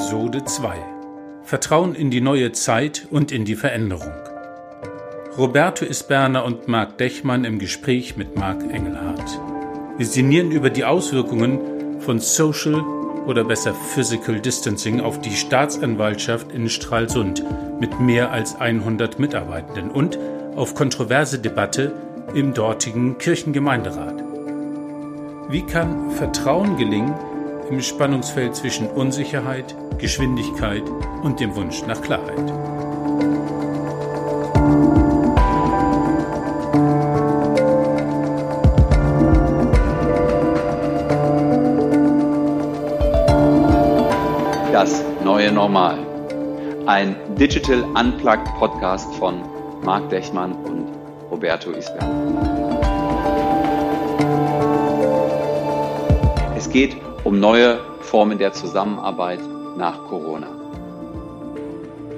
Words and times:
Episode 0.00 0.42
2 0.46 0.76
Vertrauen 1.42 1.94
in 1.94 2.10
die 2.10 2.22
neue 2.22 2.52
Zeit 2.52 3.06
und 3.10 3.30
in 3.30 3.44
die 3.44 3.54
Veränderung. 3.54 4.14
Roberto 5.36 5.84
Isberner 5.84 6.42
und 6.46 6.68
Marc 6.68 6.96
Dechmann 6.96 7.44
im 7.44 7.58
Gespräch 7.58 8.16
mit 8.16 8.34
Marc 8.34 8.62
Engelhardt. 8.62 9.38
Wir 9.98 10.06
sinnieren 10.06 10.52
über 10.52 10.70
die 10.70 10.86
Auswirkungen 10.86 12.00
von 12.00 12.18
Social 12.18 12.80
oder 13.26 13.44
besser 13.44 13.74
Physical 13.74 14.40
Distancing 14.40 15.02
auf 15.02 15.20
die 15.20 15.36
Staatsanwaltschaft 15.36 16.50
in 16.50 16.70
Stralsund 16.70 17.44
mit 17.78 18.00
mehr 18.00 18.30
als 18.32 18.58
100 18.58 19.18
Mitarbeitenden 19.18 19.90
und 19.90 20.18
auf 20.56 20.74
kontroverse 20.74 21.40
Debatte 21.40 21.92
im 22.34 22.54
dortigen 22.54 23.18
Kirchengemeinderat. 23.18 24.24
Wie 25.50 25.62
kann 25.62 26.10
Vertrauen 26.12 26.78
gelingen 26.78 27.12
im 27.70 27.82
Spannungsfeld 27.82 28.56
zwischen 28.56 28.88
Unsicherheit, 28.88 29.76
Geschwindigkeit 30.00 30.82
und 31.22 31.40
dem 31.40 31.54
Wunsch 31.54 31.82
nach 31.86 32.00
Klarheit? 32.00 32.38
Das 44.72 45.04
neue 45.22 45.52
Normal. 45.52 45.98
Ein 46.86 47.14
Digital 47.36 47.82
Unplugged 47.82 48.46
Podcast 48.58 49.14
von 49.16 49.42
Marc 49.82 50.08
Dechmann 50.08 50.54
und 50.64 50.88
Roberto 51.30 51.72
Isberg. 51.72 52.08
Es 56.56 56.70
geht 56.70 56.96
um 57.24 57.38
neue 57.38 57.80
Formen 58.00 58.38
der 58.38 58.54
Zusammenarbeit 58.54 59.40
nach 59.80 60.06
Corona. 60.08 60.46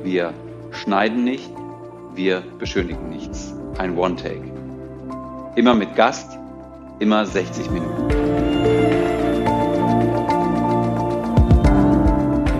Wir 0.02 0.34
schneiden 0.72 1.22
nicht, 1.22 1.48
wir 2.12 2.42
beschönigen 2.58 3.08
nichts. 3.08 3.54
Ein 3.78 3.96
One-Take. 3.96 4.50
Immer 5.54 5.74
mit 5.76 5.94
Gast, 5.94 6.38
immer 6.98 7.24
60 7.24 7.70
Minuten. 7.70 8.10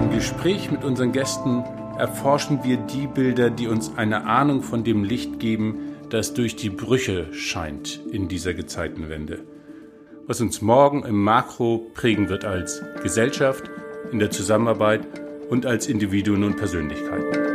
Im 0.03 0.11
Gespräch 0.15 0.71
mit 0.71 0.85
unseren 0.85 1.11
Gästen 1.11 1.65
erforschen 1.99 2.63
wir 2.63 2.77
die 2.77 3.09
Bilder, 3.09 3.51
die 3.51 3.67
uns 3.67 3.97
eine 3.97 4.25
Ahnung 4.25 4.63
von 4.63 4.85
dem 4.85 5.03
Licht 5.03 5.41
geben, 5.41 5.97
das 6.11 6.33
durch 6.33 6.55
die 6.55 6.71
Brüche 6.71 7.35
scheint 7.35 8.01
in 8.13 8.29
dieser 8.29 8.55
Gezeitenwende 8.55 9.41
was 10.27 10.41
uns 10.41 10.63
morgen 10.63 11.05
im 11.05 11.23
Makro 11.23 11.91
prägen 11.95 12.29
wird 12.29 12.45
als 12.45 12.83
Gesellschaft, 13.03 13.65
in 14.11 14.19
der 14.19 14.31
Zusammenarbeit 14.31 15.07
und 15.49 15.67
als 15.67 15.87
Individuen 15.87 16.45
und 16.45 16.57
Persönlichkeiten. 16.57 17.53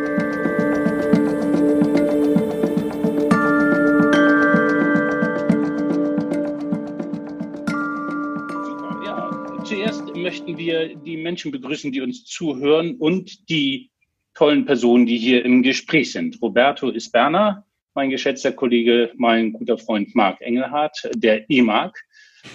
Zuerst 9.64 10.16
möchten 10.16 10.58
wir 10.58 10.96
die 10.96 11.18
Menschen 11.18 11.52
begrüßen, 11.52 11.92
die 11.92 12.02
uns 12.02 12.24
zuhören 12.24 12.96
und 12.96 13.50
die 13.50 13.92
tollen 14.34 14.66
Personen, 14.66 15.06
die 15.06 15.18
hier 15.18 15.44
im 15.44 15.64
Gespräch 15.64 16.12
sind. 16.12 16.42
Roberto 16.42 16.90
Isberna, 16.90 17.66
mein 17.96 18.12
geschätzter 18.12 18.52
Kollege, 18.52 19.12
mein 19.18 19.52
guter 19.52 19.78
Freund 19.78 20.14
Marc 20.16 20.40
Engelhardt, 20.42 21.10
der 21.16 21.50
E-Mark, 21.50 22.00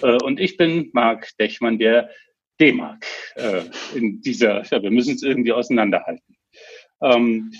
äh, 0.01 0.17
und 0.23 0.39
ich 0.39 0.57
bin 0.57 0.89
Marc 0.93 1.37
Dechmann, 1.37 1.77
der 1.77 2.09
D-Mark 2.63 3.05
äh, 3.35 3.63
in 3.93 4.21
dieser, 4.21 4.63
ja, 4.63 4.81
wir 4.81 4.91
müssen 4.91 5.15
es 5.15 5.23
irgendwie 5.23 5.51
auseinanderhalten. 5.51 6.37
Ähm, 7.01 7.51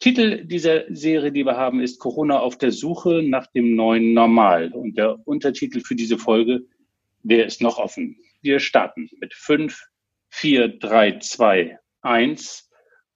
Titel 0.00 0.44
dieser 0.46 0.84
Serie, 0.88 1.30
die 1.30 1.44
wir 1.44 1.56
haben, 1.56 1.80
ist 1.80 1.98
Corona 1.98 2.38
auf 2.38 2.56
der 2.56 2.72
Suche 2.72 3.22
nach 3.22 3.46
dem 3.48 3.74
neuen 3.74 4.14
Normal. 4.14 4.72
Und 4.72 4.96
der 4.96 5.18
Untertitel 5.26 5.80
für 5.80 5.94
diese 5.94 6.16
Folge, 6.16 6.62
der 7.22 7.44
ist 7.44 7.60
noch 7.60 7.78
offen. 7.78 8.16
Wir 8.40 8.60
starten 8.60 9.10
mit 9.20 9.34
5, 9.34 9.78
4, 10.30 10.68
3, 10.78 11.18
2, 11.18 11.78
1 12.00 12.70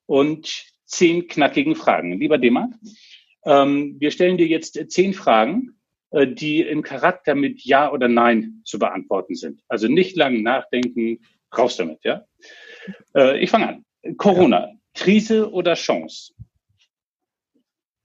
und 0.07 0.67
zehn 0.85 1.27
knackigen 1.27 1.75
Fragen. 1.75 2.19
Lieber 2.19 2.39
Demark, 2.39 2.73
ähm, 3.45 3.97
wir 3.99 4.11
stellen 4.11 4.37
dir 4.37 4.47
jetzt 4.47 4.79
zehn 4.91 5.15
Fragen 5.15 5.78
die 6.11 6.63
im 6.63 6.83
Charakter 6.83 7.35
mit 7.35 7.63
Ja 7.65 7.91
oder 7.93 8.09
Nein 8.09 8.63
zu 8.65 8.79
beantworten 8.79 9.35
sind. 9.35 9.63
Also 9.69 9.89
nicht 9.89 10.17
lang 10.17 10.43
nachdenken, 10.43 11.21
raus 11.57 11.77
damit, 11.77 12.03
ja? 12.05 12.25
Äh, 13.15 13.39
ich 13.39 13.51
fange 13.51 13.69
an. 13.69 13.85
Corona, 14.17 14.71
Krise 14.95 15.51
oder 15.51 15.75
Chance? 15.75 16.33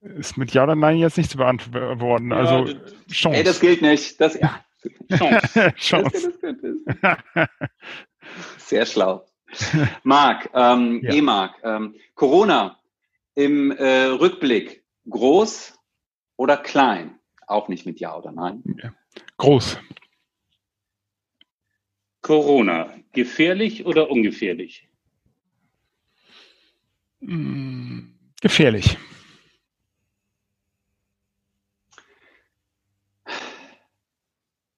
Ist 0.00 0.36
mit 0.36 0.52
Ja 0.52 0.64
oder 0.64 0.74
Nein 0.74 0.98
jetzt 0.98 1.16
nicht 1.16 1.30
zu 1.30 1.38
beantworten. 1.38 2.30
Ja, 2.30 2.36
also 2.36 2.74
Chance. 3.10 3.38
Ey, 3.38 3.44
das 3.44 3.60
gilt 3.60 3.80
nicht. 3.80 4.20
Das, 4.20 4.38
ja. 4.38 4.62
Chance. 5.10 5.72
Chance. 5.76 6.32
Sehr 8.58 8.84
schlau. 8.84 9.24
Marc, 10.02 10.50
ähm, 10.52 11.00
ja. 11.02 11.14
E-Marc, 11.14 11.54
ähm, 11.62 11.94
Corona 12.14 12.78
im 13.34 13.70
äh, 13.70 14.04
Rückblick 14.06 14.84
groß 15.08 15.78
oder 16.36 16.56
klein? 16.56 17.18
Auch 17.46 17.68
nicht 17.68 17.86
mit 17.86 18.00
Ja 18.00 18.16
oder 18.16 18.32
Nein. 18.32 18.62
Ja. 18.82 18.94
Groß. 19.36 19.78
Corona, 22.22 22.94
gefährlich 23.12 23.84
oder 23.84 24.10
ungefährlich? 24.10 24.88
Hm, 27.20 28.18
gefährlich. 28.40 28.96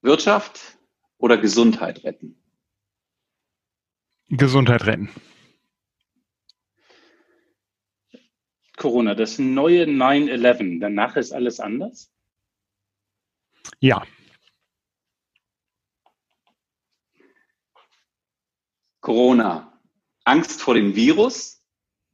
Wirtschaft 0.02 0.78
oder 1.18 1.36
Gesundheit 1.36 2.04
retten? 2.04 2.36
Gesundheit 4.28 4.86
retten. 4.86 5.10
Corona, 8.76 9.14
das 9.14 9.38
neue 9.38 9.84
9-11, 9.84 10.80
danach 10.80 11.16
ist 11.16 11.32
alles 11.32 11.60
anders? 11.60 12.12
Ja. 13.80 14.02
Corona. 19.00 19.72
Angst 20.24 20.60
vor 20.60 20.74
dem 20.74 20.96
Virus 20.96 21.62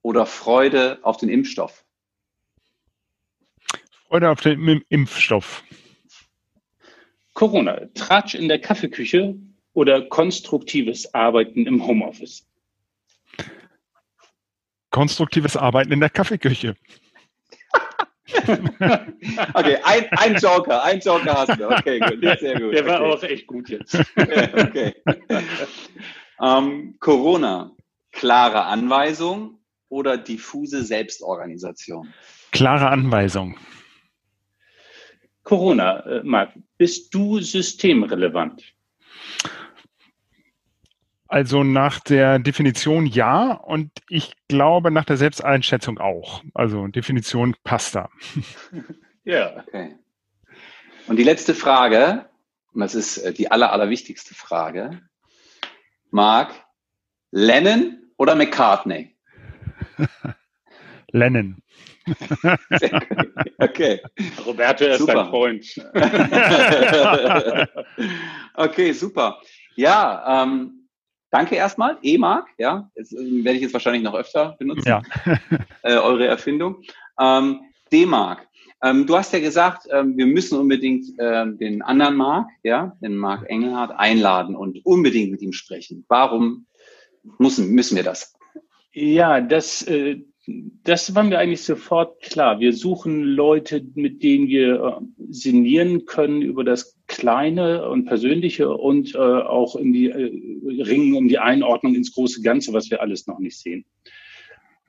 oder 0.03 0.27
Freude 0.27 0.99
auf 1.03 1.17
den 1.17 1.31
Impfstoff? 1.31 1.85
Freude 4.09 4.29
auf 4.31 4.41
den 4.41 4.85
Impfstoff. 4.91 5.65
Corona. 7.33 7.87
Tratsch 7.95 8.35
in 8.35 8.49
der 8.49 8.61
Kaffeeküche 8.61 9.35
oder 9.73 10.03
konstruktives 10.03 11.15
Arbeiten 11.15 11.67
im 11.67 11.87
Homeoffice? 11.87 12.47
Konstruktives 14.91 15.57
Arbeiten 15.57 15.93
in 15.93 16.01
der 16.01 16.11
Kaffeeküche. 16.11 16.77
okay, 19.55 19.79
ein, 19.85 20.07
ein 20.11 20.37
Joker, 20.37 20.83
ein 20.85 21.01
Joker 21.01 21.35
hast 21.35 21.59
du. 21.59 21.69
Okay, 21.69 21.99
gut, 21.99 22.39
sehr 22.39 22.61
gut. 22.61 22.73
Der 22.73 22.87
war 22.87 23.01
okay. 23.01 23.13
auch 23.13 23.23
echt 23.25 23.47
gut 23.47 23.69
jetzt. 23.69 23.95
okay. 24.17 24.95
Ähm, 26.41 26.97
Corona, 27.01 27.73
klare 28.13 28.65
Anweisung 28.65 29.59
oder 29.89 30.17
diffuse 30.17 30.85
Selbstorganisation? 30.85 32.13
Klare 32.53 32.89
Anweisung. 32.89 33.57
Corona, 35.43 36.01
äh, 36.07 36.23
Marc, 36.23 36.53
bist 36.79 37.13
du 37.15 37.41
systemrelevant? 37.41 38.63
Also 41.33 41.65
nach 41.65 41.99
der 41.99 42.39
Definition 42.39 43.07
ja 43.07 43.53
und 43.53 43.91
ich 44.11 44.35
glaube 44.49 44.91
nach 44.91 45.07
der 45.07 45.17
Selbsteinschätzung 45.17 45.99
auch. 45.99 46.43
Also 46.53 46.89
Definition 46.89 47.57
passt 47.65 47.95
da. 47.95 48.11
Ja. 49.25 49.63
Okay. 49.69 49.95
Und 51.07 51.17
die 51.17 51.23
letzte 51.23 51.55
Frage, 51.55 52.29
und 52.73 52.81
das 52.81 52.97
ist 52.97 53.19
äh, 53.19 53.33
die 53.33 53.49
aller, 53.53 53.73
allerwichtigste 53.73 54.35
Frage. 54.35 55.01
Marc, 56.11 56.53
Lennon 57.31 58.03
oder 58.17 58.35
McCartney? 58.35 59.17
Lennon. 61.13 61.63
okay. 63.59 64.03
Roberto 64.45 64.87
ist 64.87 64.99
super. 64.99 65.15
dein 65.15 65.31
Freund. 65.31 65.65
okay, 68.55 68.91
super. 68.91 69.41
Ja, 69.77 70.43
ähm, 70.43 70.82
Danke 71.33 71.55
erstmal, 71.55 71.97
E-Mark, 72.03 72.49
ja, 72.59 72.91
das 72.95 73.11
äh, 73.13 73.17
werde 73.43 73.57
ich 73.57 73.63
jetzt 73.63 73.73
wahrscheinlich 73.73 74.03
noch 74.03 74.15
öfter 74.15 74.55
benutzen, 74.59 74.87
ja. 74.87 75.03
äh, 75.83 75.97
eure 75.97 76.27
Erfindung. 76.27 76.83
Ähm, 77.19 77.61
D-Mark, 77.91 78.47
ähm, 78.83 79.07
du 79.07 79.17
hast 79.17 79.33
ja 79.33 79.41
gesagt, 79.41 79.89
ähm, 79.91 80.19
wir 80.19 80.27
müssen 80.27 80.59
unbedingt 80.59 81.07
ähm, 81.19 81.57
den 81.57 81.81
anderen 81.81 82.17
Mark, 82.17 82.51
ja, 82.63 82.99
den 83.01 83.17
Mark 83.17 83.49
Engelhardt 83.49 83.93
einladen 83.97 84.55
und 84.55 84.85
unbedingt 84.85 85.31
mit 85.31 85.41
ihm 85.41 85.55
sprechen. 85.55 86.05
Warum 86.07 86.67
müssen, 87.39 87.71
müssen 87.71 87.97
wir 87.97 88.03
das? 88.03 88.35
Ja, 88.93 89.41
das, 89.41 89.83
äh, 89.87 90.21
das 90.85 91.15
war 91.15 91.23
mir 91.23 91.39
eigentlich 91.39 91.63
sofort 91.63 92.21
klar. 92.21 92.61
Wir 92.61 92.75
suchen 92.75 93.23
Leute, 93.23 93.83
mit 93.95 94.23
denen 94.23 94.49
wir 94.49 94.83
äh, 94.83 95.25
sinnieren 95.31 96.05
können 96.05 96.43
über 96.43 96.63
das 96.63 96.99
Kleine 97.13 97.89
und 97.89 98.07
Persönliche 98.07 98.75
und 98.75 99.15
äh, 99.15 99.19
auch 99.19 99.77
in 99.77 99.93
die 99.93 100.09
äh, 100.09 100.83
Ringen 100.83 101.15
um 101.15 101.29
die 101.29 101.39
Einordnung 101.39 101.95
ins 101.95 102.15
große 102.15 102.41
Ganze, 102.41 102.73
was 102.73 102.91
wir 102.91 103.03
alles 103.03 103.27
noch 103.27 103.39
nicht 103.39 103.59
sehen. 103.59 103.85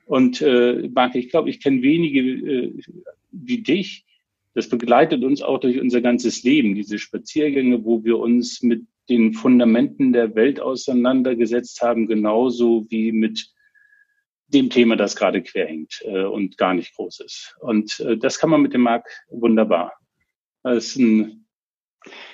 Und 0.06 0.40
äh, 0.40 0.88
Marc, 0.92 1.14
ich 1.14 1.28
glaube, 1.28 1.50
ich 1.50 1.62
kenne 1.62 1.82
wenige 1.82 2.20
äh, 2.20 2.72
wie 3.30 3.62
dich. 3.62 4.04
Das 4.54 4.68
begleitet 4.68 5.22
uns 5.22 5.42
auch 5.42 5.58
durch 5.58 5.80
unser 5.80 6.00
ganzes 6.00 6.42
Leben, 6.42 6.74
diese 6.74 6.98
Spaziergänge, 6.98 7.84
wo 7.84 8.04
wir 8.04 8.18
uns 8.18 8.62
mit 8.62 8.86
den 9.10 9.34
Fundamenten 9.34 10.12
der 10.14 10.34
Welt 10.34 10.60
auseinandergesetzt 10.60 11.82
haben, 11.82 12.06
genauso 12.06 12.86
wie 12.88 13.12
mit 13.12 13.50
dem 14.48 14.70
Thema, 14.70 14.96
das 14.96 15.14
gerade 15.16 15.42
quer 15.42 15.66
hängt 15.66 16.00
äh, 16.06 16.24
und 16.24 16.56
gar 16.56 16.72
nicht 16.72 16.94
groß 16.94 17.20
ist. 17.20 17.54
Und 17.60 18.00
äh, 18.00 18.16
das 18.16 18.38
kann 18.38 18.48
man 18.48 18.62
mit 18.62 18.72
dem 18.72 18.82
Marc 18.82 19.06
wunderbar. 19.28 19.92
Er 20.62 20.74
ist 20.74 20.96
ein, 20.96 21.43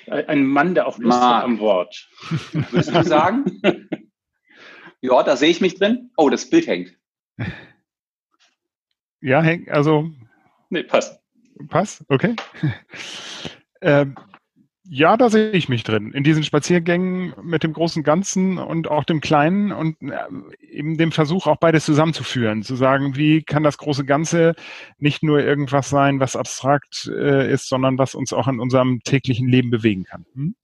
ein 0.07 0.45
Mann, 0.45 0.75
der 0.75 0.87
auch 0.87 0.97
Lust 0.97 1.19
hat 1.19 1.43
am 1.43 1.59
Wort. 1.59 2.09
Würdest 2.51 2.95
du 2.95 3.03
sagen? 3.03 3.61
ja, 5.01 5.23
da 5.23 5.35
sehe 5.35 5.49
ich 5.49 5.61
mich 5.61 5.75
drin. 5.75 6.11
Oh, 6.17 6.29
das 6.29 6.49
Bild 6.49 6.67
hängt. 6.67 6.97
Ja, 9.21 9.41
hängt, 9.41 9.69
also. 9.69 10.09
Nee, 10.69 10.83
passt. 10.83 11.21
Passt, 11.69 12.03
okay. 12.09 12.35
ähm, 13.81 14.15
ja, 14.93 15.15
da 15.15 15.29
sehe 15.29 15.51
ich 15.51 15.69
mich 15.69 15.85
drin. 15.85 16.11
In 16.11 16.25
diesen 16.25 16.43
Spaziergängen 16.43 17.33
mit 17.41 17.63
dem 17.63 17.71
großen 17.71 18.03
Ganzen 18.03 18.57
und 18.57 18.89
auch 18.89 19.05
dem 19.05 19.21
Kleinen 19.21 19.71
und 19.71 19.95
äh, 20.01 20.17
eben 20.59 20.97
dem 20.97 21.13
Versuch, 21.13 21.47
auch 21.47 21.55
beides 21.55 21.85
zusammenzuführen. 21.85 22.61
Zu 22.61 22.75
sagen, 22.75 23.15
wie 23.15 23.41
kann 23.41 23.63
das 23.63 23.77
große 23.77 24.03
Ganze 24.03 24.53
nicht 24.97 25.23
nur 25.23 25.39
irgendwas 25.39 25.89
sein, 25.89 26.19
was 26.19 26.35
abstrakt 26.35 27.09
äh, 27.09 27.49
ist, 27.49 27.69
sondern 27.69 27.97
was 27.97 28.15
uns 28.15 28.33
auch 28.33 28.49
in 28.49 28.59
unserem 28.59 28.99
täglichen 28.99 29.47
Leben 29.47 29.69
bewegen 29.69 30.03
kann. 30.03 30.25
Hm? 30.33 30.55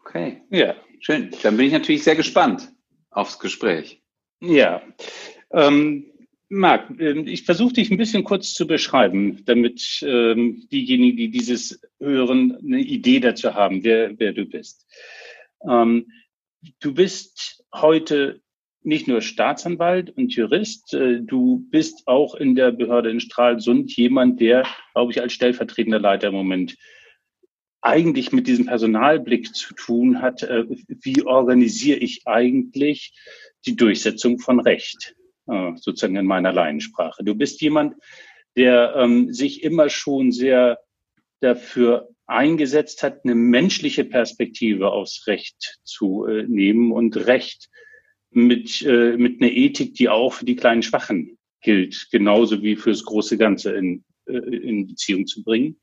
Okay, 0.00 0.40
ja, 0.48 0.74
schön. 1.00 1.30
Dann 1.42 1.58
bin 1.58 1.66
ich 1.66 1.74
natürlich 1.74 2.02
sehr 2.02 2.16
gespannt 2.16 2.72
aufs 3.10 3.38
Gespräch. 3.38 4.02
Ja. 4.40 4.80
Ähm, 5.52 6.06
Marc, 6.52 6.90
ähm, 6.98 7.28
ich 7.28 7.44
versuche 7.44 7.74
dich 7.74 7.90
ein 7.90 7.96
bisschen 7.96 8.24
kurz 8.24 8.52
zu 8.52 8.66
beschreiben, 8.66 9.44
damit 9.46 10.00
ähm, 10.02 10.66
diejenigen, 10.70 11.16
die 11.16 11.30
dieses 11.30 11.80
hören, 12.00 12.56
eine 12.56 12.80
Idee 12.80 13.20
dazu 13.20 13.54
haben, 13.54 13.84
wer, 13.84 14.18
wer 14.18 14.32
du 14.32 14.44
bist. 14.46 14.84
Ähm, 15.66 16.10
du 16.80 16.92
bist 16.92 17.64
heute 17.72 18.40
nicht 18.82 19.06
nur 19.06 19.20
Staatsanwalt 19.20 20.10
und 20.16 20.34
Jurist, 20.34 20.92
äh, 20.92 21.20
du 21.22 21.68
bist 21.70 22.08
auch 22.08 22.34
in 22.34 22.56
der 22.56 22.72
Behörde 22.72 23.10
in 23.10 23.20
Stralsund 23.20 23.94
jemand, 23.96 24.40
der, 24.40 24.66
glaube 24.92 25.12
ich, 25.12 25.22
als 25.22 25.32
stellvertretender 25.32 26.00
Leiter 26.00 26.28
im 26.28 26.34
Moment 26.34 26.76
eigentlich 27.80 28.32
mit 28.32 28.48
diesem 28.48 28.66
Personalblick 28.66 29.54
zu 29.54 29.72
tun 29.74 30.20
hat. 30.20 30.42
Äh, 30.42 30.64
wie 30.68 31.22
organisiere 31.22 31.98
ich 31.98 32.26
eigentlich 32.26 33.12
die 33.66 33.76
Durchsetzung 33.76 34.40
von 34.40 34.58
Recht? 34.58 35.14
Äh, 35.50 35.72
sozusagen 35.76 36.14
in 36.14 36.26
meiner 36.26 36.52
Laiensprache. 36.52 37.24
Du 37.24 37.34
bist 37.34 37.60
jemand, 37.60 37.96
der 38.56 38.94
ähm, 38.96 39.32
sich 39.32 39.64
immer 39.64 39.88
schon 39.88 40.30
sehr 40.30 40.78
dafür 41.40 42.08
eingesetzt 42.26 43.02
hat, 43.02 43.24
eine 43.24 43.34
menschliche 43.34 44.04
Perspektive 44.04 44.92
aufs 44.92 45.26
Recht 45.26 45.80
zu 45.82 46.24
äh, 46.26 46.44
nehmen 46.44 46.92
und 46.92 47.16
Recht 47.16 47.68
mit, 48.30 48.82
äh, 48.82 49.16
mit 49.16 49.42
einer 49.42 49.50
Ethik, 49.50 49.94
die 49.94 50.08
auch 50.08 50.34
für 50.34 50.44
die 50.44 50.54
kleinen 50.54 50.84
Schwachen 50.84 51.36
gilt, 51.62 52.08
genauso 52.12 52.62
wie 52.62 52.76
fürs 52.76 53.04
große 53.04 53.36
Ganze 53.36 53.72
in, 53.72 54.04
äh, 54.26 54.36
in 54.36 54.86
Beziehung 54.86 55.26
zu 55.26 55.42
bringen. 55.42 55.80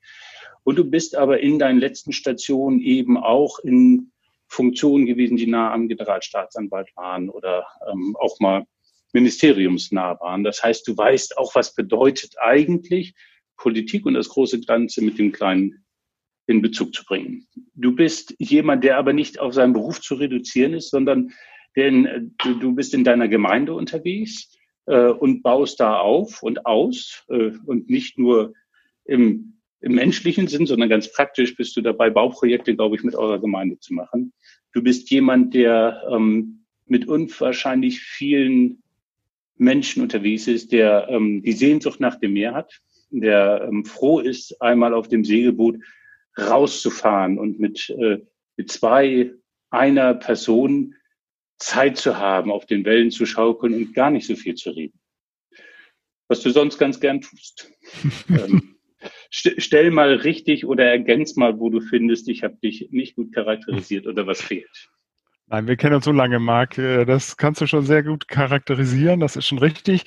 Und 0.64 0.78
du 0.78 0.86
bist 0.86 1.18
aber 1.18 1.42
in 1.42 1.60
deinen 1.60 1.80
letzten 1.80 2.14
Stationen 2.14 2.80
eben 2.80 3.18
auch 3.18 3.60
in 3.60 4.12
Funktionen 4.48 5.06
gewesen, 5.06 5.36
die 5.36 5.48
nah 5.48 5.74
am 5.74 5.90
Generalstaatsanwalt 5.90 6.96
waren 6.96 7.30
oder 7.30 7.66
ähm, 7.92 8.16
auch 8.18 8.40
mal 8.40 8.66
ministeriumsnah 9.14 10.20
waren. 10.20 10.44
Das 10.44 10.64
heißt, 10.64 10.88
du 10.88 10.96
weißt 10.96 11.38
auch, 11.38 11.56
was 11.56 11.74
bedeutet 11.74 12.36
eigentlich 12.40 13.16
Politik 13.58 14.06
und 14.06 14.14
das 14.14 14.30
große 14.30 14.62
Ganze 14.62 15.04
mit 15.04 15.18
dem 15.18 15.32
Kleinen 15.32 15.84
in 16.48 16.62
Bezug 16.62 16.94
zu 16.94 17.04
bringen. 17.04 17.48
Du 17.74 17.94
bist 17.94 18.34
jemand, 18.40 18.84
der 18.84 18.98
aber 18.98 19.14
nicht 19.14 19.40
auf 19.40 19.54
seinen 19.54 19.74
Beruf 19.74 20.02
zu 20.02 20.16
reduzieren 20.16 20.74
ist, 20.74 20.92
sondern 20.92 21.34
denn 21.76 22.36
du, 22.40 22.74
bist 22.74 22.94
in 22.94 23.04
deiner 23.04 23.28
Gemeinde 23.28 23.74
unterwegs 23.74 24.58
äh, 24.88 25.10
und 25.10 25.44
baust 25.44 25.80
da 25.80 26.00
auf 26.00 26.42
und 26.42 26.66
aus 26.66 27.24
äh, 27.30 27.52
und 27.66 27.90
nicht 27.90 28.18
nur 28.18 28.54
im, 29.06 29.60
im 29.82 29.94
menschlichen 29.94 30.48
Sinn, 30.48 30.66
sondern 30.66 30.90
ganz 30.90 31.12
praktisch 31.12 31.56
bist 31.56 31.78
du 31.78 31.82
dabei, 31.82 32.10
Bauprojekte, 32.10 32.76
glaube 32.76 32.96
ich, 32.96 33.04
mit 33.04 33.14
eurer 33.14 33.40
Gemeinde 33.40 33.78
zu 33.80 33.94
machen. 33.94 34.34
Du 34.74 34.82
bist 34.82 35.12
jemand, 35.12 35.54
der 35.54 36.02
ähm, 36.12 36.66
mit 36.88 37.08
unwahrscheinlich 37.08 38.00
vielen 38.00 38.82
Menschen 39.58 40.04
unterwegs 40.04 40.48
ist, 40.48 40.72
der 40.72 41.08
ähm, 41.10 41.42
die 41.42 41.54
Sehnsucht 41.54 42.00
nach 42.00 42.20
dem 42.20 42.34
Meer 42.34 42.54
hat, 42.54 42.80
der 43.10 43.68
ähm, 43.68 43.86
froh 43.86 44.20
ist, 44.20 44.62
einmal 44.62 44.94
auf 44.94 45.08
dem 45.08 45.24
Segelboot 45.24 45.78
rauszufahren 46.38 47.40
und 47.40 47.60
mit, 47.60 47.90
äh, 47.90 48.20
mit 48.56 48.72
zwei, 48.72 49.32
einer 49.70 50.14
Person 50.14 50.96
Zeit 51.58 51.98
zu 51.98 52.18
haben, 52.18 52.52
auf 52.52 52.66
den 52.66 52.86
Wellen 52.86 53.12
zu 53.12 53.26
schaukeln 53.26 53.74
und 53.74 53.94
gar 53.94 54.12
nicht 54.12 54.28
so 54.28 54.36
viel 54.36 54.56
zu 54.56 54.70
reden. 54.72 55.00
Was 56.28 56.42
du 56.42 56.52
sonst 56.52 56.78
ganz 56.78 57.00
gern 57.00 57.22
tust. 57.22 57.72
ähm, 58.30 58.76
st 59.34 59.56
stell 59.58 59.92
mal 59.92 60.14
richtig 60.14 60.66
oder 60.66 60.86
ergänz 60.86 61.36
mal, 61.36 61.60
wo 61.60 61.70
du 61.70 61.82
findest, 61.82 62.30
ich 62.30 62.44
habe 62.44 62.58
dich 62.58 62.90
nicht 62.92 63.16
gut 63.16 63.34
charakterisiert 63.34 64.06
oder 64.08 64.28
was 64.28 64.42
fehlt. 64.42 64.90
Nein, 65.50 65.66
wir 65.66 65.78
kennen 65.78 65.96
uns 65.96 66.04
so 66.04 66.12
lange, 66.12 66.40
Marc. 66.40 66.78
Äh, 66.78 67.06
das 67.06 67.38
kannst 67.38 67.62
du 67.62 67.68
schon 67.68 67.86
sehr 67.86 68.04
gut 68.04 68.28
charakterisieren. 68.28 69.22
Das 69.22 69.38
ist 69.38 69.48
schon 69.48 69.60
richtig. 69.60 70.04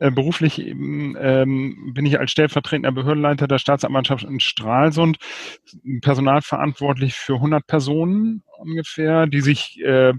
Äh, 0.00 0.10
beruflich 0.10 0.58
ähm, 0.58 1.92
bin 1.94 2.04
ich 2.04 2.18
als 2.20 2.30
stellvertretender 2.30 2.92
Behördenleiter 2.92 3.48
der 3.48 3.58
Staatsanwaltschaft 3.58 4.24
in 4.24 4.38
Stralsund 4.38 5.16
personalverantwortlich 6.02 7.14
für 7.14 7.36
100 7.36 7.66
Personen 7.66 8.42
ungefähr, 8.58 9.26
die 9.26 9.40
sich 9.40 9.80
äh, 9.82 10.12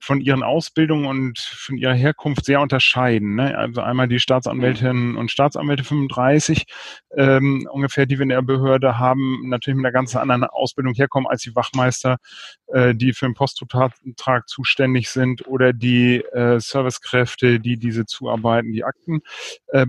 von 0.00 0.20
ihren 0.20 0.42
Ausbildungen 0.42 1.06
und 1.06 1.38
von 1.38 1.76
ihrer 1.76 1.94
Herkunft 1.94 2.44
sehr 2.44 2.60
unterscheiden. 2.60 3.34
Ne? 3.36 3.56
Also 3.56 3.80
einmal 3.80 4.08
die 4.08 4.18
Staatsanwältinnen 4.18 5.16
und 5.16 5.30
Staatsanwälte 5.30 5.84
35 5.84 6.64
ähm, 7.16 7.68
ungefähr, 7.70 8.06
die 8.06 8.18
wir 8.18 8.22
in 8.24 8.30
der 8.30 8.42
Behörde 8.42 8.98
haben, 8.98 9.48
natürlich 9.48 9.76
mit 9.76 9.86
einer 9.86 9.92
ganz 9.92 10.14
anderen 10.16 10.44
Ausbildung 10.44 10.94
herkommen 10.94 11.26
als 11.26 11.42
die 11.42 11.54
Wachmeister, 11.54 12.18
äh, 12.68 12.94
die 12.94 13.12
für 13.12 13.26
den 13.26 13.34
Postvertrag 13.34 14.48
zuständig 14.48 15.10
sind 15.10 15.46
oder 15.46 15.72
die 15.72 16.16
äh, 16.16 16.60
Servicekräfte, 16.60 17.60
die 17.60 17.78
diese 17.78 18.06
Zuarbeiten, 18.06 18.72
die 18.72 18.84
Akten 18.84 19.20
äh, 19.68 19.86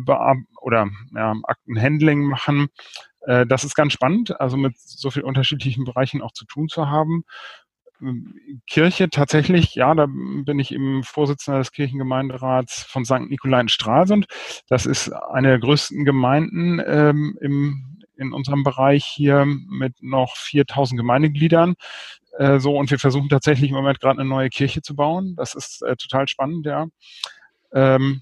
oder 0.61 0.87
ja, 1.15 1.35
Aktenhandling 1.43 2.23
machen. 2.23 2.67
Äh, 3.21 3.45
das 3.45 3.63
ist 3.63 3.75
ganz 3.75 3.93
spannend, 3.93 4.39
also 4.39 4.57
mit 4.57 4.77
so 4.77 5.11
vielen 5.11 5.25
unterschiedlichen 5.25 5.83
Bereichen 5.83 6.21
auch 6.21 6.31
zu 6.31 6.45
tun 6.45 6.69
zu 6.69 6.89
haben. 6.89 7.23
Kirche 8.68 9.10
tatsächlich, 9.10 9.75
ja, 9.75 9.94
da 9.96 10.08
bin 10.08 10.60
ich 10.60 10.74
eben 10.74 11.04
Vorsitzender 11.04 11.60
des 11.60 11.72
Kirchengemeinderats 11.72 12.84
von 12.84 13.06
St. 13.06 13.30
Nikolai 13.30 13.62
in 13.62 13.70
Stralsund. 13.70 14.27
Das 14.70 14.86
ist 14.86 15.12
eine 15.12 15.50
der 15.50 15.60
größten 15.60 16.06
Gemeinden 16.06 16.82
ähm, 16.86 17.38
im, 17.42 17.98
in 18.16 18.34
unserem 18.34 18.63
Bereich 18.63 19.06
hier 19.06 19.46
mit 19.46 19.96
noch 20.01 20.36
4000 20.36 21.00
Gemeindegliedern. 21.00 21.75
Äh, 22.38 22.60
so, 22.60 22.77
und 22.77 22.92
wir 22.92 23.00
versuchen 23.00 23.30
tatsächlich 23.30 23.72
im 23.72 23.75
Moment 23.75 24.00
gerade 24.00 24.20
eine 24.20 24.30
neue 24.30 24.50
Kirche 24.50 24.82
zu 24.82 24.96
bauen. 24.96 25.36
Das 25.36 25.56
ist 25.56 25.82
äh, 25.82 25.96
total 25.96 26.27
spannend, 26.27 26.66
ja. 26.66 26.88
Ähm, 27.74 28.22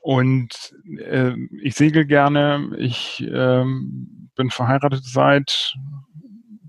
und 0.00 0.74
äh, 0.98 1.34
ich 1.62 1.74
segel 1.74 2.06
gerne. 2.06 2.74
Ich 2.78 3.22
ähm, 3.30 4.30
bin 4.34 4.50
verheiratet 4.50 5.04
seit 5.04 5.74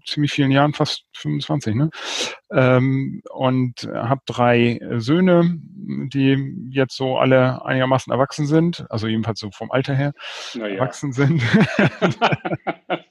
ziemlich 0.05 0.31
vielen 0.31 0.51
Jahren, 0.51 0.73
fast 0.73 1.05
25, 1.13 1.75
ne? 1.75 1.89
Ähm, 2.51 3.21
und 3.31 3.87
habe 3.93 4.21
drei 4.25 4.79
Söhne, 4.97 5.57
die 5.57 6.69
jetzt 6.69 6.95
so 6.95 7.17
alle 7.17 7.65
einigermaßen 7.65 8.11
erwachsen 8.11 8.45
sind, 8.47 8.85
also 8.89 9.07
jedenfalls 9.07 9.39
so 9.39 9.51
vom 9.51 9.71
Alter 9.71 9.93
her 9.95 10.13
ja. 10.53 10.67
erwachsen 10.67 11.11
sind. 11.11 11.41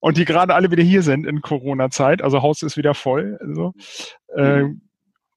und 0.00 0.16
die 0.16 0.24
gerade 0.24 0.54
alle 0.54 0.70
wieder 0.70 0.82
hier 0.82 1.02
sind 1.02 1.26
in 1.26 1.40
Corona-Zeit, 1.40 2.22
also 2.22 2.42
Haus 2.42 2.62
ist 2.62 2.76
wieder 2.76 2.94
voll. 2.94 3.38
Also, 3.40 3.74
äh, 4.36 4.62
mhm. 4.62 4.80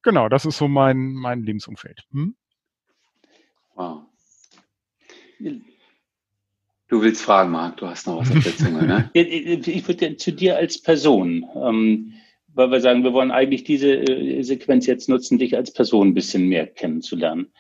Genau, 0.04 0.30
das 0.30 0.46
ist 0.46 0.58
so 0.58 0.68
mein, 0.68 1.14
mein 1.14 1.44
Lebensumfeld. 1.44 2.06
Hm? 2.12 2.36
Wow. 3.76 4.04
Du 6.88 7.02
willst 7.02 7.22
fragen, 7.22 7.52
Marc, 7.52 7.78
du 7.78 7.88
hast 7.88 8.08
noch 8.08 8.22
was 8.22 8.32
auf 8.32 8.44
der 8.44 8.56
Zunge, 8.56 8.84
ne? 8.84 9.10
ich 9.14 9.88
würde 9.88 10.16
zu 10.16 10.32
dir 10.32 10.56
als 10.56 10.82
Person, 10.82 11.46
ähm, 11.56 12.14
weil 12.54 12.72
wir 12.72 12.80
sagen, 12.80 13.04
wir 13.04 13.12
wollen 13.12 13.32
eigentlich 13.32 13.66
diese 13.66 13.94
äh, 13.94 14.42
Sequenz 14.42 14.86
jetzt 14.86 15.10
nutzen, 15.10 15.38
dich 15.38 15.56
als 15.56 15.74
Person 15.74 16.10
ein 16.10 16.14
bisschen 16.14 16.48
mehr 16.48 16.66
kennenzulernen. 16.66 17.52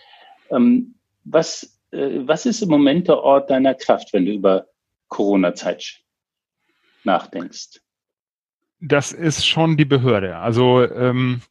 Ähm, 0.49 0.95
was, 1.25 1.77
äh, 1.91 2.19
was 2.21 2.45
ist 2.45 2.61
im 2.61 2.69
Moment 2.69 3.09
der 3.09 3.19
Ort 3.19 3.49
deiner 3.49 3.73
Kraft, 3.73 4.13
wenn 4.13 4.25
du 4.25 4.31
über 4.31 4.67
Corona-Zeit 5.09 6.01
nachdenkst? 7.03 7.81
Das 8.79 9.11
ist 9.11 9.45
schon 9.45 9.75
die 9.75 9.85
Behörde. 9.85 10.37
Also 10.37 10.83
ähm, 10.83 11.41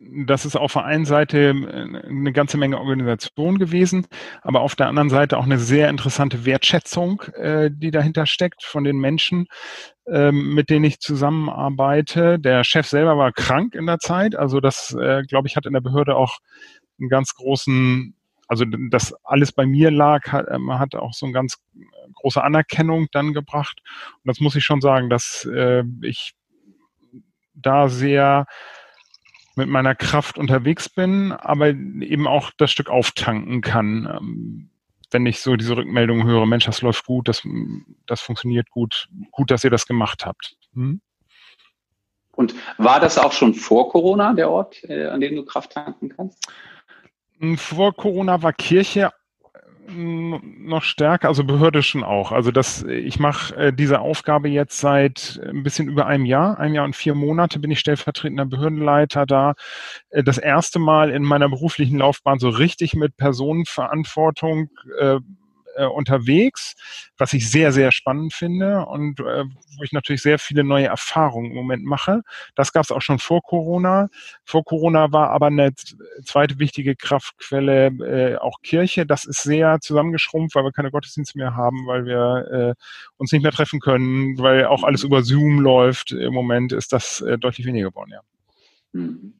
das 0.00 0.46
ist 0.46 0.56
auf 0.56 0.72
der 0.72 0.84
einen 0.84 1.04
Seite 1.04 1.38
äh, 1.38 2.08
eine 2.08 2.32
ganze 2.32 2.56
Menge 2.56 2.78
Organisation 2.78 3.58
gewesen, 3.58 4.06
aber 4.42 4.62
auf 4.62 4.74
der 4.74 4.88
anderen 4.88 5.10
Seite 5.10 5.36
auch 5.38 5.44
eine 5.44 5.58
sehr 5.58 5.88
interessante 5.90 6.44
Wertschätzung, 6.44 7.22
äh, 7.34 7.70
die 7.72 7.90
dahinter 7.90 8.26
steckt 8.26 8.64
von 8.64 8.84
den 8.84 8.96
Menschen, 8.98 9.46
ähm, 10.06 10.54
mit 10.54 10.70
denen 10.70 10.86
ich 10.86 11.00
zusammenarbeite. 11.00 12.38
Der 12.38 12.64
Chef 12.64 12.86
selber 12.86 13.18
war 13.18 13.32
krank 13.32 13.74
in 13.74 13.86
der 13.86 13.98
Zeit, 13.98 14.36
also 14.36 14.60
das, 14.60 14.96
äh, 14.98 15.22
glaube 15.24 15.48
ich, 15.48 15.56
hat 15.56 15.66
in 15.66 15.74
der 15.74 15.80
Behörde 15.80 16.16
auch 16.16 16.38
einen 16.98 17.10
ganz 17.10 17.34
großen, 17.34 18.14
also 18.48 18.64
das 18.90 19.14
alles 19.22 19.52
bei 19.52 19.66
mir 19.66 19.90
lag, 19.90 20.32
hat, 20.32 20.46
ähm, 20.50 20.78
hat 20.78 20.94
auch 20.94 21.12
so 21.12 21.26
eine 21.26 21.34
ganz 21.34 21.58
große 22.14 22.42
Anerkennung 22.42 23.08
dann 23.12 23.34
gebracht. 23.34 23.80
Und 24.16 24.28
das 24.28 24.40
muss 24.40 24.56
ich 24.56 24.64
schon 24.64 24.80
sagen, 24.80 25.08
dass 25.10 25.48
ich 26.02 26.32
da 27.54 27.88
sehr 27.88 28.46
mit 29.56 29.68
meiner 29.68 29.94
Kraft 29.94 30.38
unterwegs 30.38 30.88
bin, 30.88 31.32
aber 31.32 31.68
eben 31.68 32.26
auch 32.26 32.50
das 32.56 32.70
Stück 32.70 32.88
auftanken 32.88 33.60
kann. 33.60 34.06
Ähm, 34.06 34.70
wenn 35.10 35.26
ich 35.26 35.40
so 35.40 35.56
diese 35.56 35.76
Rückmeldungen 35.76 36.26
höre, 36.26 36.46
Mensch, 36.46 36.66
das 36.66 36.82
läuft 36.82 37.04
gut, 37.04 37.28
das, 37.28 37.42
das 38.06 38.20
funktioniert 38.20 38.70
gut, 38.70 39.08
gut, 39.32 39.50
dass 39.50 39.64
ihr 39.64 39.70
das 39.70 39.86
gemacht 39.86 40.24
habt. 40.24 40.56
Hm? 40.74 41.00
Und 42.32 42.54
war 42.78 43.00
das 43.00 43.18
auch 43.18 43.32
schon 43.32 43.54
vor 43.54 43.90
Corona 43.90 44.32
der 44.32 44.50
Ort, 44.50 44.82
äh, 44.84 45.08
an 45.08 45.20
dem 45.20 45.36
du 45.36 45.44
Kraft 45.44 45.72
tanken 45.72 46.10
kannst? 46.10 46.46
Hm, 47.38 47.58
vor 47.58 47.94
Corona 47.94 48.42
war 48.42 48.52
Kirche 48.52 49.10
noch 49.96 50.82
stärker, 50.82 51.28
also 51.28 51.44
Behörde 51.44 51.82
schon 51.82 52.04
auch. 52.04 52.32
Also 52.32 52.50
das, 52.50 52.82
ich 52.84 53.18
mache 53.18 53.54
äh, 53.56 53.72
diese 53.72 54.00
Aufgabe 54.00 54.48
jetzt 54.48 54.78
seit 54.78 55.40
ein 55.44 55.62
bisschen 55.62 55.88
über 55.88 56.06
einem 56.06 56.24
Jahr, 56.24 56.58
ein 56.58 56.74
Jahr 56.74 56.84
und 56.84 56.96
vier 56.96 57.14
Monate 57.14 57.58
bin 57.58 57.70
ich 57.70 57.80
stellvertretender 57.80 58.46
Behördenleiter 58.46 59.26
da. 59.26 59.54
Äh, 60.10 60.22
das 60.22 60.38
erste 60.38 60.78
Mal 60.78 61.10
in 61.10 61.22
meiner 61.22 61.48
beruflichen 61.48 61.98
Laufbahn 61.98 62.38
so 62.38 62.48
richtig 62.48 62.94
mit 62.94 63.16
Personenverantwortung 63.16 64.70
äh, 64.98 65.18
äh, 65.76 65.84
unterwegs, 65.84 66.74
was 67.16 67.32
ich 67.32 67.50
sehr, 67.50 67.72
sehr 67.72 67.92
spannend 67.92 68.32
finde 68.32 68.86
und 68.86 69.20
äh, 69.20 69.44
wo 69.44 69.82
ich 69.82 69.92
natürlich 69.92 70.22
sehr 70.22 70.38
viele 70.38 70.64
neue 70.64 70.86
Erfahrungen 70.86 71.50
im 71.50 71.56
Moment 71.56 71.84
mache. 71.84 72.22
Das 72.54 72.72
gab 72.72 72.84
es 72.84 72.90
auch 72.90 73.02
schon 73.02 73.18
vor 73.18 73.42
Corona. 73.42 74.08
Vor 74.44 74.64
Corona 74.64 75.12
war 75.12 75.30
aber 75.30 75.46
eine 75.46 75.72
zweite 76.24 76.58
wichtige 76.58 76.96
Kraftquelle 76.96 77.86
äh, 77.86 78.36
auch 78.36 78.60
Kirche. 78.62 79.06
Das 79.06 79.24
ist 79.24 79.42
sehr 79.42 79.80
zusammengeschrumpft, 79.80 80.54
weil 80.54 80.64
wir 80.64 80.72
keine 80.72 80.90
Gottesdienste 80.90 81.38
mehr 81.38 81.54
haben, 81.54 81.86
weil 81.86 82.04
wir 82.04 82.76
äh, 82.76 82.82
uns 83.16 83.32
nicht 83.32 83.42
mehr 83.42 83.52
treffen 83.52 83.80
können, 83.80 84.38
weil 84.38 84.66
auch 84.66 84.82
alles 84.82 85.04
über 85.04 85.22
Zoom 85.22 85.60
läuft. 85.60 86.12
Im 86.12 86.34
Moment 86.34 86.72
ist 86.72 86.92
das 86.92 87.20
äh, 87.20 87.38
deutlich 87.38 87.66
weniger 87.66 87.90
geworden, 87.90 88.10
ja. 88.12 88.20
Mhm. 88.92 89.34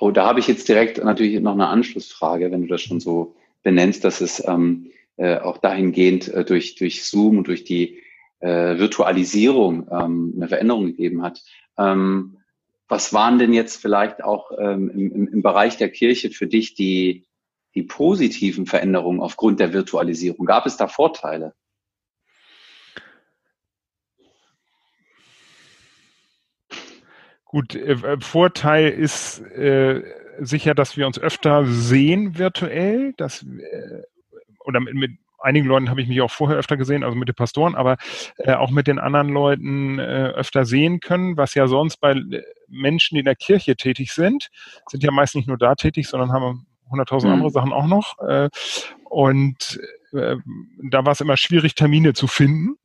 Oh, 0.00 0.10
da 0.10 0.26
habe 0.26 0.40
ich 0.40 0.48
jetzt 0.48 0.68
direkt 0.68 1.02
natürlich 1.04 1.38
noch 1.40 1.52
eine 1.52 1.68
Anschlussfrage, 1.68 2.50
wenn 2.50 2.62
du 2.62 2.68
das 2.68 2.80
schon 2.82 2.98
so 2.98 3.36
benennst, 3.62 4.02
dass 4.04 4.20
es 4.20 4.44
ähm, 4.46 4.90
äh, 5.16 5.38
auch 5.38 5.58
dahingehend 5.58 6.28
äh, 6.28 6.44
durch, 6.44 6.74
durch 6.76 7.04
Zoom 7.04 7.38
und 7.38 7.48
durch 7.48 7.64
die 7.64 8.02
äh, 8.40 8.78
Virtualisierung 8.78 9.88
ähm, 9.90 10.32
eine 10.36 10.48
Veränderung 10.48 10.86
gegeben 10.86 11.22
hat. 11.22 11.42
Ähm, 11.78 12.38
was 12.88 13.12
waren 13.12 13.38
denn 13.38 13.52
jetzt 13.52 13.80
vielleicht 13.80 14.22
auch 14.22 14.50
ähm, 14.58 14.90
im, 14.90 15.28
im 15.28 15.42
Bereich 15.42 15.76
der 15.76 15.88
Kirche 15.88 16.30
für 16.30 16.46
dich 16.46 16.74
die, 16.74 17.26
die 17.74 17.84
positiven 17.84 18.66
Veränderungen 18.66 19.20
aufgrund 19.20 19.60
der 19.60 19.72
Virtualisierung? 19.72 20.44
Gab 20.44 20.66
es 20.66 20.76
da 20.76 20.88
Vorteile? 20.88 21.54
Gut, 27.44 27.74
äh, 27.74 28.18
Vorteil 28.18 28.88
ist 28.88 29.40
äh, 29.40 30.02
sicher, 30.40 30.74
dass 30.74 30.96
wir 30.96 31.06
uns 31.06 31.18
öfter 31.18 31.66
sehen 31.66 32.38
virtuell, 32.38 33.12
dass 33.18 33.42
äh, 33.42 34.02
oder 34.64 34.80
mit, 34.80 34.94
mit 34.94 35.12
einigen 35.42 35.66
Leuten 35.66 35.90
habe 35.90 36.00
ich 36.00 36.08
mich 36.08 36.20
auch 36.20 36.30
vorher 36.30 36.58
öfter 36.58 36.76
gesehen, 36.76 37.04
also 37.04 37.16
mit 37.16 37.28
den 37.28 37.34
Pastoren, 37.34 37.74
aber 37.74 37.96
äh, 38.38 38.54
auch 38.54 38.70
mit 38.70 38.86
den 38.86 38.98
anderen 38.98 39.28
Leuten 39.28 39.98
äh, 39.98 40.28
öfter 40.34 40.64
sehen 40.64 41.00
können, 41.00 41.36
was 41.36 41.54
ja 41.54 41.66
sonst 41.66 41.98
bei 41.98 42.12
äh, 42.12 42.42
Menschen, 42.68 43.16
die 43.16 43.20
in 43.20 43.24
der 43.24 43.36
Kirche 43.36 43.76
tätig 43.76 44.12
sind, 44.12 44.48
sind 44.88 45.02
ja 45.02 45.10
meist 45.10 45.34
nicht 45.34 45.48
nur 45.48 45.58
da 45.58 45.74
tätig, 45.74 46.08
sondern 46.08 46.32
haben 46.32 46.66
hunderttausend 46.90 47.30
mhm. 47.30 47.34
andere 47.34 47.50
Sachen 47.50 47.72
auch 47.72 47.86
noch. 47.86 48.18
Äh, 48.20 48.48
und 49.04 49.80
äh, 50.12 50.36
da 50.90 51.04
war 51.04 51.12
es 51.12 51.20
immer 51.20 51.36
schwierig, 51.36 51.74
Termine 51.74 52.12
zu 52.12 52.26
finden, 52.26 52.76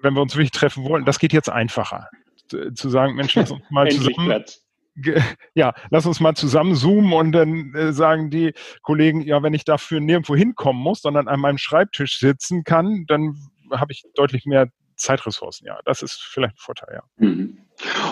wenn 0.00 0.14
wir 0.14 0.22
uns 0.22 0.34
wirklich 0.34 0.52
treffen 0.52 0.84
wollten. 0.84 1.06
Das 1.06 1.18
geht 1.18 1.32
jetzt 1.32 1.48
einfacher. 1.50 2.08
Zu 2.46 2.90
sagen, 2.90 3.14
Mensch, 3.14 3.34
lass 3.34 3.50
uns 3.50 3.62
mal 3.70 3.88
zusammen. 3.90 4.26
Platz 4.26 4.63
ja, 5.54 5.74
lass 5.90 6.06
uns 6.06 6.20
mal 6.20 6.34
zusammen 6.34 6.74
zoomen 6.74 7.12
und 7.12 7.32
dann 7.32 7.74
äh, 7.74 7.92
sagen 7.92 8.30
die 8.30 8.52
Kollegen, 8.82 9.20
ja, 9.22 9.42
wenn 9.42 9.54
ich 9.54 9.64
dafür 9.64 10.00
nirgendwo 10.00 10.36
hinkommen 10.36 10.82
muss, 10.82 11.02
sondern 11.02 11.28
an 11.28 11.40
meinem 11.40 11.58
Schreibtisch 11.58 12.18
sitzen 12.18 12.64
kann, 12.64 13.04
dann 13.06 13.36
habe 13.70 13.92
ich 13.92 14.04
deutlich 14.14 14.46
mehr 14.46 14.68
Zeitressourcen. 14.96 15.66
Ja, 15.66 15.78
das 15.84 16.02
ist 16.02 16.22
vielleicht 16.22 16.54
ein 16.54 16.58
Vorteil, 16.60 16.94
ja. 16.94 17.02
Mhm. 17.16 17.58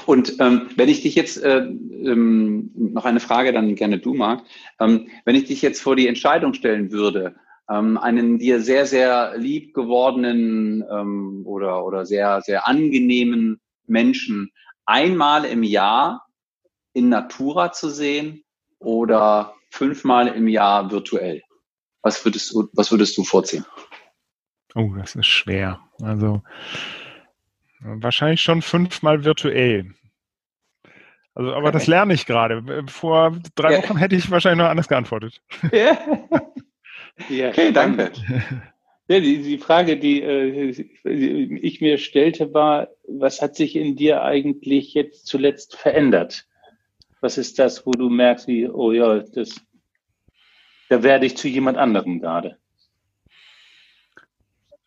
Und 0.07 0.41
ähm, 0.41 0.69
wenn 0.77 0.89
ich 0.89 1.03
dich 1.03 1.15
jetzt, 1.15 1.43
äh, 1.43 1.59
ähm, 1.59 2.71
noch 2.75 3.05
eine 3.05 3.21
Frage 3.21 3.53
dann 3.53 3.75
gerne 3.77 3.99
du, 3.99 4.15
Marc, 4.15 4.43
ähm, 4.81 5.09
wenn 5.25 5.37
ich 5.37 5.45
dich 5.45 5.63
jetzt 5.63 5.81
vor 5.81 5.95
die 5.95 6.09
Entscheidung 6.09 6.55
stellen 6.55 6.91
würde, 6.91 7.37
ähm, 7.71 7.97
einen 7.97 8.39
dir 8.39 8.61
sehr, 8.61 8.87
sehr 8.87 9.39
lieb 9.39 9.75
gewordenen 9.75 10.85
ähm, 10.91 11.43
oder, 11.45 11.85
oder 11.85 12.05
sehr, 12.05 12.41
sehr 12.41 12.67
angenehmen 12.67 13.61
Menschen 13.87 14.51
einmal 14.85 15.45
im 15.45 15.63
Jahr 15.63 16.27
in 16.93 17.09
Natura 17.09 17.73
zu 17.73 17.91
sehen 17.91 18.45
oder 18.79 19.55
fünfmal 19.71 20.29
im 20.29 20.49
Jahr 20.49 20.91
virtuell? 20.91 21.43
Was 22.03 22.25
würdest 22.25 22.53
du, 22.53 22.69
was 22.73 22.91
würdest 22.91 23.17
du 23.17 23.25
vorziehen? 23.25 23.65
Oh, 24.75 24.91
das 24.97 25.15
ist 25.15 25.27
schwer. 25.27 25.81
Also 26.01 26.43
wahrscheinlich 27.81 28.41
schon 28.41 28.63
fünfmal 28.63 29.25
virtuell. 29.25 29.93
Also, 31.35 31.53
aber 31.53 31.69
okay. 31.69 31.73
das 31.73 31.87
lerne 31.87 32.15
ich 32.15 32.27
gerade. 32.27 32.85
Vor 32.89 33.39
drei 33.55 33.73
ja. 33.73 33.79
Wochen 33.79 33.97
hätte 33.97 34.17
ich 34.17 34.31
wahrscheinlich 34.31 34.59
noch 34.63 34.71
anders 34.71 34.89
geantwortet. 34.89 35.41
Ja. 35.73 35.99
ja 37.29 37.49
okay, 37.49 37.73
danke. 37.73 38.13
Ja, 39.09 39.21
die, 39.21 39.43
die 39.43 39.59
Frage, 39.59 39.99
die 39.99 40.23
äh, 40.23 40.71
ich 41.05 41.81
mir 41.81 41.99
stellte, 41.99 42.55
war, 42.55 42.89
was 43.07 43.43
hat 43.43 43.57
sich 43.57 43.77
in 43.77 43.97
dir 43.97 44.23
eigentlich 44.23 44.95
jetzt 44.95 45.27
zuletzt 45.27 45.77
verändert? 45.77 46.47
Was 47.23 47.39
ist 47.39 47.59
das, 47.59 47.87
wo 47.87 47.93
du 47.93 48.11
merkst, 48.11 48.49
wie, 48.49 48.69
oh 48.69 48.91
ja, 48.91 49.21
das, 49.21 49.65
da 50.89 51.03
werde 51.03 51.25
ich 51.25 51.37
zu 51.37 51.49
jemand 51.49 51.79
anderem 51.79 52.21
gerade? 52.21 52.59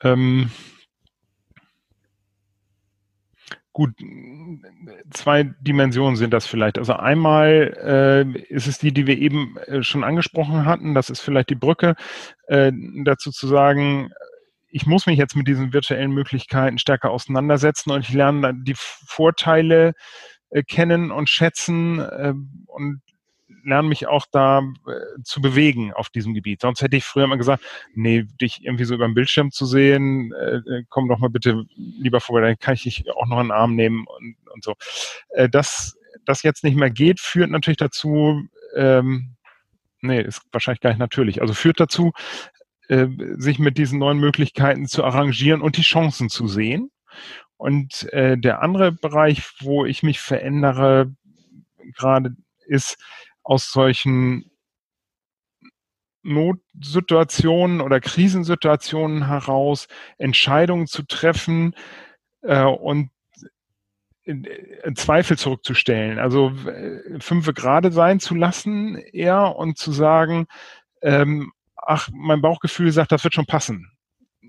Ähm, 0.03 0.51
gut, 3.71 3.91
zwei 5.11 5.43
Dimensionen 5.61 6.17
sind 6.17 6.33
das 6.33 6.45
vielleicht. 6.45 6.77
Also 6.77 6.93
einmal 6.93 7.73
äh, 8.35 8.39
ist 8.53 8.67
es 8.67 8.79
die, 8.79 8.91
die 8.91 9.07
wir 9.07 9.17
eben 9.17 9.57
äh, 9.67 9.81
schon 9.81 10.03
angesprochen 10.03 10.65
hatten. 10.65 10.93
Das 10.93 11.09
ist 11.09 11.21
vielleicht 11.21 11.49
die 11.49 11.55
Brücke 11.55 11.95
äh, 12.47 12.73
dazu 13.05 13.31
zu 13.31 13.47
sagen, 13.47 14.11
ich 14.69 14.85
muss 14.85 15.05
mich 15.05 15.17
jetzt 15.17 15.37
mit 15.37 15.47
diesen 15.47 15.71
virtuellen 15.71 16.11
Möglichkeiten 16.11 16.79
stärker 16.79 17.11
auseinandersetzen 17.11 17.91
und 17.91 18.01
ich 18.01 18.13
lerne 18.13 18.53
die 18.53 18.75
Vorteile 18.75 19.93
äh, 20.49 20.63
kennen 20.63 21.11
und 21.11 21.29
schätzen 21.29 21.99
äh, 21.99 22.33
und 22.67 23.01
lerne 23.65 23.87
mich 23.87 24.07
auch 24.07 24.25
da 24.31 24.59
äh, 24.59 25.21
zu 25.23 25.41
bewegen 25.41 25.91
auf 25.93 26.09
diesem 26.09 26.33
Gebiet. 26.33 26.61
Sonst 26.61 26.81
hätte 26.81 26.97
ich 26.97 27.03
früher 27.03 27.25
immer 27.25 27.37
gesagt, 27.37 27.63
nee, 27.93 28.25
dich 28.39 28.63
irgendwie 28.63 28.85
so 28.85 28.93
über 28.93 29.07
den 29.07 29.15
Bildschirm 29.15 29.51
zu 29.51 29.65
sehen, 29.65 30.31
äh, 30.33 30.57
äh, 30.57 30.83
komm 30.89 31.09
doch 31.09 31.19
mal 31.19 31.29
bitte 31.29 31.65
lieber 31.75 32.21
vorbei, 32.21 32.41
dann 32.41 32.59
kann 32.59 32.75
ich 32.75 32.83
dich 32.83 33.05
auch 33.11 33.27
noch 33.27 33.39
in 33.39 33.47
den 33.47 33.51
Arm 33.51 33.75
nehmen 33.75 34.05
und, 34.07 34.35
und 34.53 34.63
so. 34.63 34.75
Äh, 35.29 35.49
dass 35.49 35.97
das 36.25 36.43
jetzt 36.43 36.63
nicht 36.63 36.77
mehr 36.77 36.91
geht, 36.91 37.19
führt 37.19 37.49
natürlich 37.49 37.77
dazu, 37.77 38.47
ähm, 38.75 39.35
nee, 40.01 40.21
ist 40.21 40.41
wahrscheinlich 40.51 40.81
gar 40.81 40.91
nicht 40.91 40.99
natürlich, 40.99 41.41
also 41.41 41.53
führt 41.53 41.79
dazu, 41.79 42.13
äh, 42.87 43.07
sich 43.37 43.59
mit 43.59 43.77
diesen 43.77 43.99
neuen 43.99 44.19
Möglichkeiten 44.19 44.85
zu 44.85 45.03
arrangieren 45.03 45.61
und 45.61 45.77
die 45.77 45.81
Chancen 45.81 46.29
zu 46.29 46.47
sehen 46.47 46.91
und 47.57 48.11
äh, 48.13 48.37
der 48.37 48.61
andere 48.61 48.91
Bereich, 48.91 49.43
wo 49.61 49.85
ich 49.85 50.03
mich 50.03 50.19
verändere, 50.19 51.13
gerade 51.95 52.35
ist 52.67 52.97
aus 53.43 53.71
solchen 53.71 54.51
Notsituationen 56.23 57.81
oder 57.81 57.99
Krisensituationen 57.99 59.27
heraus 59.27 59.87
Entscheidungen 60.17 60.87
zu 60.87 61.03
treffen 61.03 61.75
äh, 62.41 62.63
und 62.63 63.11
Zweifel 64.95 65.37
zurückzustellen, 65.37 66.17
also 66.17 66.49
äh, 66.67 67.19
fünfe 67.19 67.53
gerade 67.53 67.91
sein 67.91 68.19
zu 68.19 68.33
lassen 68.33 68.97
eher 68.97 69.55
und 69.55 69.77
zu 69.77 69.91
sagen, 69.91 70.47
ähm, 71.03 71.51
ach, 71.75 72.09
mein 72.11 72.41
Bauchgefühl 72.41 72.91
sagt, 72.91 73.11
das 73.11 73.23
wird 73.23 73.35
schon 73.35 73.45
passen. 73.45 73.94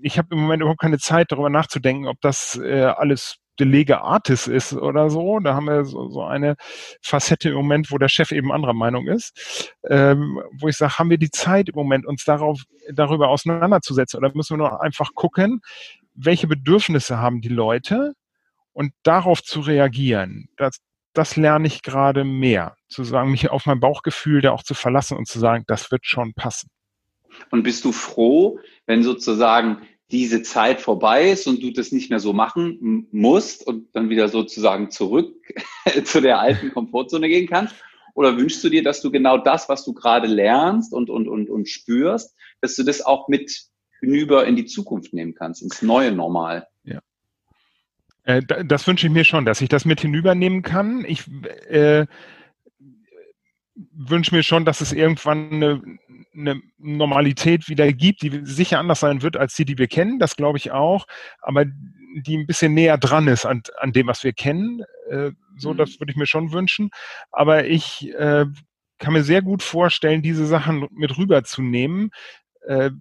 Ich 0.01 0.17
habe 0.17 0.29
im 0.31 0.41
Moment 0.41 0.61
überhaupt 0.61 0.81
keine 0.81 0.99
Zeit, 0.99 1.31
darüber 1.31 1.49
nachzudenken, 1.49 2.07
ob 2.07 2.19
das 2.21 2.55
äh, 2.57 2.83
alles 2.83 3.37
Delege 3.59 4.01
Artis 4.01 4.47
ist 4.47 4.73
oder 4.73 5.09
so. 5.09 5.39
Da 5.39 5.55
haben 5.55 5.65
wir 5.65 5.85
so, 5.85 6.09
so 6.09 6.23
eine 6.23 6.55
Facette 7.01 7.49
im 7.49 7.55
Moment, 7.55 7.91
wo 7.91 7.97
der 7.97 8.09
Chef 8.09 8.31
eben 8.31 8.51
anderer 8.51 8.73
Meinung 8.73 9.07
ist, 9.07 9.73
ähm, 9.89 10.41
wo 10.59 10.67
ich 10.67 10.77
sage, 10.77 10.97
haben 10.99 11.09
wir 11.09 11.17
die 11.17 11.31
Zeit 11.31 11.69
im 11.69 11.75
Moment, 11.75 12.05
uns 12.05 12.23
darauf, 12.23 12.61
darüber 12.93 13.29
auseinanderzusetzen 13.29 14.17
oder 14.17 14.31
müssen 14.33 14.57
wir 14.57 14.69
nur 14.69 14.81
einfach 14.81 15.13
gucken, 15.15 15.61
welche 16.13 16.47
Bedürfnisse 16.47 17.17
haben 17.17 17.41
die 17.41 17.49
Leute 17.49 18.13
und 18.73 18.93
darauf 19.03 19.43
zu 19.43 19.61
reagieren. 19.61 20.49
Das, 20.57 20.77
das 21.13 21.35
lerne 21.35 21.67
ich 21.67 21.81
gerade 21.81 22.23
mehr, 22.23 22.75
zu 22.89 23.03
sagen, 23.03 23.31
mich 23.31 23.49
auf 23.49 23.65
mein 23.65 23.79
Bauchgefühl 23.79 24.41
da 24.41 24.51
auch 24.51 24.63
zu 24.63 24.73
verlassen 24.73 25.17
und 25.17 25.27
zu 25.27 25.39
sagen, 25.39 25.63
das 25.67 25.91
wird 25.91 26.05
schon 26.05 26.33
passen. 26.33 26.69
Und 27.51 27.63
bist 27.63 27.85
du 27.85 27.91
froh, 27.91 28.59
wenn 28.85 29.03
sozusagen 29.03 29.81
diese 30.11 30.41
Zeit 30.41 30.79
vorbei 30.79 31.31
ist 31.31 31.47
und 31.47 31.61
du 31.61 31.71
das 31.71 31.91
nicht 31.91 32.09
mehr 32.09 32.19
so 32.19 32.33
machen 32.33 33.07
musst 33.11 33.65
und 33.67 33.93
dann 33.93 34.09
wieder 34.09 34.29
sozusagen 34.29 34.89
zurück 34.89 35.35
zu 36.05 36.21
der 36.21 36.39
alten 36.39 36.71
Komfortzone 36.71 37.27
gehen 37.27 37.47
kannst? 37.47 37.75
Oder 38.13 38.35
wünschst 38.37 38.63
du 38.63 38.69
dir, 38.69 38.83
dass 38.83 39.01
du 39.01 39.11
genau 39.11 39.37
das, 39.37 39.69
was 39.69 39.85
du 39.85 39.93
gerade 39.93 40.27
lernst 40.27 40.91
und, 40.91 41.09
und, 41.09 41.27
und, 41.27 41.49
und 41.49 41.69
spürst, 41.69 42.35
dass 42.61 42.75
du 42.75 42.83
das 42.83 43.05
auch 43.05 43.27
mit 43.27 43.67
hinüber 43.99 44.45
in 44.47 44.55
die 44.55 44.65
Zukunft 44.65 45.13
nehmen 45.13 45.35
kannst, 45.35 45.61
ins 45.61 45.81
neue 45.81 46.11
Normal? 46.11 46.67
Ja. 46.83 46.99
Äh, 48.23 48.41
das 48.65 48.87
wünsche 48.87 49.07
ich 49.07 49.13
mir 49.13 49.23
schon, 49.23 49.45
dass 49.45 49.61
ich 49.61 49.69
das 49.69 49.85
mit 49.85 50.01
hinübernehmen 50.01 50.63
kann. 50.63 51.05
Ich 51.05 51.25
äh, 51.69 52.07
wünsche 53.93 54.35
mir 54.35 54.43
schon, 54.43 54.65
dass 54.65 54.81
es 54.81 54.91
irgendwann 54.91 55.51
eine, 55.51 55.81
eine 56.33 56.61
Normalität 56.77 57.69
wieder 57.69 57.91
gibt, 57.93 58.21
die 58.21 58.41
sicher 58.43 58.79
anders 58.79 58.99
sein 58.99 59.21
wird 59.21 59.37
als 59.37 59.55
die, 59.55 59.65
die 59.65 59.77
wir 59.77 59.87
kennen. 59.87 60.19
Das 60.19 60.35
glaube 60.35 60.57
ich 60.57 60.71
auch. 60.71 61.05
Aber 61.41 61.65
die 61.65 62.37
ein 62.37 62.47
bisschen 62.47 62.73
näher 62.73 62.97
dran 62.97 63.27
ist 63.27 63.45
an, 63.45 63.61
an 63.79 63.91
dem, 63.91 64.07
was 64.07 64.23
wir 64.23 64.33
kennen. 64.33 64.83
Äh, 65.09 65.31
so, 65.57 65.73
mhm. 65.73 65.77
das 65.77 65.99
würde 65.99 66.11
ich 66.11 66.17
mir 66.17 66.27
schon 66.27 66.51
wünschen. 66.51 66.89
Aber 67.31 67.65
ich 67.65 68.13
äh, 68.15 68.45
kann 68.97 69.13
mir 69.13 69.23
sehr 69.23 69.41
gut 69.41 69.61
vorstellen, 69.61 70.21
diese 70.21 70.45
Sachen 70.47 70.87
mit 70.91 71.17
rüberzunehmen. 71.17 72.09
Äh, 72.65 72.91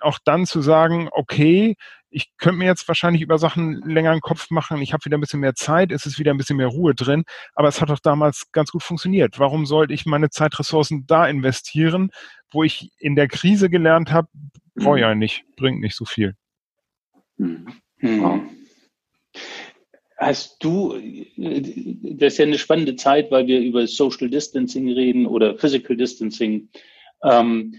auch 0.00 0.18
dann 0.24 0.46
zu 0.46 0.62
sagen, 0.62 1.08
okay, 1.12 1.76
ich 2.10 2.32
könnte 2.38 2.58
mir 2.58 2.66
jetzt 2.66 2.86
wahrscheinlich 2.88 3.22
über 3.22 3.38
Sachen 3.38 3.82
länger 3.82 4.10
einen 4.10 4.20
Kopf 4.20 4.50
machen, 4.50 4.82
ich 4.82 4.92
habe 4.92 5.04
wieder 5.04 5.16
ein 5.16 5.20
bisschen 5.20 5.40
mehr 5.40 5.54
Zeit, 5.54 5.92
es 5.92 6.06
ist 6.06 6.18
wieder 6.18 6.32
ein 6.32 6.38
bisschen 6.38 6.56
mehr 6.56 6.66
Ruhe 6.66 6.94
drin, 6.94 7.24
aber 7.54 7.68
es 7.68 7.80
hat 7.80 7.90
doch 7.90 8.00
damals 8.00 8.50
ganz 8.52 8.70
gut 8.72 8.82
funktioniert. 8.82 9.38
Warum 9.38 9.66
sollte 9.66 9.94
ich 9.94 10.06
meine 10.06 10.30
Zeitressourcen 10.30 11.06
da 11.06 11.26
investieren, 11.26 12.10
wo 12.50 12.64
ich 12.64 12.90
in 12.98 13.14
der 13.14 13.28
Krise 13.28 13.70
gelernt 13.70 14.10
habe, 14.10 14.28
brauche 14.74 14.98
ich 14.98 15.02
ja 15.02 15.14
nicht, 15.14 15.44
bringt 15.56 15.80
nicht 15.80 15.96
so 15.96 16.04
viel. 16.04 16.34
Mhm. 17.36 17.66
Mhm. 17.98 18.50
Hast 20.16 20.62
du, 20.62 21.00
das 21.38 22.32
ist 22.34 22.38
ja 22.38 22.44
eine 22.44 22.58
spannende 22.58 22.96
Zeit, 22.96 23.30
weil 23.30 23.46
wir 23.46 23.60
über 23.60 23.86
Social 23.86 24.28
Distancing 24.28 24.90
reden 24.92 25.26
oder 25.26 25.56
Physical 25.56 25.96
Distancing. 25.96 26.68
Ähm, 27.22 27.74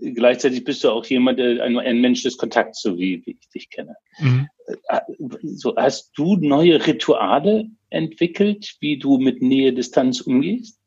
gleichzeitig 0.00 0.64
bist 0.64 0.82
du 0.84 0.90
auch 0.90 1.04
jemand, 1.06 1.40
ein, 1.40 1.78
ein 1.78 2.00
Mensch 2.00 2.22
des 2.22 2.36
Kontakts, 2.36 2.82
so 2.82 2.98
wie, 2.98 3.24
wie 3.26 3.38
ich 3.40 3.48
dich 3.48 3.70
kenne. 3.70 3.96
Mhm. 4.18 4.48
Äh, 4.88 5.00
so, 5.42 5.76
hast 5.76 6.12
du 6.16 6.36
neue 6.36 6.86
Rituale 6.86 7.68
entwickelt, 7.90 8.76
wie 8.80 8.98
du 8.98 9.18
mit 9.18 9.42
Nähe, 9.42 9.72
Distanz 9.72 10.20
umgehst? 10.20 10.78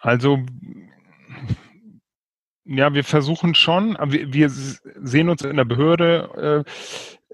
Also, 0.00 0.38
ja, 2.64 2.94
wir 2.94 3.04
versuchen 3.04 3.54
schon, 3.54 3.96
wir, 4.06 4.32
wir 4.32 4.48
sehen 4.50 5.28
uns 5.28 5.42
in 5.42 5.56
der 5.56 5.64
Behörde 5.64 6.64
äh, 6.66 6.70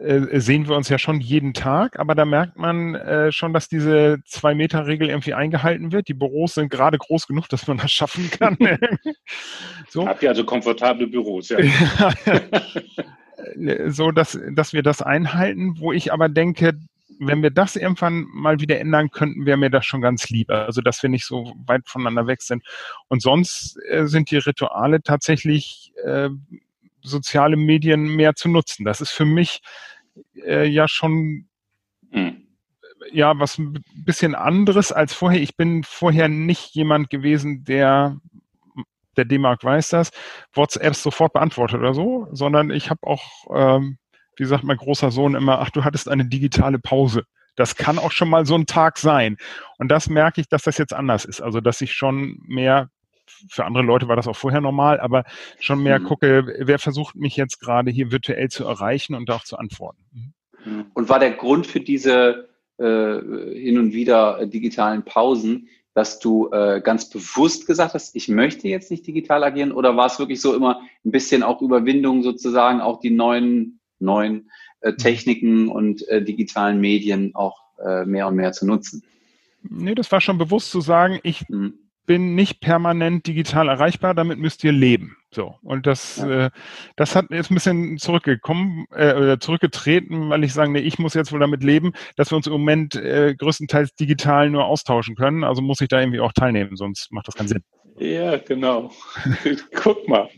äh, 0.02 0.40
sehen 0.40 0.68
wir 0.68 0.76
uns 0.76 0.88
ja 0.88 0.98
schon 0.98 1.20
jeden 1.20 1.54
Tag, 1.54 1.98
aber 1.98 2.14
da 2.14 2.24
merkt 2.24 2.56
man 2.56 2.94
äh, 2.94 3.30
schon, 3.30 3.52
dass 3.52 3.68
diese 3.68 4.18
Zwei-Meter-Regel 4.24 5.08
irgendwie 5.08 5.34
eingehalten 5.34 5.92
wird. 5.92 6.08
Die 6.08 6.14
Büros 6.14 6.54
sind 6.54 6.70
gerade 6.70 6.98
groß 6.98 7.26
genug, 7.26 7.48
dass 7.48 7.66
man 7.66 7.78
das 7.78 7.92
schaffen 7.92 8.30
kann. 8.30 8.56
so. 9.88 10.06
Habt 10.06 10.22
ihr 10.22 10.30
also 10.30 10.44
komfortable 10.44 11.06
Büros, 11.06 11.50
ja. 11.50 11.58
so, 13.86 14.10
dass, 14.10 14.38
dass 14.52 14.72
wir 14.72 14.82
das 14.82 15.02
einhalten, 15.02 15.78
wo 15.78 15.92
ich 15.92 16.12
aber 16.12 16.28
denke, 16.28 16.72
wenn 17.18 17.42
wir 17.42 17.50
das 17.50 17.76
irgendwann 17.76 18.26
mal 18.32 18.60
wieder 18.60 18.80
ändern 18.80 19.10
könnten, 19.10 19.46
wäre 19.46 19.56
mir 19.56 19.70
das 19.70 19.86
schon 19.86 20.00
ganz 20.00 20.28
lieb. 20.28 20.50
Also, 20.50 20.80
dass 20.80 21.02
wir 21.02 21.10
nicht 21.10 21.26
so 21.26 21.52
weit 21.66 21.82
voneinander 21.86 22.26
weg 22.26 22.42
sind. 22.42 22.64
Und 23.08 23.22
sonst 23.22 23.78
äh, 23.88 24.06
sind 24.06 24.30
die 24.30 24.38
Rituale 24.38 25.02
tatsächlich 25.02 25.92
äh, 26.04 26.30
soziale 27.02 27.56
Medien 27.56 28.16
mehr 28.16 28.34
zu 28.34 28.48
nutzen. 28.48 28.84
Das 28.84 29.00
ist 29.00 29.10
für 29.10 29.24
mich 29.24 29.60
äh, 30.34 30.66
ja 30.66 30.88
schon 30.88 31.48
mhm. 32.10 32.46
ja 33.10 33.38
was 33.38 33.58
ein 33.58 33.82
bisschen 33.94 34.34
anderes 34.34 34.92
als 34.92 35.12
vorher. 35.12 35.40
Ich 35.40 35.56
bin 35.56 35.84
vorher 35.84 36.28
nicht 36.28 36.74
jemand 36.74 37.10
gewesen, 37.10 37.64
der 37.64 38.16
der 39.16 39.24
D-Mark 39.24 39.62
weiß 39.64 39.90
das, 39.90 40.10
WhatsApps 40.54 41.02
sofort 41.02 41.32
beantwortet 41.32 41.80
oder 41.80 41.94
so, 41.94 42.28
sondern 42.32 42.70
ich 42.70 42.90
habe 42.90 43.00
auch, 43.06 43.22
ähm, 43.54 43.98
wie 44.36 44.44
sagt 44.44 44.64
mein 44.64 44.76
großer 44.76 45.10
Sohn 45.10 45.34
immer, 45.34 45.60
ach, 45.60 45.70
du 45.70 45.84
hattest 45.84 46.08
eine 46.08 46.24
digitale 46.24 46.78
Pause. 46.78 47.24
Das 47.54 47.76
kann 47.76 47.98
auch 47.98 48.12
schon 48.12 48.30
mal 48.30 48.46
so 48.46 48.54
ein 48.54 48.64
Tag 48.66 48.98
sein. 48.98 49.36
Und 49.78 49.88
das 49.88 50.08
merke 50.08 50.40
ich, 50.40 50.48
dass 50.48 50.62
das 50.62 50.78
jetzt 50.78 50.94
anders 50.94 51.26
ist. 51.26 51.42
Also, 51.42 51.60
dass 51.60 51.82
ich 51.82 51.92
schon 51.92 52.38
mehr 52.46 52.88
für 53.48 53.64
andere 53.64 53.84
Leute 53.84 54.08
war 54.08 54.16
das 54.16 54.28
auch 54.28 54.36
vorher 54.36 54.60
normal, 54.60 55.00
aber 55.00 55.24
schon 55.58 55.82
mehr 55.82 55.98
mhm. 55.98 56.04
gucke, 56.04 56.54
wer 56.58 56.78
versucht 56.78 57.14
mich 57.16 57.36
jetzt 57.36 57.60
gerade 57.60 57.90
hier 57.90 58.10
virtuell 58.12 58.48
zu 58.48 58.64
erreichen 58.64 59.14
und 59.14 59.30
auch 59.30 59.44
zu 59.44 59.56
antworten. 59.56 60.34
Mhm. 60.64 60.86
Und 60.94 61.08
war 61.08 61.18
der 61.18 61.32
Grund 61.32 61.66
für 61.66 61.80
diese 61.80 62.48
äh, 62.78 62.84
hin 62.84 63.78
und 63.78 63.92
wieder 63.92 64.46
digitalen 64.46 65.04
Pausen, 65.04 65.68
dass 65.94 66.18
du 66.20 66.50
äh, 66.52 66.80
ganz 66.82 67.10
bewusst 67.10 67.66
gesagt 67.66 67.94
hast, 67.94 68.16
ich 68.16 68.28
möchte 68.28 68.66
jetzt 68.68 68.90
nicht 68.90 69.06
digital 69.06 69.44
agieren 69.44 69.72
oder 69.72 69.96
war 69.96 70.06
es 70.06 70.18
wirklich 70.18 70.40
so 70.40 70.54
immer 70.54 70.80
ein 71.04 71.10
bisschen 71.10 71.42
auch 71.42 71.60
Überwindung 71.60 72.22
sozusagen, 72.22 72.80
auch 72.80 73.00
die 73.00 73.10
neuen, 73.10 73.80
neuen 73.98 74.50
äh, 74.80 74.92
mhm. 74.92 74.96
Techniken 74.96 75.68
und 75.68 76.06
äh, 76.08 76.24
digitalen 76.24 76.80
Medien 76.80 77.34
auch 77.34 77.60
äh, 77.84 78.06
mehr 78.06 78.28
und 78.28 78.36
mehr 78.36 78.52
zu 78.52 78.66
nutzen? 78.66 79.02
Nee, 79.68 79.94
das 79.94 80.10
war 80.10 80.20
schon 80.20 80.38
bewusst 80.38 80.70
zu 80.70 80.80
sagen, 80.80 81.20
ich 81.22 81.48
mhm 81.48 81.81
bin 82.06 82.34
nicht 82.34 82.60
permanent 82.60 83.26
digital 83.26 83.68
erreichbar, 83.68 84.14
damit 84.14 84.38
müsst 84.38 84.64
ihr 84.64 84.72
leben. 84.72 85.16
So. 85.34 85.54
Und 85.62 85.86
das, 85.86 86.18
ja. 86.18 86.46
äh, 86.46 86.50
das 86.96 87.16
hat 87.16 87.26
jetzt 87.30 87.50
ein 87.50 87.54
bisschen 87.54 87.98
zurückgekommen, 87.98 88.84
äh, 88.90 89.38
zurückgetreten, 89.38 90.28
weil 90.28 90.44
ich 90.44 90.52
sage, 90.52 90.70
nee, 90.70 90.80
ich 90.80 90.98
muss 90.98 91.14
jetzt 91.14 91.32
wohl 91.32 91.40
damit 91.40 91.62
leben, 91.62 91.92
dass 92.16 92.30
wir 92.30 92.36
uns 92.36 92.46
im 92.46 92.52
Moment 92.52 92.94
äh, 92.96 93.34
größtenteils 93.34 93.94
digital 93.94 94.50
nur 94.50 94.66
austauschen 94.66 95.16
können. 95.16 95.42
Also 95.42 95.62
muss 95.62 95.80
ich 95.80 95.88
da 95.88 96.00
irgendwie 96.00 96.20
auch 96.20 96.32
teilnehmen, 96.32 96.76
sonst 96.76 97.10
macht 97.12 97.28
das 97.28 97.34
keinen 97.34 97.48
Sinn. 97.48 97.64
Ja, 97.98 98.36
genau. 98.38 98.90
Guck 99.74 100.08
mal. 100.08 100.28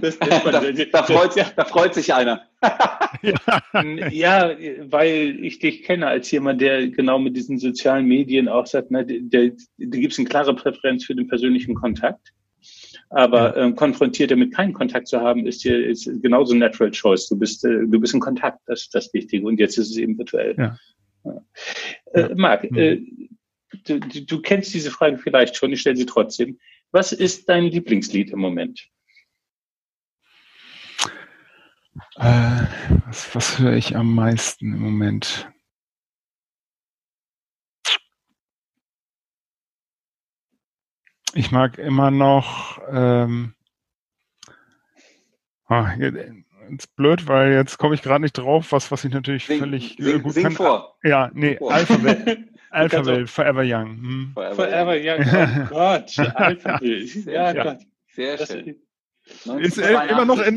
Das, 0.00 0.18
das, 0.18 0.18
da, 0.44 0.60
da, 0.92 1.02
freut, 1.02 1.36
da, 1.56 1.64
freut, 1.64 1.94
sich 1.94 2.12
einer. 2.12 2.42
ja, 4.10 4.54
weil 4.90 5.38
ich 5.42 5.58
dich 5.58 5.82
kenne 5.82 6.06
als 6.06 6.30
jemand, 6.30 6.60
der 6.60 6.88
genau 6.88 7.18
mit 7.18 7.36
diesen 7.36 7.58
sozialen 7.58 8.06
Medien 8.06 8.48
auch 8.48 8.66
sagt, 8.66 8.90
na, 8.90 9.04
da 9.04 9.48
gibt 9.78 10.12
es 10.12 10.18
eine 10.18 10.28
klare 10.28 10.54
Präferenz 10.54 11.04
für 11.04 11.14
den 11.14 11.28
persönlichen 11.28 11.74
Kontakt. 11.74 12.32
Aber 13.08 13.56
ähm, 13.56 13.76
konfrontiert 13.76 14.30
damit 14.30 14.54
keinen 14.54 14.72
Kontakt 14.72 15.06
zu 15.06 15.20
haben, 15.20 15.46
ist 15.46 15.62
hier 15.62 15.86
ist 15.86 16.10
genauso 16.22 16.54
natural 16.54 16.90
choice. 16.90 17.28
Du 17.28 17.38
bist, 17.38 17.64
äh, 17.64 17.86
du 17.86 18.00
bist 18.00 18.14
in 18.14 18.20
Kontakt, 18.20 18.60
das 18.66 18.82
ist 18.82 18.94
das 18.94 19.14
Wichtige. 19.14 19.46
Und 19.46 19.60
jetzt 19.60 19.78
ist 19.78 19.90
es 19.90 19.96
eben 19.96 20.18
virtuell. 20.18 20.56
Ja. 20.58 20.76
Ja. 21.24 21.42
Äh, 22.14 22.34
Marc, 22.34 22.70
mhm. 22.70 22.78
äh, 22.78 23.00
du, 23.84 24.00
du 24.00 24.42
kennst 24.42 24.74
diese 24.74 24.90
Frage 24.90 25.18
vielleicht 25.18 25.56
schon, 25.56 25.72
ich 25.72 25.80
stelle 25.80 25.96
sie 25.96 26.06
trotzdem. 26.06 26.58
Was 26.92 27.12
ist 27.12 27.48
dein 27.48 27.64
Lieblingslied 27.64 28.30
im 28.30 28.38
Moment? 28.40 28.88
Äh, 32.16 32.66
was, 33.06 33.34
was 33.34 33.58
höre 33.58 33.74
ich 33.74 33.96
am 33.96 34.14
meisten 34.14 34.74
im 34.74 34.80
Moment? 34.80 35.48
Ich 41.36 41.52
mag 41.52 41.76
immer 41.76 42.10
noch. 42.10 42.80
Ähm, 42.90 43.52
oh, 45.68 45.84
ist 46.70 46.96
blöd, 46.96 47.28
weil 47.28 47.52
jetzt 47.52 47.76
komme 47.76 47.94
ich 47.94 48.00
gerade 48.00 48.22
nicht 48.22 48.32
drauf, 48.32 48.72
was, 48.72 48.90
was 48.90 49.04
ich 49.04 49.12
natürlich 49.12 49.44
sing, 49.44 49.58
völlig 49.58 49.96
sing, 49.98 50.22
gut 50.22 50.32
sing 50.32 50.44
kann. 50.44 50.52
Vor. 50.52 50.96
Ja, 51.04 51.30
nee, 51.34 51.58
Alphabet. 51.60 52.38
Alphaville, 52.70 53.26
Forever 53.26 53.62
Young. 53.64 53.96
Hm. 53.96 54.30
Forever, 54.34 54.54
Forever 54.54 54.96
Young. 54.96 55.66
Oh 55.66 55.68
Gott, 55.74 56.18
Alphaville. 56.18 57.04
Ja, 57.30 57.52
ja, 57.52 57.62
Gott. 57.62 57.78
Sehr 58.08 58.36
das 58.38 58.48
schön. 58.48 58.76
Ist 59.58 59.78
äh, 59.78 59.92
immer 60.08 60.24
noch 60.24 60.40
in, 60.40 60.56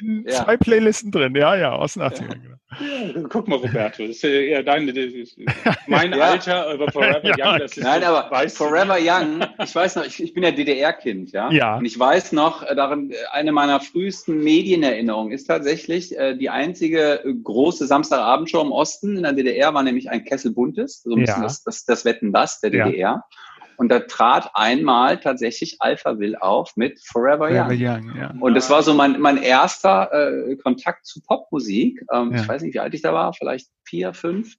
in 0.00 0.24
ja. 0.26 0.44
zwei 0.44 0.56
Playlisten 0.58 1.10
drin, 1.10 1.34
ja, 1.34 1.56
ja, 1.56 1.72
aus 1.72 1.94
den 1.94 2.02
80ern. 2.02 2.28
Genau. 2.28 2.56
Ja, 2.78 3.22
guck 3.28 3.48
mal, 3.48 3.56
Roberto, 3.56 4.06
das 4.06 4.16
ist 4.16 4.22
ja 4.22 4.62
deine, 4.62 4.92
das 4.92 5.12
ist 5.12 5.38
mein 5.88 6.12
ja. 6.12 6.18
Alter, 6.18 6.68
aber 6.68 6.92
Forever 6.92 7.34
Young, 7.36 7.58
das 7.58 7.76
ist 7.76 7.82
Nein, 7.82 8.02
so, 8.02 8.08
aber 8.08 8.48
Forever 8.48 8.98
Young, 9.00 9.44
ich 9.64 9.74
weiß 9.74 9.96
noch, 9.96 10.04
ich, 10.04 10.22
ich 10.22 10.34
bin 10.34 10.42
ja 10.42 10.50
DDR-Kind, 10.50 11.32
ja? 11.32 11.50
ja. 11.50 11.78
Und 11.78 11.84
ich 11.84 11.98
weiß 11.98 12.32
noch, 12.32 12.62
äh, 12.62 12.76
darin, 12.76 13.10
äh, 13.10 13.16
eine 13.32 13.52
meiner 13.52 13.80
frühesten 13.80 14.44
Medienerinnerungen 14.44 15.32
ist 15.32 15.46
tatsächlich 15.46 16.16
äh, 16.16 16.36
die 16.36 16.50
einzige 16.50 17.24
große 17.42 17.86
Samstagabendshow 17.86 18.60
im 18.60 18.72
Osten 18.72 19.16
in 19.16 19.22
der 19.22 19.32
DDR 19.32 19.74
war 19.74 19.82
nämlich 19.82 20.10
ein 20.10 20.24
Kessel 20.24 20.52
Buntes, 20.52 21.02
so 21.02 21.14
ein 21.14 21.20
bisschen 21.20 21.42
das, 21.42 21.64
das, 21.64 21.84
das 21.84 22.04
Wetten 22.04 22.32
das 22.32 22.60
der 22.60 22.70
DDR. 22.70 23.24
Und 23.80 23.88
da 23.88 24.00
trat 24.00 24.50
einmal 24.52 25.20
tatsächlich 25.20 25.78
Alpha 25.80 26.18
Will 26.18 26.36
auf 26.36 26.76
mit 26.76 27.00
Forever, 27.02 27.48
Forever 27.48 27.70
Young. 27.70 28.10
Young 28.10 28.14
ja. 28.14 28.34
Und 28.38 28.52
das 28.52 28.68
war 28.68 28.82
so 28.82 28.92
mein, 28.92 29.18
mein 29.18 29.38
erster 29.38 30.12
äh, 30.12 30.54
Kontakt 30.56 31.06
zu 31.06 31.22
Popmusik. 31.22 32.04
Ähm, 32.12 32.30
ja. 32.30 32.42
Ich 32.42 32.46
weiß 32.46 32.60
nicht, 32.60 32.74
wie 32.74 32.80
alt 32.80 32.92
ich 32.92 33.00
da 33.00 33.14
war, 33.14 33.32
vielleicht 33.32 33.70
vier, 33.84 34.12
fünf. 34.12 34.54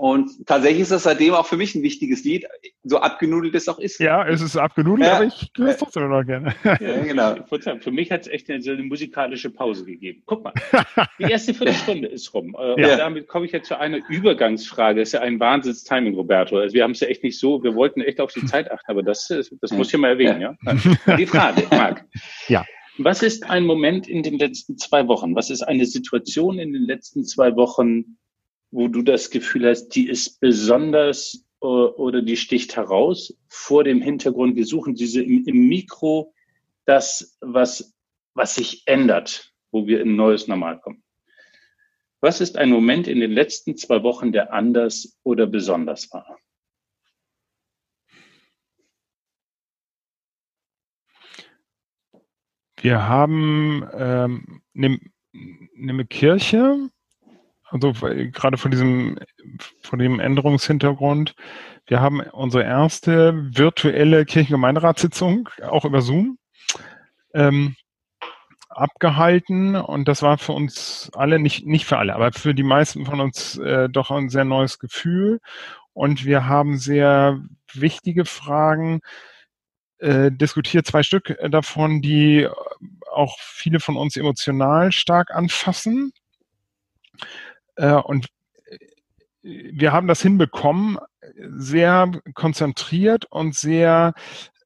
Und 0.00 0.46
tatsächlich 0.46 0.80
ist 0.80 0.92
das 0.92 1.02
seitdem 1.02 1.34
auch 1.34 1.44
für 1.44 1.58
mich 1.58 1.74
ein 1.74 1.82
wichtiges 1.82 2.24
Lied, 2.24 2.46
so 2.84 3.00
abgenudelt 3.00 3.54
es 3.54 3.68
auch 3.68 3.78
ist. 3.78 4.00
Ja, 4.00 4.26
es 4.26 4.40
ist 4.40 4.56
abgenudelt, 4.56 5.06
ja. 5.06 5.16
aber 5.16 5.26
ich 5.26 5.50
höre 5.54 5.68
es 5.68 5.76
trotzdem 5.76 6.08
noch 6.08 6.24
gerne. 6.24 6.54
Ja, 6.64 7.02
genau. 7.02 7.34
Für 7.80 7.90
mich 7.90 8.10
hat 8.10 8.22
es 8.22 8.28
echt 8.28 8.48
eine, 8.48 8.62
so 8.62 8.70
eine 8.70 8.82
musikalische 8.82 9.50
Pause 9.50 9.84
gegeben. 9.84 10.22
Guck 10.24 10.44
mal, 10.44 10.54
die 11.18 11.24
erste 11.24 11.52
Viertelstunde 11.52 12.08
ist 12.08 12.32
rum. 12.32 12.56
Äh, 12.58 12.80
ja. 12.80 12.92
Und 12.92 12.98
damit 12.98 13.28
komme 13.28 13.44
ich 13.44 13.52
jetzt 13.52 13.68
zu 13.68 13.78
einer 13.78 13.98
Übergangsfrage. 14.08 15.00
Das 15.00 15.10
ist 15.10 15.12
ja 15.12 15.20
ein 15.20 15.38
Wahnsinns-Timing, 15.38 16.14
Roberto. 16.14 16.56
Also 16.56 16.72
wir 16.72 16.82
haben 16.82 16.92
es 16.92 17.00
ja 17.00 17.08
echt 17.08 17.22
nicht 17.22 17.38
so, 17.38 17.62
wir 17.62 17.74
wollten 17.74 18.00
echt 18.00 18.22
auf 18.22 18.32
die 18.32 18.46
Zeit 18.46 18.70
achten, 18.70 18.90
aber 18.90 19.02
das, 19.02 19.28
das 19.28 19.70
muss 19.70 19.92
ich 19.92 20.00
mal 20.00 20.12
erwähnen. 20.12 20.40
Ja. 20.40 21.16
Die 21.16 21.26
Frage, 21.26 21.64
Marc. 21.70 22.06
Ja. 22.48 22.64
Was 22.96 23.22
ist 23.22 23.48
ein 23.48 23.64
Moment 23.64 24.08
in 24.08 24.22
den 24.22 24.38
letzten 24.38 24.78
zwei 24.78 25.06
Wochen? 25.08 25.34
Was 25.34 25.50
ist 25.50 25.62
eine 25.62 25.84
Situation 25.84 26.58
in 26.58 26.72
den 26.72 26.84
letzten 26.84 27.24
zwei 27.24 27.54
Wochen, 27.56 28.16
wo 28.70 28.88
du 28.88 29.02
das 29.02 29.30
Gefühl 29.30 29.68
hast, 29.68 29.88
die 29.90 30.08
ist 30.08 30.40
besonders 30.40 31.44
äh, 31.60 31.66
oder 31.66 32.22
die 32.22 32.36
sticht 32.36 32.76
heraus 32.76 33.36
vor 33.48 33.84
dem 33.84 34.00
Hintergrund, 34.00 34.56
wir 34.56 34.66
suchen 34.66 34.94
diese 34.94 35.22
im, 35.22 35.44
im 35.46 35.68
Mikro 35.68 36.32
das, 36.84 37.36
was, 37.40 37.94
was 38.34 38.54
sich 38.54 38.82
ändert, 38.86 39.52
wo 39.70 39.86
wir 39.86 40.00
in 40.00 40.16
neues 40.16 40.48
Normal 40.48 40.80
kommen. 40.80 41.02
Was 42.20 42.40
ist 42.40 42.58
ein 42.58 42.70
Moment 42.70 43.08
in 43.08 43.20
den 43.20 43.32
letzten 43.32 43.76
zwei 43.76 44.02
Wochen, 44.02 44.30
der 44.30 44.52
anders 44.52 45.18
oder 45.22 45.46
besonders 45.46 46.12
war? 46.12 46.38
Wir 52.82 53.06
haben 53.06 53.86
ähm, 53.92 54.62
eine, 54.74 54.98
eine 55.76 56.06
Kirche, 56.06 56.90
also 57.70 57.92
gerade 57.92 58.56
von 58.56 58.70
diesem, 58.70 59.18
von 59.82 59.98
dem 59.98 60.20
Änderungshintergrund. 60.20 61.34
Wir 61.86 62.00
haben 62.00 62.20
unsere 62.20 62.64
erste 62.64 63.34
virtuelle 63.56 64.24
Kirchengemeinderatssitzung 64.24 65.48
auch 65.62 65.84
über 65.84 66.02
Zoom 66.02 66.38
ähm, 67.32 67.76
abgehalten 68.68 69.76
und 69.76 70.08
das 70.08 70.22
war 70.22 70.38
für 70.38 70.52
uns 70.52 71.10
alle, 71.14 71.38
nicht, 71.38 71.66
nicht 71.66 71.86
für 71.86 71.98
alle, 71.98 72.14
aber 72.14 72.32
für 72.32 72.54
die 72.54 72.62
meisten 72.62 73.04
von 73.04 73.20
uns 73.20 73.58
äh, 73.58 73.88
doch 73.88 74.10
ein 74.10 74.28
sehr 74.28 74.44
neues 74.44 74.78
Gefühl 74.78 75.40
und 75.92 76.24
wir 76.24 76.46
haben 76.46 76.78
sehr 76.78 77.40
wichtige 77.72 78.24
Fragen 78.24 79.00
äh, 79.98 80.30
diskutiert, 80.32 80.86
zwei 80.86 81.02
Stück 81.02 81.36
davon, 81.50 82.00
die 82.00 82.48
auch 83.12 83.36
viele 83.40 83.80
von 83.80 83.96
uns 83.96 84.16
emotional 84.16 84.92
stark 84.92 85.30
anfassen. 85.30 86.12
Äh, 87.80 87.94
und 87.94 88.26
äh, 88.66 89.72
wir 89.72 89.92
haben 89.92 90.06
das 90.06 90.20
hinbekommen, 90.20 90.98
sehr 91.56 92.10
konzentriert 92.34 93.24
und 93.30 93.54
sehr 93.54 94.12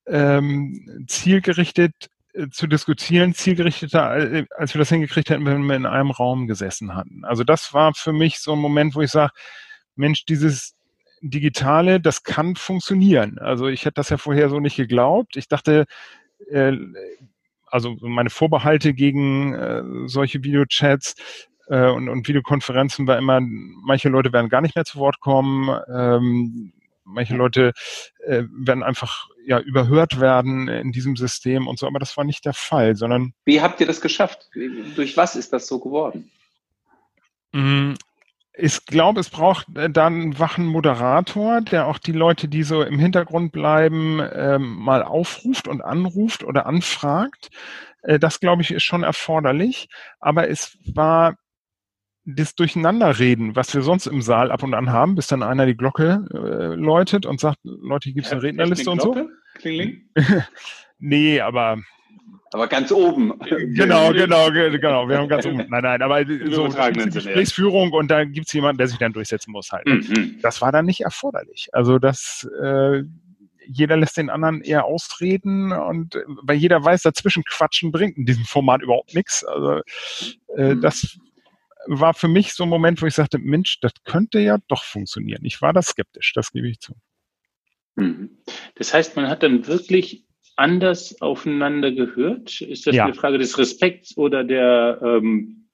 ähm, 0.06 1.06
zielgerichtet 1.06 2.10
äh, 2.32 2.48
zu 2.50 2.66
diskutieren, 2.66 3.32
zielgerichteter, 3.32 4.46
als 4.56 4.74
wir 4.74 4.80
das 4.80 4.88
hingekriegt 4.88 5.30
hätten, 5.30 5.46
wenn 5.46 5.64
wir 5.64 5.76
in 5.76 5.86
einem 5.86 6.10
Raum 6.10 6.48
gesessen 6.48 6.94
hatten. 6.94 7.24
Also 7.24 7.44
das 7.44 7.72
war 7.72 7.94
für 7.94 8.12
mich 8.12 8.40
so 8.40 8.52
ein 8.52 8.58
Moment, 8.58 8.96
wo 8.96 9.00
ich 9.00 9.12
sage, 9.12 9.32
Mensch, 9.94 10.24
dieses 10.24 10.74
Digitale, 11.20 12.00
das 12.00 12.24
kann 12.24 12.56
funktionieren. 12.56 13.38
Also 13.38 13.68
ich 13.68 13.84
hätte 13.84 13.94
das 13.94 14.10
ja 14.10 14.16
vorher 14.16 14.50
so 14.50 14.58
nicht 14.58 14.76
geglaubt. 14.76 15.36
Ich 15.36 15.46
dachte, 15.46 15.86
äh, 16.50 16.72
also 17.66 17.96
meine 18.00 18.30
Vorbehalte 18.30 18.92
gegen 18.92 19.54
äh, 19.54 19.82
solche 20.06 20.42
Videochats 20.42 21.14
äh, 21.68 21.88
und, 21.88 22.08
und 22.08 22.28
Videokonferenzen 22.28 23.06
war 23.06 23.18
immer, 23.18 23.40
manche 23.40 24.08
Leute 24.08 24.32
werden 24.32 24.48
gar 24.48 24.60
nicht 24.60 24.74
mehr 24.74 24.84
zu 24.84 24.98
Wort 24.98 25.20
kommen, 25.20 25.68
ähm, 25.92 26.72
manche 27.04 27.36
Leute 27.36 27.72
äh, 28.24 28.44
werden 28.50 28.82
einfach 28.82 29.28
ja 29.46 29.58
überhört 29.60 30.20
werden 30.20 30.68
in 30.68 30.92
diesem 30.92 31.16
System 31.16 31.66
und 31.66 31.78
so, 31.78 31.86
aber 31.86 31.98
das 31.98 32.16
war 32.16 32.24
nicht 32.24 32.44
der 32.44 32.54
Fall, 32.54 32.96
sondern. 32.96 33.34
Wie 33.44 33.60
habt 33.60 33.80
ihr 33.80 33.86
das 33.86 34.00
geschafft? 34.00 34.48
Durch 34.96 35.16
was 35.16 35.36
ist 35.36 35.52
das 35.52 35.66
so 35.66 35.78
geworden? 35.78 36.30
Mm, 37.52 37.94
ich 38.56 38.86
glaube, 38.86 39.20
es 39.20 39.30
braucht 39.30 39.66
äh, 39.76 39.90
dann 39.90 40.14
einen 40.14 40.38
wachen 40.38 40.66
Moderator, 40.66 41.60
der 41.60 41.86
auch 41.86 41.98
die 41.98 42.12
Leute, 42.12 42.48
die 42.48 42.62
so 42.62 42.82
im 42.82 42.98
Hintergrund 42.98 43.52
bleiben, 43.52 44.20
ähm, 44.32 44.76
mal 44.76 45.02
aufruft 45.02 45.68
und 45.68 45.82
anruft 45.82 46.44
oder 46.44 46.66
anfragt. 46.66 47.50
Äh, 48.02 48.18
das, 48.18 48.40
glaube 48.40 48.62
ich, 48.62 48.70
ist 48.70 48.84
schon 48.84 49.02
erforderlich. 49.02 49.88
Aber 50.20 50.48
es 50.48 50.78
war 50.86 51.36
das 52.24 52.54
Durcheinanderreden, 52.54 53.54
was 53.54 53.74
wir 53.74 53.82
sonst 53.82 54.06
im 54.06 54.22
Saal 54.22 54.50
ab 54.50 54.62
und 54.62 54.74
an 54.74 54.90
haben, 54.90 55.14
bis 55.14 55.26
dann 55.26 55.42
einer 55.42 55.66
die 55.66 55.76
Glocke 55.76 56.24
äh, 56.32 56.74
läutet 56.74 57.26
und 57.26 57.40
sagt, 57.40 57.58
Leute, 57.62 58.04
hier 58.04 58.14
gibt 58.14 58.26
es 58.26 58.32
eine 58.32 58.42
Rednerliste 58.42 58.90
und 58.90 59.02
so. 59.02 59.28
Klingling? 59.54 60.08
nee, 60.98 61.40
aber 61.40 61.78
aber 62.52 62.68
ganz 62.68 62.92
oben. 62.92 63.32
Genau, 63.74 64.12
genau, 64.12 64.50
genau. 64.50 65.08
Wir 65.08 65.18
haben 65.18 65.28
ganz 65.28 65.44
oben. 65.44 65.66
Nein, 65.68 65.82
nein, 65.82 66.02
aber 66.02 66.24
so 66.50 66.68
Gesprächsführung 66.68 67.90
und 67.92 68.08
da 68.08 68.24
gibt 68.24 68.46
es 68.46 68.52
jemanden, 68.52 68.78
der 68.78 68.86
sich 68.86 68.98
dann 68.98 69.12
durchsetzen 69.12 69.50
muss 69.50 69.72
halt. 69.72 69.86
Mhm. 69.86 70.38
Das 70.40 70.62
war 70.62 70.70
dann 70.70 70.86
nicht 70.86 71.00
erforderlich. 71.00 71.68
Also 71.72 71.98
das 71.98 72.48
äh, 72.62 73.02
jeder 73.66 73.96
lässt 73.96 74.16
den 74.16 74.30
anderen 74.30 74.60
eher 74.60 74.84
ausreden 74.84 75.72
und 75.72 76.22
weil 76.42 76.56
jeder 76.56 76.84
weiß, 76.84 77.02
dazwischen 77.02 77.44
quatschen 77.44 77.90
bringt 77.90 78.16
in 78.18 78.26
diesem 78.26 78.44
Format 78.44 78.82
überhaupt 78.82 79.14
nichts. 79.14 79.44
Also 79.44 79.80
äh, 80.56 80.74
mhm. 80.74 80.80
das 80.80 81.18
war 81.86 82.14
für 82.14 82.28
mich 82.28 82.54
so 82.54 82.64
ein 82.64 82.68
Moment, 82.68 83.02
wo 83.02 83.06
ich 83.06 83.14
sagte, 83.14 83.38
Mensch, 83.38 83.80
das 83.80 83.92
könnte 84.04 84.40
ja 84.40 84.58
doch 84.68 84.84
funktionieren. 84.84 85.44
Ich 85.44 85.60
war 85.62 85.72
da 85.72 85.82
skeptisch, 85.82 86.32
das 86.34 86.52
gebe 86.52 86.68
ich 86.68 86.80
zu. 86.80 86.94
Mhm. 87.96 88.38
Das 88.74 88.92
heißt, 88.92 89.16
man 89.16 89.28
hat 89.28 89.42
dann 89.42 89.66
wirklich 89.66 90.24
anders 90.56 91.20
aufeinander 91.20 91.92
gehört? 91.92 92.60
Ist 92.60 92.86
das 92.86 92.94
ja. 92.94 93.04
eine 93.04 93.14
Frage 93.14 93.38
des 93.38 93.58
Respekts 93.58 94.16
oder 94.16 94.44
der, 94.44 95.00
ähm, 95.02 95.68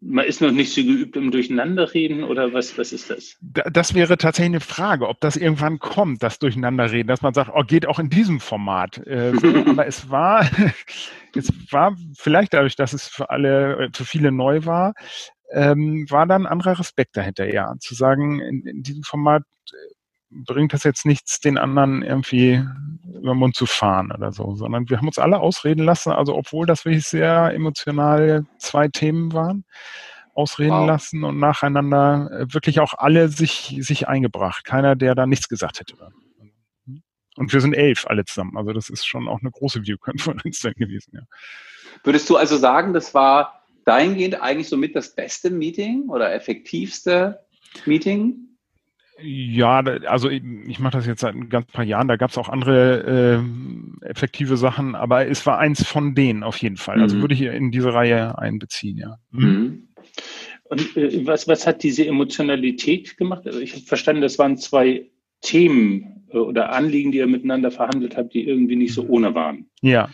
man 0.00 0.24
ist 0.24 0.40
noch 0.40 0.52
nicht 0.52 0.72
so 0.72 0.82
geübt 0.82 1.16
im 1.16 1.32
Durcheinanderreden 1.32 2.22
oder 2.22 2.52
was, 2.52 2.78
was 2.78 2.92
ist 2.92 3.10
das? 3.10 3.36
Das 3.40 3.94
wäre 3.94 4.16
tatsächlich 4.16 4.50
eine 4.50 4.60
Frage, 4.60 5.08
ob 5.08 5.20
das 5.20 5.36
irgendwann 5.36 5.80
kommt, 5.80 6.22
das 6.22 6.38
Durcheinanderreden, 6.38 7.08
dass 7.08 7.22
man 7.22 7.34
sagt, 7.34 7.50
oh, 7.52 7.64
geht 7.64 7.86
auch 7.86 7.98
in 7.98 8.08
diesem 8.08 8.38
Format. 8.38 8.98
Äh, 9.06 9.32
aber 9.66 9.86
es 9.86 10.08
war, 10.08 10.48
es 11.34 11.52
war 11.72 11.96
vielleicht 12.16 12.54
dadurch, 12.54 12.76
dass 12.76 12.92
es 12.92 13.08
für 13.08 13.30
alle, 13.30 13.90
für 13.92 14.04
viele 14.04 14.30
neu 14.30 14.64
war, 14.64 14.94
ähm, 15.50 16.06
war 16.08 16.26
dann 16.26 16.46
ein 16.46 16.52
anderer 16.52 16.78
Respekt 16.78 17.16
dahinter, 17.16 17.52
ja. 17.52 17.74
Zu 17.80 17.94
sagen, 17.94 18.40
in, 18.40 18.66
in 18.66 18.82
diesem 18.82 19.02
Format 19.02 19.42
äh, 19.70 19.94
bringt 20.30 20.72
das 20.72 20.84
jetzt 20.84 21.06
nichts, 21.06 21.40
den 21.40 21.58
anderen 21.58 22.02
irgendwie 22.02 22.62
über 23.18 23.32
den 23.32 23.38
Mund 23.38 23.56
zu 23.56 23.66
fahren 23.66 24.12
oder 24.12 24.32
so, 24.32 24.54
sondern 24.54 24.88
wir 24.88 24.98
haben 24.98 25.06
uns 25.06 25.18
alle 25.18 25.40
ausreden 25.40 25.84
lassen, 25.84 26.12
also 26.12 26.36
obwohl 26.36 26.66
das 26.66 26.84
wirklich 26.84 27.06
sehr 27.06 27.52
emotional 27.54 28.46
zwei 28.58 28.88
Themen 28.88 29.32
waren, 29.32 29.64
ausreden 30.34 30.70
wow. 30.70 30.86
lassen 30.86 31.24
und 31.24 31.38
nacheinander 31.38 32.30
äh, 32.30 32.54
wirklich 32.54 32.80
auch 32.80 32.94
alle 32.94 33.28
sich, 33.28 33.76
sich 33.80 34.06
eingebracht. 34.08 34.64
Keiner, 34.64 34.96
der 34.96 35.14
da 35.14 35.26
nichts 35.26 35.48
gesagt 35.48 35.80
hätte. 35.80 35.94
Und 37.36 37.52
wir 37.52 37.60
sind 37.60 37.74
elf 37.74 38.06
alle 38.06 38.24
zusammen. 38.24 38.56
Also 38.56 38.72
das 38.72 38.88
ist 38.88 39.06
schon 39.06 39.28
auch 39.28 39.40
eine 39.40 39.50
große 39.50 39.80
Videokonferenz 39.80 40.60
gewesen, 40.76 41.12
ja. 41.14 41.22
Würdest 42.04 42.28
du 42.30 42.36
also 42.36 42.56
sagen, 42.56 42.92
das 42.92 43.14
war 43.14 43.57
dahingehend 43.88 44.40
eigentlich 44.40 44.68
somit 44.68 44.94
das 44.94 45.14
beste 45.14 45.50
Meeting 45.50 46.08
oder 46.08 46.32
effektivste 46.32 47.40
Meeting? 47.86 48.48
Ja, 49.20 49.80
also 49.80 50.28
ich, 50.30 50.42
ich 50.66 50.78
mache 50.78 50.98
das 50.98 51.06
jetzt 51.06 51.22
seit 51.22 51.34
ein 51.34 51.48
ganz 51.48 51.66
paar 51.66 51.84
Jahren. 51.84 52.06
Da 52.06 52.16
gab 52.16 52.30
es 52.30 52.38
auch 52.38 52.48
andere 52.48 53.42
äh, 54.02 54.06
effektive 54.06 54.56
Sachen, 54.56 54.94
aber 54.94 55.26
es 55.26 55.44
war 55.46 55.58
eins 55.58 55.84
von 55.84 56.14
denen 56.14 56.44
auf 56.44 56.58
jeden 56.58 56.76
Fall. 56.76 57.00
Also 57.00 57.16
mhm. 57.16 57.22
würde 57.22 57.34
ich 57.34 57.42
in 57.42 57.72
diese 57.72 57.92
Reihe 57.92 58.38
einbeziehen, 58.38 58.98
ja. 58.98 59.16
Mhm. 59.30 59.48
mhm. 59.48 59.88
Und 60.64 60.96
äh, 60.96 61.26
was, 61.26 61.48
was 61.48 61.66
hat 61.66 61.82
diese 61.82 62.06
Emotionalität 62.06 63.16
gemacht? 63.16 63.46
Also 63.46 63.58
ich 63.58 63.72
habe 63.72 63.84
verstanden, 63.84 64.20
das 64.20 64.38
waren 64.38 64.58
zwei 64.58 65.10
Themen 65.40 66.26
äh, 66.30 66.36
oder 66.36 66.72
Anliegen, 66.72 67.10
die 67.10 67.18
ihr 67.18 67.26
miteinander 67.26 67.70
verhandelt 67.70 68.16
habt, 68.16 68.34
die 68.34 68.46
irgendwie 68.46 68.76
nicht 68.76 68.92
so 68.92 69.06
ohne 69.06 69.34
waren. 69.34 69.70
Ja. 69.80 70.10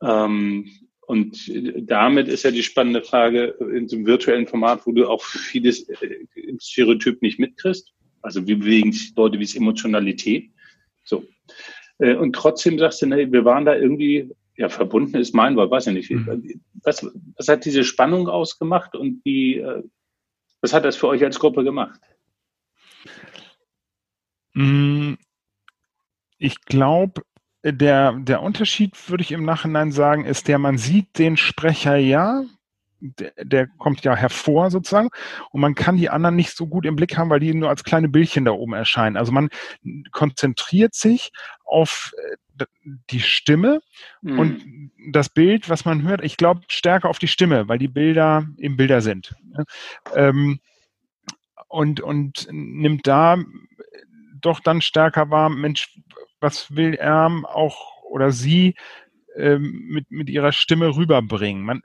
Ähm, 0.00 0.66
und 1.06 1.50
damit 1.90 2.28
ist 2.28 2.44
ja 2.44 2.50
die 2.50 2.62
spannende 2.62 3.02
Frage 3.02 3.56
in 3.74 3.88
so 3.88 3.96
einem 3.96 4.06
virtuellen 4.06 4.46
Format, 4.46 4.86
wo 4.86 4.92
du 4.92 5.08
auch 5.08 5.22
vieles 5.22 5.88
äh, 5.88 6.26
im 6.34 6.60
Stereotyp 6.60 7.20
nicht 7.22 7.38
mitkriegst. 7.38 7.92
Also 8.22 8.46
wie 8.46 8.54
bewegen 8.54 8.92
sich 8.92 9.12
Leute, 9.16 9.38
wie 9.38 9.44
ist 9.44 9.56
Emotionalität? 9.56 10.50
So. 11.04 11.24
Äh, 11.98 12.14
und 12.14 12.34
trotzdem 12.34 12.78
sagst 12.78 13.02
du, 13.02 13.06
nee, 13.06 13.30
wir 13.30 13.44
waren 13.44 13.64
da 13.64 13.74
irgendwie, 13.74 14.30
ja, 14.56 14.68
verbunden 14.68 15.16
ist 15.16 15.34
mein 15.34 15.56
Wort, 15.56 15.70
weiß 15.70 15.88
ich 15.88 15.92
nicht. 15.92 16.10
Mhm. 16.10 16.62
Was, 16.84 17.04
was 17.36 17.48
hat 17.48 17.64
diese 17.64 17.82
Spannung 17.82 18.28
ausgemacht 18.28 18.94
und 18.94 19.24
wie, 19.24 19.58
äh, 19.58 19.82
was 20.60 20.72
hat 20.72 20.84
das 20.84 20.96
für 20.96 21.08
euch 21.08 21.24
als 21.24 21.40
Gruppe 21.40 21.64
gemacht? 21.64 22.00
Mm, 24.54 25.14
ich 26.38 26.60
glaube, 26.60 27.22
der, 27.64 28.12
der 28.12 28.42
Unterschied, 28.42 29.08
würde 29.08 29.22
ich 29.22 29.32
im 29.32 29.44
Nachhinein 29.44 29.92
sagen, 29.92 30.24
ist 30.24 30.48
der, 30.48 30.58
man 30.58 30.78
sieht 30.78 31.18
den 31.18 31.36
Sprecher 31.36 31.96
ja, 31.96 32.42
der, 33.00 33.32
der, 33.42 33.66
kommt 33.66 34.04
ja 34.04 34.14
hervor 34.14 34.70
sozusagen 34.70 35.10
und 35.50 35.60
man 35.60 35.74
kann 35.74 35.96
die 35.96 36.08
anderen 36.08 36.36
nicht 36.36 36.56
so 36.56 36.66
gut 36.68 36.86
im 36.86 36.94
Blick 36.94 37.16
haben, 37.16 37.30
weil 37.30 37.40
die 37.40 37.52
nur 37.52 37.68
als 37.68 37.82
kleine 37.82 38.08
Bildchen 38.08 38.44
da 38.44 38.52
oben 38.52 38.74
erscheinen. 38.74 39.16
Also 39.16 39.32
man 39.32 39.48
konzentriert 40.12 40.94
sich 40.94 41.32
auf 41.64 42.12
äh, 42.16 42.36
die 43.10 43.20
Stimme 43.20 43.80
mhm. 44.20 44.38
und 44.38 44.62
das 45.10 45.28
Bild, 45.28 45.68
was 45.68 45.84
man 45.84 46.02
hört, 46.02 46.22
ich 46.22 46.36
glaube 46.36 46.62
stärker 46.68 47.08
auf 47.08 47.18
die 47.18 47.28
Stimme, 47.28 47.66
weil 47.68 47.78
die 47.78 47.88
Bilder 47.88 48.46
eben 48.58 48.76
Bilder 48.76 49.00
sind. 49.00 49.34
Ähm, 50.14 50.60
und, 51.68 52.00
und 52.00 52.46
nimmt 52.50 53.06
da 53.06 53.38
doch 54.40 54.60
dann 54.60 54.82
stärker 54.82 55.30
wahr, 55.30 55.48
Mensch, 55.48 55.98
was 56.42 56.74
will 56.74 56.94
er 56.94 57.30
auch 57.44 58.02
oder 58.04 58.32
sie 58.32 58.74
ähm, 59.36 59.86
mit, 59.88 60.10
mit 60.10 60.28
ihrer 60.28 60.52
Stimme 60.52 60.96
rüberbringen? 60.96 61.64
Man, 61.64 61.82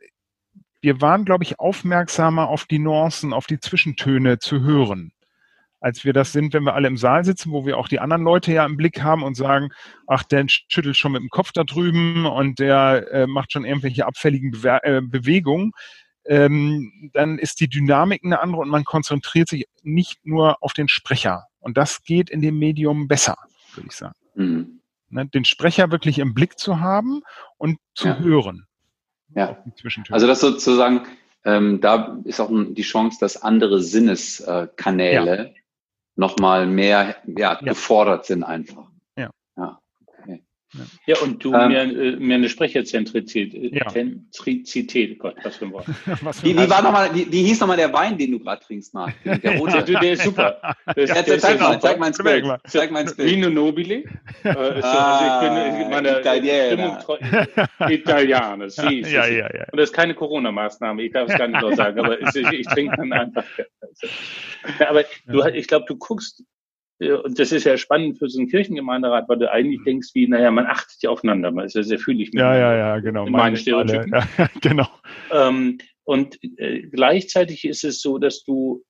wir 0.82 1.02
waren, 1.02 1.26
glaube 1.26 1.44
ich, 1.44 1.60
aufmerksamer 1.60 2.50
auf 2.50 2.66
die 2.66 2.80
Nuancen, 2.80 3.34
auf 3.34 3.48
die 3.48 3.60
Zwischentöne 3.60 4.40
zu 4.40 4.62
hören, 4.62 5.12
als 5.80 6.06
wir 6.06 6.14
das 6.14 6.32
sind, 6.32 6.54
wenn 6.54 6.64
wir 6.64 6.74
alle 6.74 6.88
im 6.88 6.98
Saal 6.98 7.24
sitzen, 7.24 7.52
wo 7.52 7.66
wir 7.66 7.78
auch 7.78 7.88
die 7.88 8.00
anderen 8.00 8.24
Leute 8.24 8.52
ja 8.52 8.66
im 8.66 8.78
Blick 8.78 9.02
haben 9.02 9.24
und 9.24 9.36
sagen, 9.36 9.70
ach, 10.08 10.24
der 10.24 10.46
schüttelt 10.48 10.98
schon 10.98 11.12
mit 11.12 11.22
dem 11.22 11.30
Kopf 11.30 11.52
da 11.52 11.64
drüben 11.64 12.26
und 12.26 12.60
der 12.60 13.08
äh, 13.12 13.28
macht 13.28 13.52
schon 13.52 13.66
irgendwelche 13.66 14.06
abfälligen 14.06 14.52
Bewe 14.52 14.84
äh, 14.84 15.02
Bewegungen. 15.02 15.72
Ähm, 16.26 17.12
dann 17.14 17.40
ist 17.40 17.62
die 17.62 17.70
Dynamik 17.70 18.22
eine 18.24 18.42
andere 18.42 18.62
und 18.62 18.70
man 18.70 18.84
konzentriert 18.84 19.48
sich 19.48 19.66
nicht 19.84 20.26
nur 20.26 20.62
auf 20.62 20.74
den 20.74 20.90
Sprecher. 20.90 21.46
Und 21.60 21.78
das 21.78 22.04
geht 22.04 22.30
in 22.30 22.42
dem 22.42 22.60
Medium 22.60 23.08
besser, 23.08 23.38
würde 23.74 23.88
ich 23.90 23.96
sagen. 23.96 24.16
Mhm. 24.38 24.82
Ne, 25.10 25.26
den 25.26 25.46
Sprecher 25.46 25.92
wirklich 25.92 26.20
im 26.20 26.34
Blick 26.34 26.60
zu 26.60 26.80
haben 26.80 27.22
und 27.58 27.80
zu 27.96 28.10
ja. 28.10 28.20
hören. 28.20 28.68
Ja. 29.36 29.64
Also 30.10 30.28
das 30.28 30.40
sozusagen, 30.42 31.06
ähm, 31.44 31.82
da 31.82 32.18
ist 32.24 32.40
auch 32.40 32.50
die 32.52 32.82
Chance, 32.82 33.18
dass 33.20 33.42
andere 33.42 33.82
Sinneskanäle 33.82 35.46
ja. 35.46 35.62
nochmal 36.16 36.68
mehr 36.68 37.16
ja, 37.26 37.36
ja. 37.36 37.56
gefordert 37.56 38.26
sind 38.26 38.44
einfach. 38.44 38.90
Ja. 41.06 41.18
und 41.20 41.44
du 41.44 41.54
ähm, 41.54 41.68
mehr, 41.70 41.84
äh, 41.84 42.16
mehr 42.18 42.36
eine 42.36 42.50
Sprecherzentrizität. 42.50 43.54
Äh, 43.54 43.78
ja. 43.78 43.88
Zentrizität, 43.88 45.18
Gott, 45.18 45.36
was 45.44 45.56
für 45.56 45.66
ein 45.66 45.72
Wort. 45.72 45.88
wie, 46.44 46.58
wie, 46.58 46.70
war 46.70 46.82
noch 46.82 46.92
mal, 46.92 47.14
wie, 47.16 47.32
wie 47.32 47.44
hieß 47.44 47.62
nochmal 47.62 47.78
der 47.78 47.94
Wein, 47.94 48.18
den 48.18 48.32
du 48.32 48.40
gerade 48.40 48.64
trinkst, 48.64 48.94
Marc? 48.94 49.14
Der 49.24 49.36
rote. 49.60 49.84
der, 49.84 50.00
der 50.00 50.12
ist 50.12 50.24
super. 50.24 50.76
Der, 50.96 51.06
ja, 51.06 51.22
der 51.22 51.40
zeig, 51.40 51.60
mal, 51.60 51.80
zeig 51.80 52.00
mal 52.00 52.08
ins 52.08 52.18
Bild. 52.18 52.46
Zeig 52.68 52.92
mal 52.92 53.02
ins 53.02 53.16
Bild. 53.16 53.32
Vino 53.32 53.50
Nobile. 53.50 54.04
Äh, 54.44 54.50
ah, 54.82 55.40
also 55.40 55.72
ich 55.72 55.80
bin 55.80 55.90
meine 55.90 56.20
Italiener. 56.20 57.00
Italiener, 57.90 58.68
ja, 59.08 59.26
ja, 59.26 59.50
ja. 59.54 59.66
Und 59.72 59.80
das 59.80 59.90
ist 59.90 59.94
keine 59.94 60.14
Corona-Maßnahme, 60.14 61.04
ich 61.04 61.14
darf 61.14 61.30
es 61.30 61.38
gar 61.38 61.48
nicht 61.48 61.62
so 61.62 61.74
sagen, 61.76 62.00
aber 62.00 62.20
ich, 62.20 62.36
ich 62.36 62.68
trinke 62.68 62.96
dann 62.98 63.14
einfach. 63.14 63.46
Ja, 64.80 64.90
aber 64.90 65.06
du, 65.26 65.44
ich 65.46 65.68
glaube, 65.68 65.86
du 65.88 65.96
guckst 65.96 66.44
und 67.00 67.38
das 67.38 67.52
ist 67.52 67.64
ja 67.66 67.78
spannend 67.78 68.18
für 68.18 68.28
so 68.28 68.40
einen 68.40 68.50
Kirchengemeinderat, 68.50 69.30
weil 69.30 69.38
du 69.38 69.52
eigentlich 69.52 69.84
denkst, 69.86 70.10
wie, 70.14 70.28
naja, 70.28 70.50
man 70.50 70.66
achtet 70.66 71.02
ja 71.02 71.10
aufeinander, 71.10 71.52
man 71.52 71.66
ist 71.66 71.76
ja 71.76 71.84
sehr 71.84 72.00
fühlig 72.00 72.32
mit 72.34 72.42
ja, 72.42 72.58
ja, 72.58 72.76
ja, 72.76 73.00
genau. 73.00 73.26
in 73.28 73.34
meinen 73.34 73.56
Stereotypen. 73.56 74.14
Ja, 74.38 74.50
genau. 74.62 74.88
Ähm, 75.32 75.78
und 76.04 76.40
äh, 76.58 76.82
gleichzeitig 76.82 77.66
ist 77.66 77.84
es 77.84 78.02
so, 78.02 78.18
dass 78.18 78.44
du 78.44 78.84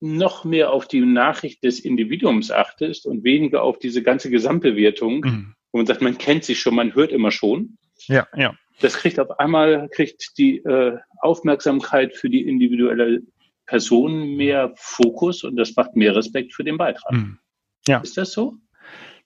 noch 0.00 0.44
mehr 0.44 0.72
auf 0.72 0.88
die 0.88 1.00
Nachricht 1.00 1.62
des 1.62 1.80
Individuums 1.80 2.50
achtest 2.50 3.06
und 3.06 3.22
weniger 3.22 3.62
auf 3.62 3.78
diese 3.78 4.02
ganze 4.02 4.30
Gesamtbewertung, 4.30 5.20
mhm. 5.20 5.54
wo 5.70 5.78
man 5.78 5.86
sagt, 5.86 6.02
man 6.02 6.18
kennt 6.18 6.44
sich 6.44 6.58
schon, 6.58 6.74
man 6.74 6.94
hört 6.94 7.12
immer 7.12 7.30
schon. 7.30 7.78
Ja, 8.08 8.26
ja. 8.36 8.54
Das 8.80 8.94
kriegt 8.94 9.20
auf 9.20 9.38
einmal, 9.38 9.88
kriegt 9.90 10.36
die 10.38 10.58
äh, 10.58 10.98
Aufmerksamkeit 11.20 12.16
für 12.16 12.28
die 12.28 12.46
individuelle 12.48 13.22
Personen 13.66 14.36
mehr 14.36 14.72
Fokus 14.76 15.44
und 15.44 15.56
das 15.56 15.74
macht 15.76 15.96
mehr 15.96 16.14
Respekt 16.14 16.54
für 16.54 16.64
den 16.64 16.78
Beitrag. 16.78 17.12
Hm. 17.12 17.38
Ja. 17.86 17.98
Ist 17.98 18.16
das 18.16 18.32
so? 18.32 18.56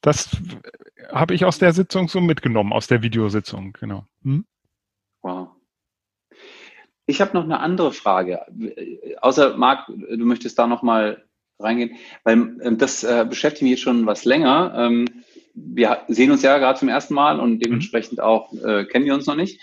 Das 0.00 0.36
habe 1.10 1.34
ich 1.34 1.44
aus 1.44 1.58
der 1.58 1.72
Sitzung 1.72 2.08
so 2.08 2.20
mitgenommen, 2.20 2.72
aus 2.72 2.86
der 2.86 3.02
Videositzung, 3.02 3.72
genau. 3.72 4.06
Hm? 4.22 4.44
Wow. 5.22 5.48
Ich 7.06 7.20
habe 7.20 7.34
noch 7.34 7.44
eine 7.44 7.60
andere 7.60 7.92
Frage. 7.92 8.40
Außer 9.20 9.56
Marc, 9.56 9.86
du 9.86 10.24
möchtest 10.24 10.58
da 10.58 10.66
noch 10.66 10.82
mal 10.82 11.24
reingehen, 11.58 11.96
weil 12.24 12.34
ähm, 12.62 12.78
das 12.78 13.04
äh, 13.04 13.24
beschäftigt 13.28 13.62
mich 13.62 13.70
jetzt 13.72 13.82
schon 13.82 14.06
was 14.06 14.24
länger. 14.24 14.74
Ähm, 14.76 15.24
wir 15.54 16.02
sehen 16.08 16.30
uns 16.30 16.42
ja 16.42 16.58
gerade 16.58 16.78
zum 16.78 16.88
ersten 16.88 17.14
Mal 17.14 17.40
und 17.40 17.60
dementsprechend 17.60 18.20
auch 18.20 18.52
äh, 18.52 18.84
kennen 18.84 19.06
wir 19.06 19.14
uns 19.14 19.26
noch 19.26 19.36
nicht 19.36 19.60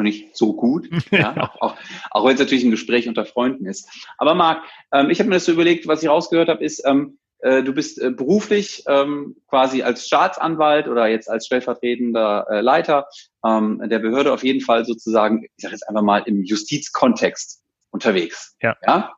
noch 0.00 0.04
nicht 0.04 0.36
so 0.36 0.54
gut, 0.54 0.88
ja, 1.10 1.36
auch, 1.36 1.60
auch, 1.60 1.76
auch 2.10 2.24
wenn 2.24 2.34
es 2.34 2.40
natürlich 2.40 2.64
ein 2.64 2.70
Gespräch 2.70 3.08
unter 3.08 3.24
Freunden 3.24 3.66
ist. 3.66 3.88
Aber 4.18 4.34
Marc, 4.34 4.62
ähm, 4.92 5.10
ich 5.10 5.20
habe 5.20 5.28
mir 5.28 5.36
das 5.36 5.44
so 5.44 5.52
überlegt, 5.52 5.86
was 5.86 6.02
ich 6.02 6.08
rausgehört 6.08 6.48
habe, 6.48 6.64
ist, 6.64 6.82
ähm, 6.86 7.18
äh, 7.40 7.62
du 7.62 7.72
bist 7.72 8.00
äh, 8.00 8.10
beruflich 8.10 8.84
ähm, 8.86 9.36
quasi 9.48 9.82
als 9.82 10.06
Staatsanwalt 10.06 10.88
oder 10.88 11.06
jetzt 11.06 11.30
als 11.30 11.46
stellvertretender 11.46 12.46
äh, 12.50 12.60
Leiter 12.60 13.06
ähm, 13.44 13.80
der 13.84 13.98
Behörde 13.98 14.32
auf 14.32 14.44
jeden 14.44 14.60
Fall 14.60 14.84
sozusagen, 14.84 15.44
ich 15.44 15.62
sage 15.62 15.74
jetzt 15.74 15.88
einfach 15.88 16.02
mal 16.02 16.22
im 16.26 16.42
Justizkontext 16.42 17.62
unterwegs. 17.90 18.56
Ja. 18.62 18.76
ja. 18.86 19.14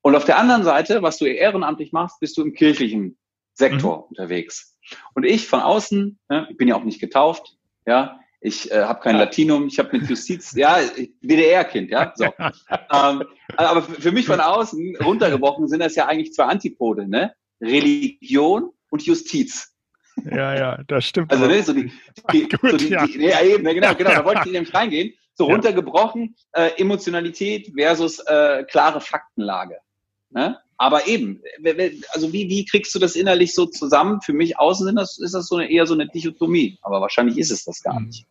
Und 0.00 0.16
auf 0.16 0.24
der 0.24 0.38
anderen 0.38 0.64
Seite, 0.64 1.02
was 1.02 1.18
du 1.18 1.26
ehrenamtlich 1.26 1.92
machst, 1.92 2.20
bist 2.20 2.36
du 2.36 2.42
im 2.42 2.54
kirchlichen 2.54 3.18
Sektor 3.54 3.98
mhm. 3.98 4.04
unterwegs. 4.08 4.76
Und 5.14 5.24
ich 5.24 5.46
von 5.46 5.60
außen, 5.60 6.18
ne, 6.28 6.48
ich 6.50 6.56
bin 6.56 6.68
ja 6.68 6.76
auch 6.76 6.84
nicht 6.84 7.00
getauft, 7.00 7.56
ja, 7.86 8.18
ich 8.42 8.70
äh, 8.72 8.82
habe 8.82 9.00
kein 9.00 9.16
Latinum, 9.16 9.68
ich 9.68 9.78
habe 9.78 9.96
mit 9.96 10.10
Justiz, 10.10 10.52
ja, 10.52 10.78
DDR-Kind, 11.22 11.90
ja. 11.90 12.12
So. 12.16 12.24
ähm, 12.34 13.22
aber 13.56 13.82
für 13.82 14.10
mich 14.10 14.26
von 14.26 14.40
außen 14.40 14.96
runtergebrochen 14.96 15.68
sind 15.68 15.80
das 15.80 15.94
ja 15.94 16.06
eigentlich 16.06 16.32
zwei 16.32 16.44
Antipode, 16.44 17.08
ne? 17.08 17.32
Religion 17.60 18.70
und 18.90 19.02
Justiz. 19.02 19.72
Ja, 20.24 20.54
ja, 20.54 20.78
das 20.88 21.06
stimmt. 21.06 21.32
Also 21.32 21.46
ne, 21.46 21.62
so 21.62 21.72
die, 21.72 21.92
die, 22.32 22.48
Gut, 22.60 22.72
so 22.72 22.76
die, 22.76 22.88
ja. 22.88 23.06
die 23.06 23.18
nee, 23.18 23.32
eben, 23.44 23.62
ne, 23.62 23.74
genau, 23.74 23.94
genau, 23.94 24.10
da 24.10 24.24
wollte 24.24 24.42
ich 24.46 24.52
nämlich 24.52 24.74
reingehen. 24.74 25.14
So 25.34 25.46
ja. 25.46 25.54
runtergebrochen, 25.54 26.34
äh, 26.52 26.70
Emotionalität 26.78 27.72
versus 27.78 28.18
äh, 28.18 28.64
klare 28.64 29.00
Faktenlage. 29.00 29.78
Ne? 30.30 30.58
Aber 30.82 31.06
eben, 31.06 31.40
also 32.12 32.32
wie, 32.32 32.48
wie 32.48 32.64
kriegst 32.64 32.92
du 32.92 32.98
das 32.98 33.14
innerlich 33.14 33.54
so 33.54 33.66
zusammen? 33.66 34.20
Für 34.20 34.32
mich 34.32 34.58
außen 34.58 34.84
sind 34.84 34.96
das, 34.96 35.16
ist 35.16 35.32
das 35.32 35.46
so 35.46 35.58
eine, 35.58 35.70
eher 35.70 35.86
so 35.86 35.94
eine 35.94 36.08
Dichotomie. 36.08 36.76
Aber 36.82 37.00
wahrscheinlich 37.00 37.38
ist 37.38 37.52
es 37.52 37.62
das 37.62 37.82
gar 37.82 38.00
mhm. 38.00 38.06
nicht. 38.06 38.26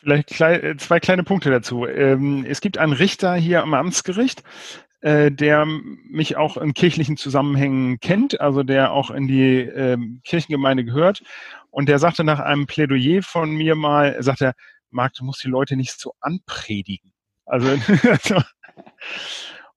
Vielleicht 0.00 0.28
klein, 0.28 0.78
zwei 0.78 0.98
kleine 0.98 1.24
Punkte 1.24 1.50
dazu. 1.50 1.86
Ähm, 1.86 2.46
es 2.48 2.62
gibt 2.62 2.78
einen 2.78 2.94
Richter 2.94 3.34
hier 3.34 3.62
am 3.62 3.74
Amtsgericht, 3.74 4.42
äh, 5.02 5.30
der 5.30 5.66
mich 5.66 6.38
auch 6.38 6.56
in 6.56 6.72
kirchlichen 6.72 7.18
Zusammenhängen 7.18 8.00
kennt, 8.00 8.40
also 8.40 8.62
der 8.62 8.92
auch 8.92 9.10
in 9.10 9.28
die 9.28 9.58
ähm, 9.58 10.22
Kirchengemeinde 10.24 10.86
gehört. 10.86 11.22
Und 11.68 11.90
der 11.90 11.98
sagte 11.98 12.24
nach 12.24 12.40
einem 12.40 12.66
Plädoyer 12.66 13.20
von 13.22 13.50
mir 13.54 13.74
mal, 13.74 14.16
sagt 14.22 14.40
er, 14.40 14.54
Marc, 14.88 15.12
du 15.12 15.24
musst 15.24 15.44
die 15.44 15.48
Leute 15.48 15.76
nicht 15.76 16.00
so 16.00 16.14
anpredigen. 16.22 17.12
Also, 17.44 17.68
also 18.08 18.42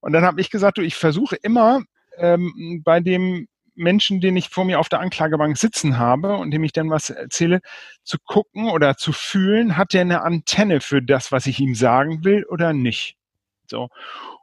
und 0.05 0.13
dann 0.13 0.23
habe 0.23 0.39
ich 0.39 0.51
gesagt, 0.51 0.77
du, 0.77 0.83
ich 0.83 0.93
versuche 0.93 1.35
immer 1.35 1.81
ähm, 2.19 2.83
bei 2.85 2.99
dem 2.99 3.47
Menschen, 3.73 4.21
den 4.21 4.37
ich 4.37 4.49
vor 4.49 4.63
mir 4.63 4.79
auf 4.79 4.87
der 4.87 4.99
Anklagebank 4.99 5.57
sitzen 5.57 5.97
habe 5.97 6.35
und 6.35 6.51
dem 6.51 6.63
ich 6.63 6.73
dann 6.73 6.91
was 6.91 7.09
erzähle, 7.09 7.59
zu 8.03 8.19
gucken 8.23 8.69
oder 8.69 8.97
zu 8.97 9.11
fühlen, 9.11 9.77
hat 9.77 9.93
der 9.93 10.01
eine 10.01 10.21
Antenne 10.21 10.79
für 10.79 11.01
das, 11.01 11.31
was 11.31 11.47
ich 11.47 11.59
ihm 11.59 11.73
sagen 11.73 12.23
will 12.23 12.45
oder 12.45 12.71
nicht. 12.71 13.17
So. 13.65 13.89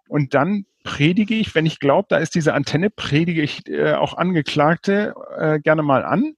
Und 0.08 0.34
dann 0.34 0.66
predige 0.82 1.36
ich, 1.36 1.54
wenn 1.54 1.64
ich 1.64 1.78
glaube, 1.78 2.06
da 2.10 2.16
ist 2.16 2.34
diese 2.34 2.54
Antenne, 2.54 2.90
predige 2.90 3.42
ich 3.42 3.68
äh, 3.68 3.92
auch 3.92 4.14
Angeklagte 4.14 5.14
äh, 5.38 5.60
gerne 5.60 5.84
mal 5.84 6.04
an. 6.04 6.34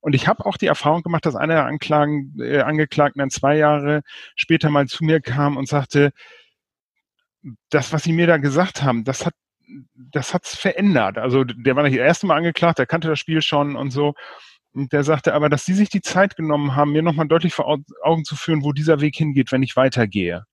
Und 0.00 0.14
ich 0.14 0.28
habe 0.28 0.44
auch 0.44 0.58
die 0.58 0.66
Erfahrung 0.66 1.02
gemacht, 1.02 1.24
dass 1.24 1.36
einer 1.36 1.54
der 1.54 1.64
Anklagen, 1.64 2.36
äh, 2.38 2.60
Angeklagten 2.60 3.20
dann 3.20 3.30
zwei 3.30 3.56
Jahre 3.56 4.02
später 4.36 4.68
mal 4.68 4.88
zu 4.88 5.04
mir 5.04 5.22
kam 5.22 5.56
und 5.56 5.68
sagte, 5.68 6.12
das, 7.70 7.92
was 7.92 8.02
Sie 8.02 8.12
mir 8.12 8.26
da 8.26 8.36
gesagt 8.38 8.82
haben, 8.82 9.04
das 9.04 9.26
hat 9.26 9.34
das 9.94 10.34
hat's 10.34 10.56
verändert. 10.56 11.18
Also 11.18 11.44
der 11.44 11.76
war 11.76 11.82
nicht 11.82 11.98
das 11.98 12.06
erste 12.06 12.26
Mal 12.26 12.36
angeklagt, 12.36 12.78
der 12.78 12.86
kannte 12.86 13.08
das 13.08 13.18
Spiel 13.18 13.42
schon 13.42 13.76
und 13.76 13.90
so. 13.90 14.14
Und 14.72 14.92
der 14.92 15.04
sagte 15.04 15.34
aber, 15.34 15.48
dass 15.48 15.64
sie 15.64 15.74
sich 15.74 15.88
die 15.88 16.00
Zeit 16.02 16.36
genommen 16.36 16.76
haben, 16.76 16.92
mir 16.92 17.02
nochmal 17.02 17.28
deutlich 17.28 17.54
vor 17.54 17.78
Augen 18.02 18.24
zu 18.24 18.36
führen, 18.36 18.64
wo 18.64 18.72
dieser 18.72 19.00
Weg 19.00 19.16
hingeht, 19.16 19.52
wenn 19.52 19.62
ich 19.62 19.76
weitergehe. 19.76 20.44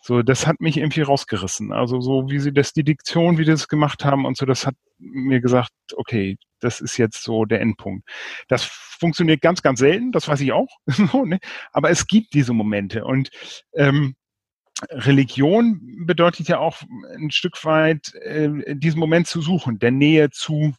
So, 0.00 0.22
das 0.22 0.46
hat 0.46 0.60
mich 0.60 0.76
irgendwie 0.76 1.02
rausgerissen. 1.02 1.72
Also 1.72 2.00
so 2.00 2.30
wie 2.30 2.38
sie 2.38 2.52
das, 2.52 2.72
die 2.72 2.84
Diktion, 2.84 3.36
wie 3.36 3.44
sie 3.44 3.50
das 3.50 3.68
gemacht 3.68 4.04
haben 4.04 4.26
und 4.26 4.36
so, 4.36 4.46
das 4.46 4.66
hat 4.66 4.74
mir 4.98 5.40
gesagt, 5.40 5.72
okay, 5.96 6.36
das 6.60 6.80
ist 6.80 6.96
jetzt 6.98 7.22
so 7.22 7.44
der 7.44 7.60
Endpunkt. 7.60 8.08
Das 8.48 8.64
funktioniert 8.64 9.40
ganz, 9.40 9.62
ganz 9.62 9.80
selten, 9.80 10.12
das 10.12 10.28
weiß 10.28 10.40
ich 10.40 10.52
auch. 10.52 10.68
Ne? 11.24 11.38
Aber 11.72 11.90
es 11.90 12.06
gibt 12.06 12.34
diese 12.34 12.52
Momente 12.52 13.04
und 13.04 13.30
ähm, 13.74 14.14
Religion 14.90 16.04
bedeutet 16.06 16.48
ja 16.48 16.58
auch 16.58 16.82
ein 17.16 17.30
Stück 17.30 17.64
weit 17.64 18.14
äh, 18.14 18.76
diesen 18.76 19.00
Moment 19.00 19.26
zu 19.26 19.40
suchen, 19.40 19.78
der 19.78 19.90
Nähe 19.90 20.30
zu 20.30 20.74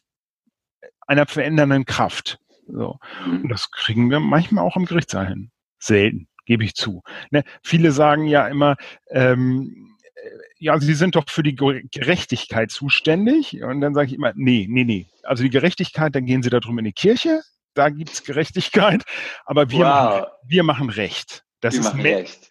einer 1.06 1.26
verändernden 1.26 1.84
Kraft. 1.84 2.38
So. 2.66 2.98
Und 3.26 3.48
das 3.48 3.70
kriegen 3.70 4.10
wir 4.10 4.20
manchmal 4.20 4.64
auch 4.64 4.76
im 4.76 4.86
Gerichtssaal 4.86 5.26
hin. 5.26 5.50
Selten 5.78 6.28
gebe 6.46 6.64
ich 6.64 6.74
zu. 6.74 7.02
Ne? 7.30 7.44
Viele 7.62 7.92
sagen 7.92 8.26
ja 8.26 8.46
immer, 8.48 8.76
ähm, 9.10 9.96
äh, 10.14 10.20
ja, 10.58 10.78
Sie 10.78 10.94
sind 10.94 11.16
doch 11.16 11.24
für 11.28 11.42
die 11.42 11.54
Gerechtigkeit 11.54 12.70
zuständig. 12.70 13.62
Und 13.62 13.80
dann 13.80 13.94
sage 13.94 14.08
ich 14.08 14.14
immer, 14.14 14.32
nee, 14.34 14.66
nee, 14.68 14.84
nee. 14.84 15.06
Also 15.22 15.42
die 15.42 15.50
Gerechtigkeit, 15.50 16.14
dann 16.14 16.26
gehen 16.26 16.42
Sie 16.42 16.50
da 16.50 16.60
drum 16.60 16.78
in 16.78 16.84
die 16.84 16.92
Kirche, 16.92 17.42
da 17.74 17.88
gibt's 17.88 18.24
Gerechtigkeit, 18.24 19.04
aber 19.44 19.70
wir, 19.70 19.78
wow. 19.78 19.84
machen, 19.84 20.24
wir 20.46 20.62
machen 20.62 20.90
Recht. 20.90 21.44
Das 21.60 21.74
ist, 21.74 21.94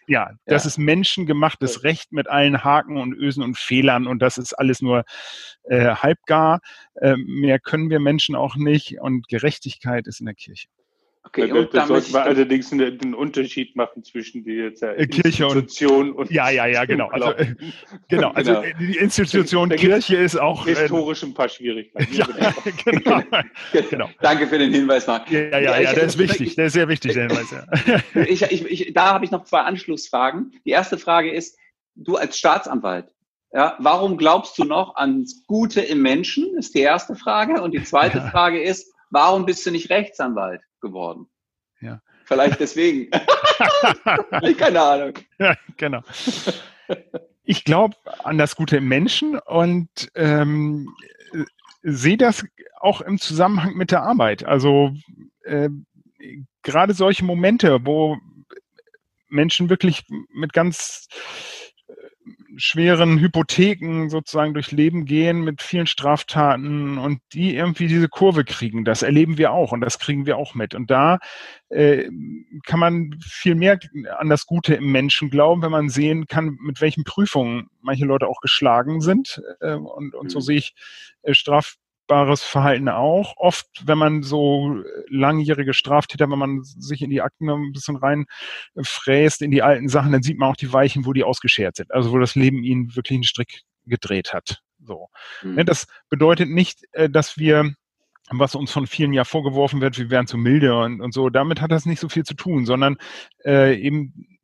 ja, 0.06 0.30
das 0.46 0.64
ja. 0.64 0.68
ist 0.68 0.78
menschengemachtes 0.78 1.82
Recht 1.82 2.12
mit 2.12 2.28
allen 2.28 2.62
Haken 2.62 2.96
und 2.96 3.12
Ösen 3.12 3.42
und 3.42 3.58
Fehlern 3.58 4.06
und 4.06 4.20
das 4.20 4.38
ist 4.38 4.52
alles 4.54 4.82
nur 4.82 5.04
äh, 5.64 5.96
halbgar. 5.96 6.60
Äh, 6.94 7.16
mehr 7.16 7.58
können 7.58 7.90
wir 7.90 7.98
Menschen 7.98 8.36
auch 8.36 8.54
nicht 8.54 9.00
und 9.00 9.26
Gerechtigkeit 9.28 10.06
ist 10.06 10.20
in 10.20 10.26
der 10.26 10.36
Kirche. 10.36 10.68
Okay, 11.22 11.48
da, 11.48 11.64
da 11.64 11.86
sollten 11.86 12.12
wir 12.14 12.22
allerdings 12.22 12.72
einen, 12.72 13.14
Unterschied 13.14 13.76
machen 13.76 14.02
zwischen 14.02 14.42
der, 14.42 14.72
äh, 14.98 15.06
Kirche 15.06 15.44
Institution 15.44 16.12
und, 16.12 16.16
und 16.16 16.30
Ja, 16.30 16.48
ja, 16.48 16.66
ja, 16.66 16.86
genau. 16.86 17.08
Also, 17.08 17.32
äh, 17.32 17.54
genau, 18.08 18.30
also 18.34 18.54
genau. 18.54 18.78
die 18.80 18.96
Institution 18.96 19.68
da 19.68 19.76
Kirche 19.76 20.16
ist 20.16 20.40
auch 20.40 20.66
äh, 20.66 20.74
historisch 20.74 21.22
ein 21.22 21.34
paar 21.34 21.48
Schwierigkeiten. 21.48 22.12
ja, 22.14 22.26
genau. 22.84 23.22
genau. 23.90 24.10
Danke 24.22 24.46
für 24.46 24.58
den 24.58 24.72
Hinweis, 24.72 25.06
Marc. 25.06 25.30
Ja, 25.30 25.40
ja, 25.40 25.58
ja, 25.58 25.80
ja 25.80 25.92
der 25.92 26.04
ist 26.04 26.18
wichtig, 26.18 26.56
der 26.56 26.66
ist 26.66 26.72
sehr 26.72 26.88
wichtig, 26.88 27.12
der 27.12 27.28
Hinweis. 27.28 27.50
Ja. 27.50 28.22
ich, 28.22 28.42
ich, 28.42 28.64
ich, 28.64 28.92
da 28.94 29.12
habe 29.12 29.24
ich 29.24 29.30
noch 29.30 29.44
zwei 29.44 29.60
Anschlussfragen. 29.60 30.52
Die 30.64 30.70
erste 30.70 30.96
Frage 30.96 31.30
ist, 31.30 31.58
du 31.96 32.16
als 32.16 32.38
Staatsanwalt, 32.38 33.12
ja, 33.52 33.76
warum 33.78 34.16
glaubst 34.16 34.58
du 34.58 34.64
noch 34.64 34.96
ans 34.96 35.44
Gute 35.46 35.80
im 35.80 36.02
Menschen? 36.02 36.56
Ist 36.56 36.74
die 36.74 36.80
erste 36.80 37.14
Frage. 37.14 37.62
Und 37.62 37.72
die 37.72 37.82
zweite 37.82 38.18
ja. 38.18 38.30
Frage 38.30 38.62
ist, 38.62 38.92
warum 39.10 39.44
bist 39.44 39.66
du 39.66 39.70
nicht 39.70 39.90
Rechtsanwalt? 39.90 40.62
Geworden. 40.80 41.28
Ja. 41.80 42.02
Vielleicht 42.24 42.60
deswegen. 42.60 43.10
Keine 44.58 44.80
Ahnung. 44.80 45.14
Ja, 45.38 45.56
genau. 45.76 46.02
Ich 47.42 47.64
glaube 47.64 47.96
an 48.22 48.38
das 48.38 48.54
Gute 48.54 48.76
im 48.76 48.88
Menschen 48.88 49.38
und 49.38 49.88
ähm, 50.14 50.94
sehe 51.82 52.16
das 52.16 52.44
auch 52.80 53.00
im 53.00 53.18
Zusammenhang 53.18 53.74
mit 53.74 53.90
der 53.90 54.02
Arbeit. 54.02 54.44
Also 54.44 54.92
äh, 55.42 55.70
gerade 56.62 56.94
solche 56.94 57.24
Momente, 57.24 57.80
wo 57.84 58.18
Menschen 59.28 59.70
wirklich 59.70 60.04
mit 60.32 60.52
ganz 60.52 61.08
schweren 62.56 63.18
Hypotheken 63.18 64.08
sozusagen 64.08 64.54
durch 64.54 64.72
Leben 64.72 65.04
gehen 65.04 65.42
mit 65.42 65.62
vielen 65.62 65.86
Straftaten 65.86 66.98
und 66.98 67.20
die 67.32 67.54
irgendwie 67.54 67.86
diese 67.86 68.08
Kurve 68.08 68.44
kriegen. 68.44 68.84
Das 68.84 69.02
erleben 69.02 69.38
wir 69.38 69.52
auch 69.52 69.72
und 69.72 69.80
das 69.80 69.98
kriegen 69.98 70.26
wir 70.26 70.36
auch 70.36 70.54
mit. 70.54 70.74
Und 70.74 70.90
da 70.90 71.18
äh, 71.68 72.08
kann 72.64 72.80
man 72.80 73.16
viel 73.22 73.54
mehr 73.54 73.78
an 74.18 74.28
das 74.28 74.46
Gute 74.46 74.74
im 74.74 74.90
Menschen 74.92 75.30
glauben, 75.30 75.62
wenn 75.62 75.70
man 75.70 75.88
sehen 75.88 76.26
kann, 76.26 76.58
mit 76.60 76.80
welchen 76.80 77.04
Prüfungen 77.04 77.68
manche 77.80 78.04
Leute 78.04 78.26
auch 78.26 78.40
geschlagen 78.40 79.00
sind. 79.00 79.42
Äh, 79.60 79.74
und, 79.74 80.14
und 80.14 80.30
so 80.30 80.38
mhm. 80.38 80.42
sehe 80.42 80.58
ich 80.58 80.74
äh, 81.22 81.34
Straf 81.34 81.76
strafbares 82.10 82.42
Verhalten 82.42 82.88
auch. 82.88 83.34
Oft, 83.36 83.66
wenn 83.84 83.98
man 83.98 84.22
so 84.22 84.82
langjährige 85.08 85.74
Straftäter, 85.74 86.28
wenn 86.30 86.38
man 86.38 86.62
sich 86.62 87.02
in 87.02 87.10
die 87.10 87.22
Akten 87.22 87.48
ein 87.48 87.72
bisschen 87.72 87.96
reinfräst, 87.96 89.42
in 89.42 89.50
die 89.50 89.62
alten 89.62 89.88
Sachen, 89.88 90.12
dann 90.12 90.22
sieht 90.22 90.38
man 90.38 90.50
auch 90.50 90.56
die 90.56 90.72
Weichen, 90.72 91.06
wo 91.06 91.12
die 91.12 91.24
ausgeschert 91.24 91.76
sind. 91.76 91.92
Also 91.92 92.12
wo 92.12 92.18
das 92.18 92.34
Leben 92.34 92.64
ihnen 92.64 92.94
wirklich 92.96 93.16
einen 93.16 93.24
Strick 93.24 93.62
gedreht 93.86 94.32
hat. 94.34 94.60
So. 94.84 95.08
Mhm. 95.42 95.64
Das 95.66 95.86
bedeutet 96.08 96.48
nicht, 96.48 96.80
äh, 96.92 97.08
dass 97.08 97.38
wir 97.38 97.74
was 98.32 98.54
uns 98.54 98.70
von 98.70 98.86
vielen 98.86 99.12
ja 99.12 99.24
vorgeworfen 99.24 99.80
wird, 99.80 99.98
wir 99.98 100.08
wären 100.08 100.28
zu 100.28 100.38
milde 100.38 100.78
und, 100.78 101.00
und 101.00 101.12
so. 101.12 101.30
Damit 101.30 101.60
hat 101.60 101.72
das 101.72 101.84
nicht 101.84 101.98
so 101.98 102.08
viel 102.08 102.22
zu 102.22 102.34
tun, 102.34 102.64
sondern 102.64 102.96
äh, 103.44 103.74
eben 103.74 104.38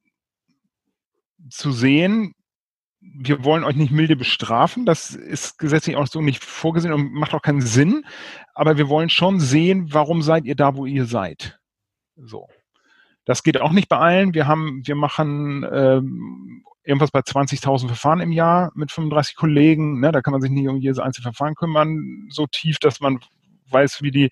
zu 1.50 1.70
sehen, 1.70 2.34
wir 3.14 3.44
wollen 3.44 3.64
euch 3.64 3.76
nicht 3.76 3.92
milde 3.92 4.16
bestrafen. 4.16 4.86
Das 4.86 5.14
ist 5.14 5.58
gesetzlich 5.58 5.96
auch 5.96 6.06
so 6.06 6.20
nicht 6.20 6.42
vorgesehen 6.44 6.92
und 6.92 7.12
macht 7.12 7.34
auch 7.34 7.42
keinen 7.42 7.60
Sinn. 7.60 8.04
Aber 8.54 8.76
wir 8.76 8.88
wollen 8.88 9.08
schon 9.08 9.40
sehen, 9.40 9.88
warum 9.92 10.22
seid 10.22 10.44
ihr 10.44 10.54
da, 10.54 10.76
wo 10.76 10.86
ihr 10.86 11.06
seid. 11.06 11.58
So. 12.16 12.48
Das 13.24 13.42
geht 13.42 13.60
auch 13.60 13.72
nicht 13.72 13.88
bei 13.88 13.98
allen. 13.98 14.34
Wir 14.34 14.46
haben, 14.46 14.82
wir 14.84 14.94
machen 14.94 15.66
ähm, 15.70 16.64
irgendwas 16.84 17.10
bei 17.10 17.20
20.000 17.20 17.88
Verfahren 17.88 18.20
im 18.20 18.32
Jahr 18.32 18.70
mit 18.74 18.92
35 18.92 19.34
Kollegen. 19.34 20.00
Ne? 20.00 20.12
Da 20.12 20.22
kann 20.22 20.32
man 20.32 20.40
sich 20.40 20.50
nicht 20.50 20.68
um 20.68 20.76
jedes 20.76 20.98
einzelne 20.98 21.24
Verfahren 21.24 21.56
kümmern, 21.56 22.28
so 22.30 22.46
tief, 22.46 22.78
dass 22.78 23.00
man 23.00 23.18
weiß, 23.68 24.02
wie 24.02 24.12
die, 24.12 24.30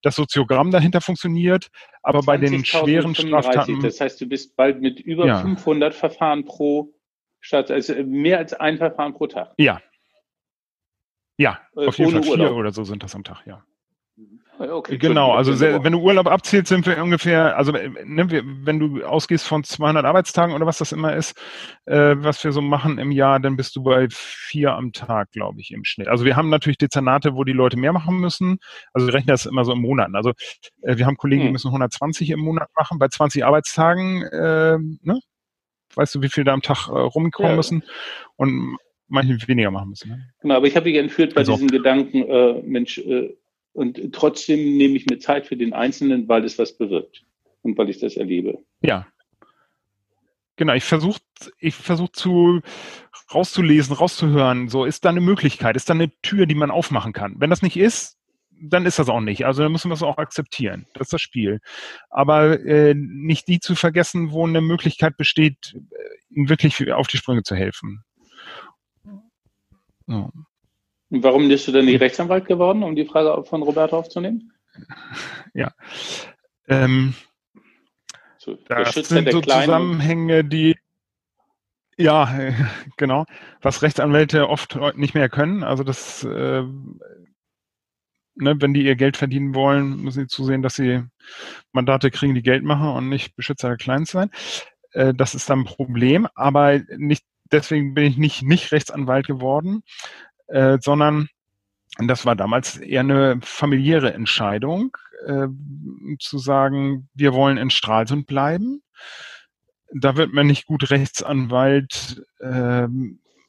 das 0.00 0.16
Soziogramm 0.16 0.70
dahinter 0.70 1.02
funktioniert. 1.02 1.68
Aber 2.02 2.22
bei 2.22 2.38
den 2.38 2.64
schweren 2.64 3.14
35, 3.14 3.28
Straftaten. 3.28 3.82
Das 3.82 4.00
heißt, 4.00 4.20
du 4.20 4.26
bist 4.26 4.56
bald 4.56 4.80
mit 4.80 4.98
über 5.00 5.26
ja. 5.26 5.40
500 5.40 5.94
Verfahren 5.94 6.46
pro 6.46 6.90
statt 7.42 7.70
also 7.70 7.94
mehr 8.04 8.38
als 8.38 8.54
ein 8.54 8.78
Verfahren 8.78 9.12
pro 9.12 9.26
Tag. 9.26 9.52
Ja. 9.58 9.82
Ja, 11.36 11.60
äh, 11.76 11.86
auf 11.86 11.98
jeden 11.98 12.12
Fall 12.12 12.22
vier 12.22 12.32
Urlaub. 12.32 12.56
oder 12.56 12.72
so 12.72 12.84
sind 12.84 13.02
das 13.02 13.14
am 13.14 13.24
Tag, 13.24 13.44
ja. 13.46 13.64
Okay, 14.58 14.98
genau, 14.98 15.32
also 15.32 15.54
sehr, 15.54 15.82
wenn 15.82 15.92
du 15.92 16.00
Urlaub 16.00 16.26
abzielst, 16.28 16.68
sind 16.68 16.86
wir 16.86 17.02
ungefähr, 17.02 17.56
also 17.56 17.72
äh, 17.72 17.90
ne, 18.04 18.28
wenn 18.64 18.78
du 18.78 19.02
ausgehst 19.02 19.46
von 19.46 19.64
200 19.64 20.04
Arbeitstagen 20.04 20.54
oder 20.54 20.66
was 20.66 20.78
das 20.78 20.92
immer 20.92 21.16
ist, 21.16 21.36
äh, 21.86 22.14
was 22.18 22.44
wir 22.44 22.52
so 22.52 22.60
machen 22.60 22.98
im 22.98 23.10
Jahr, 23.10 23.40
dann 23.40 23.56
bist 23.56 23.74
du 23.74 23.82
bei 23.82 24.06
vier 24.10 24.74
am 24.74 24.92
Tag, 24.92 25.32
glaube 25.32 25.60
ich, 25.60 25.72
im 25.72 25.84
Schnitt. 25.84 26.06
Also 26.06 26.24
wir 26.24 26.36
haben 26.36 26.50
natürlich 26.50 26.78
Dezernate, 26.78 27.34
wo 27.34 27.42
die 27.44 27.52
Leute 27.52 27.76
mehr 27.76 27.92
machen 27.92 28.18
müssen. 28.18 28.58
Also 28.92 29.08
wir 29.08 29.14
rechnen 29.14 29.28
das 29.28 29.46
immer 29.46 29.64
so 29.64 29.72
im 29.72 29.80
Monat. 29.80 30.10
Also 30.14 30.32
äh, 30.82 30.96
wir 30.96 31.06
haben 31.06 31.16
Kollegen, 31.16 31.42
hm. 31.42 31.48
die 31.48 31.52
müssen 31.52 31.68
120 31.68 32.30
im 32.30 32.40
Monat 32.40 32.68
machen. 32.76 32.98
Bei 32.98 33.08
20 33.08 33.44
Arbeitstagen 33.44 34.22
äh, 34.22 34.78
ne, 34.78 35.18
weißt 35.96 36.14
du, 36.14 36.22
wie 36.22 36.28
viel 36.28 36.44
da 36.44 36.52
am 36.52 36.62
Tag 36.62 36.88
äh, 36.88 36.92
rumkommen 36.92 37.52
ja. 37.52 37.56
müssen 37.56 37.84
und 38.36 38.76
manche 39.08 39.36
weniger 39.46 39.70
machen 39.70 39.90
müssen. 39.90 40.10
Ne? 40.10 40.32
Genau, 40.40 40.56
aber 40.56 40.66
ich 40.66 40.76
habe 40.76 40.88
mich 40.88 40.98
entführt 40.98 41.34
bei 41.34 41.40
also. 41.40 41.52
diesem 41.52 41.68
Gedanken, 41.68 42.22
äh, 42.22 42.62
Mensch, 42.62 42.98
äh, 42.98 43.36
und 43.74 44.12
trotzdem 44.12 44.76
nehme 44.76 44.96
ich 44.96 45.06
mir 45.06 45.18
Zeit 45.18 45.46
für 45.46 45.56
den 45.56 45.72
Einzelnen, 45.72 46.28
weil 46.28 46.44
es 46.44 46.58
was 46.58 46.76
bewirkt 46.76 47.24
und 47.62 47.78
weil 47.78 47.88
ich 47.88 47.98
das 47.98 48.16
erlebe. 48.16 48.58
Ja. 48.82 49.06
Genau, 50.56 50.74
ich 50.74 50.84
versuche 50.84 51.20
ich 51.58 51.74
versuch 51.74 52.10
zu 52.10 52.60
rauszulesen, 53.34 53.96
rauszuhören, 53.96 54.68
so 54.68 54.84
ist 54.84 55.04
da 55.04 55.08
eine 55.08 55.22
Möglichkeit, 55.22 55.76
ist 55.76 55.88
da 55.88 55.94
eine 55.94 56.10
Tür, 56.20 56.46
die 56.46 56.54
man 56.54 56.70
aufmachen 56.70 57.12
kann. 57.12 57.36
Wenn 57.38 57.50
das 57.50 57.62
nicht 57.62 57.76
ist, 57.76 58.18
dann 58.62 58.86
ist 58.86 58.98
das 58.98 59.08
auch 59.08 59.20
nicht. 59.20 59.44
Also 59.44 59.62
dann 59.62 59.72
müssen 59.72 59.90
wir 59.90 59.94
es 59.94 60.02
auch 60.02 60.18
akzeptieren. 60.18 60.86
Das 60.94 61.06
ist 61.06 61.12
das 61.12 61.20
Spiel. 61.20 61.60
Aber 62.10 62.60
äh, 62.60 62.94
nicht 62.94 63.48
die 63.48 63.60
zu 63.60 63.74
vergessen, 63.74 64.30
wo 64.30 64.46
eine 64.46 64.60
Möglichkeit 64.60 65.16
besteht, 65.16 65.74
äh, 65.74 66.34
ihnen 66.34 66.48
wirklich 66.48 66.92
auf 66.92 67.08
die 67.08 67.16
Sprünge 67.16 67.42
zu 67.42 67.56
helfen. 67.56 68.04
Ja. 70.06 70.30
Warum 71.10 71.48
bist 71.48 71.68
du 71.68 71.72
denn 71.72 71.86
nicht 71.86 72.00
Rechtsanwalt 72.00 72.46
geworden, 72.46 72.82
um 72.82 72.96
die 72.96 73.04
Frage 73.04 73.44
von 73.44 73.62
Roberto 73.62 73.98
aufzunehmen? 73.98 74.52
Ja. 75.52 75.72
Ähm, 76.68 77.14
so, 78.38 78.56
das 78.66 78.94
sind 78.94 79.30
so 79.30 79.40
Zusammenhänge, 79.40 80.44
die 80.44 80.76
ja, 81.98 82.28
genau, 82.96 83.26
was 83.60 83.82
Rechtsanwälte 83.82 84.48
oft 84.48 84.78
nicht 84.96 85.14
mehr 85.14 85.28
können. 85.28 85.62
Also 85.62 85.84
das 85.84 86.24
äh, 86.24 86.64
ne, 88.34 88.60
wenn 88.60 88.74
die 88.74 88.84
ihr 88.84 88.96
Geld 88.96 89.16
verdienen 89.16 89.54
wollen, 89.54 90.02
müssen 90.02 90.22
sie 90.22 90.26
zusehen, 90.26 90.62
dass 90.62 90.74
sie 90.74 91.02
Mandate 91.72 92.10
kriegen, 92.10 92.34
die 92.34 92.42
Geld 92.42 92.64
machen 92.64 92.88
und 92.88 93.08
nicht 93.08 93.36
Beschützer 93.36 93.68
der 93.68 93.76
Kleinen 93.76 94.04
sein. 94.04 94.30
Äh, 94.92 95.14
das 95.14 95.34
ist 95.34 95.48
dann 95.50 95.60
ein 95.60 95.64
Problem, 95.64 96.28
aber 96.34 96.80
nicht, 96.96 97.24
deswegen 97.50 97.94
bin 97.94 98.04
ich 98.04 98.16
nicht, 98.16 98.42
nicht 98.42 98.72
Rechtsanwalt 98.72 99.26
geworden, 99.26 99.82
äh, 100.48 100.78
sondern 100.80 101.28
das 101.98 102.24
war 102.24 102.36
damals 102.36 102.78
eher 102.78 103.00
eine 103.00 103.38
familiäre 103.42 104.14
Entscheidung, 104.14 104.96
äh, 105.26 105.48
zu 106.18 106.38
sagen, 106.38 107.08
wir 107.14 107.34
wollen 107.34 107.58
in 107.58 107.70
Stralsund 107.70 108.26
bleiben. 108.26 108.82
Da 109.94 110.16
wird 110.16 110.32
man 110.32 110.46
nicht 110.46 110.66
gut 110.66 110.90
Rechtsanwalt, 110.90 112.24
äh, 112.40 112.88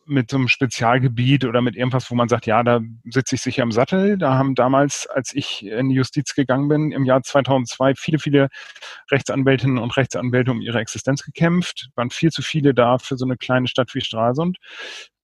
mit 0.06 0.30
so 0.30 0.38
einem 0.38 0.48
Spezialgebiet 0.48 1.46
oder 1.46 1.62
mit 1.62 1.76
irgendwas, 1.76 2.10
wo 2.12 2.16
man 2.16 2.28
sagt, 2.28 2.46
ja, 2.46 2.64
da 2.64 2.82
sitze 3.06 3.36
ich 3.36 3.42
sicher 3.42 3.64
im 3.64 3.72
Sattel. 3.72 4.18
Da 4.18 4.36
haben 4.36 4.56
damals, 4.56 5.08
als 5.08 5.34
ich 5.34 5.66
in 5.66 5.90
die 5.90 5.96
Justiz 5.96 6.36
gegangen 6.36 6.68
bin, 6.68 6.92
im 6.92 7.06
Jahr 7.06 7.24
2002 7.24 7.96
viele, 7.96 8.20
viele 8.20 8.50
Rechtsanwältinnen 9.12 9.78
und 9.78 9.96
Rechtsanwälte 9.96 10.52
um 10.52 10.62
ihre 10.62 10.80
Existenz 10.80 11.24
gekämpft. 11.24 11.90
Waren 11.96 12.10
viel 12.10 12.32
zu 12.32 12.42
viele 12.42 12.74
da 12.74 12.98
für 12.98 13.18
so 13.18 13.26
eine 13.26 13.38
kleine 13.38 13.68
Stadt 13.68 13.94
wie 13.96 14.02
Stralsund. 14.02 14.58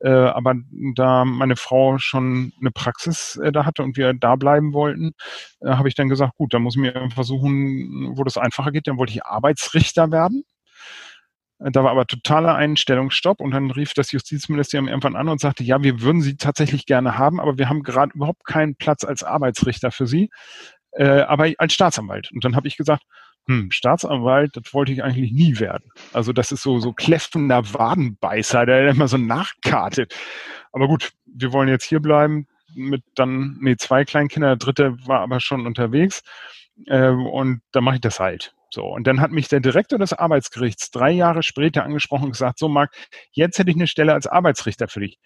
Äh, 0.02 0.10
aber 0.10 0.56
da 0.96 1.26
meine 1.26 1.56
Frau 1.58 1.98
schon 1.98 2.54
eine 2.60 2.72
Praxis 2.72 3.36
äh, 3.38 3.52
da 3.52 3.66
hatte 3.66 3.84
und 3.84 3.98
wir 3.98 4.14
da 4.14 4.36
bleiben 4.38 4.74
wollten, 4.74 5.12
äh, 5.62 5.72
habe 5.72 5.90
ich 5.90 5.96
dann 5.96 6.08
gesagt, 6.10 6.38
gut, 6.38 6.54
da 6.54 6.60
muss 6.60 6.76
ich 6.76 6.82
mir 6.82 7.10
versuchen, 7.14 8.18
wo 8.18 8.24
das 8.24 8.38
einfacher 8.38 8.72
geht. 8.72 8.88
Dann 8.88 8.98
wollte 8.98 9.14
ich 9.14 9.26
Arbeitsrichter 9.26 10.12
werden. 10.12 10.46
Da 11.60 11.84
war 11.84 11.92
aber 11.92 12.08
totaler 12.08 12.56
Einstellungsstopp 12.56 13.42
und 13.42 13.52
dann 13.52 13.70
rief 13.72 13.94
das 13.94 14.14
Justizministerium 14.14 14.88
irgendwann 14.88 15.18
an 15.18 15.28
und 15.28 15.42
sagte, 15.42 15.64
ja, 15.64 15.84
wir 15.84 16.02
würden 16.02 16.22
Sie 16.22 16.38
tatsächlich 16.38 16.86
gerne 16.86 17.18
haben, 17.18 17.40
aber 17.42 17.58
wir 17.58 17.68
haben 17.68 17.84
gerade 17.84 18.14
überhaupt 18.16 18.46
keinen 18.46 18.76
Platz 18.76 19.04
als 19.04 19.24
Arbeitsrichter 19.24 19.92
für 19.92 20.08
Sie, 20.08 20.30
äh, 20.92 21.22
aber 21.22 21.52
als 21.58 21.74
Staatsanwalt. 21.74 22.32
Und 22.32 22.46
dann 22.46 22.56
habe 22.56 22.70
ich 22.70 22.78
gesagt, 22.78 23.04
hm, 23.48 23.72
Staatsanwalt, 23.72 24.56
das 24.56 24.74
wollte 24.74 24.94
ich 24.94 25.04
eigentlich 25.04 25.32
nie 25.34 25.60
werden. 25.60 25.92
Also 26.14 26.32
das 26.32 26.52
ist 26.54 26.64
so 26.64 26.80
so 26.80 26.94
kläffender 26.94 27.74
Wadenbeißer, 27.74 28.66
der 28.66 28.90
immer 28.90 29.10
so 29.10 29.18
nachkartet. 29.18 30.16
Aber 30.72 30.88
gut, 30.88 31.12
wir 31.26 31.52
wollen 31.52 31.68
jetzt 31.68 31.86
hier 31.86 32.00
bleiben 32.00 32.48
mit 32.76 33.04
dann 33.16 33.58
nee 33.60 33.76
zwei 33.76 34.06
Kleinkinder, 34.06 34.50
der 34.50 34.58
dritte 34.58 34.98
war 35.08 35.22
aber 35.22 35.40
schon 35.40 35.66
unterwegs 35.66 36.22
äh, 36.86 37.10
und 37.10 37.62
dann 37.72 37.84
mache 37.84 37.96
ich 37.96 38.02
das 38.02 38.20
halt. 38.20 38.54
So, 38.72 38.86
und 38.86 39.08
dann 39.08 39.20
hat 39.20 39.32
mich 39.32 39.48
der 39.48 39.60
Direktor 39.60 39.98
des 39.98 40.14
Arbeitsgerichts 40.14 40.92
drei 40.92 41.12
Jahre 41.12 41.44
später 41.44 41.84
angesprochen 41.84 42.26
und 42.26 42.32
gesagt, 42.32 42.60
so 42.60 42.68
Marc, 42.68 42.94
jetzt 43.32 43.58
hätte 43.58 43.72
ich 43.72 43.76
eine 43.76 43.88
Stelle 43.88 44.14
als 44.14 44.28
Arbeitsrichter 44.28 44.88
für 44.88 45.00
dich. 45.00 45.18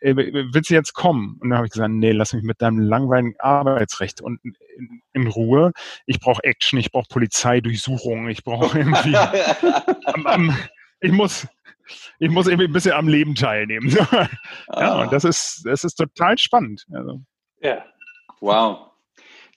Äh, 0.00 0.16
willst 0.16 0.70
du 0.70 0.74
jetzt 0.74 0.94
kommen? 0.94 1.36
Und 1.40 1.50
dann 1.50 1.58
habe 1.58 1.66
ich 1.66 1.72
gesagt, 1.72 1.90
nee, 1.90 2.12
lass 2.12 2.32
mich 2.32 2.42
mit 2.42 2.60
deinem 2.62 2.80
langweiligen 2.80 3.34
Arbeitsrecht 3.38 4.20
und 4.20 4.40
in, 4.42 5.02
in 5.12 5.26
Ruhe. 5.26 5.72
Ich 6.06 6.18
brauche 6.20 6.42
Action, 6.42 6.78
ich 6.78 6.90
brauche 6.90 7.06
Polizeidurchsuchungen, 7.08 8.28
ich 8.28 8.42
brauche 8.42 8.78
irgendwie, 8.78 9.16
am, 9.16 10.26
am, 10.26 10.56
ich 11.00 11.12
muss, 11.12 11.46
ich 12.18 12.30
muss 12.30 12.46
irgendwie 12.46 12.66
ein 12.66 12.72
bisschen 12.72 12.92
am 12.92 13.08
Leben 13.08 13.34
teilnehmen. 13.34 13.88
ja, 14.12 14.28
ah. 14.68 15.02
und 15.02 15.12
das 15.12 15.24
ist, 15.24 15.62
das 15.64 15.84
ist 15.84 15.94
total 15.94 16.38
spannend. 16.38 16.86
Also. 16.92 17.20
Ja. 17.60 17.84
Wow. 18.40 18.90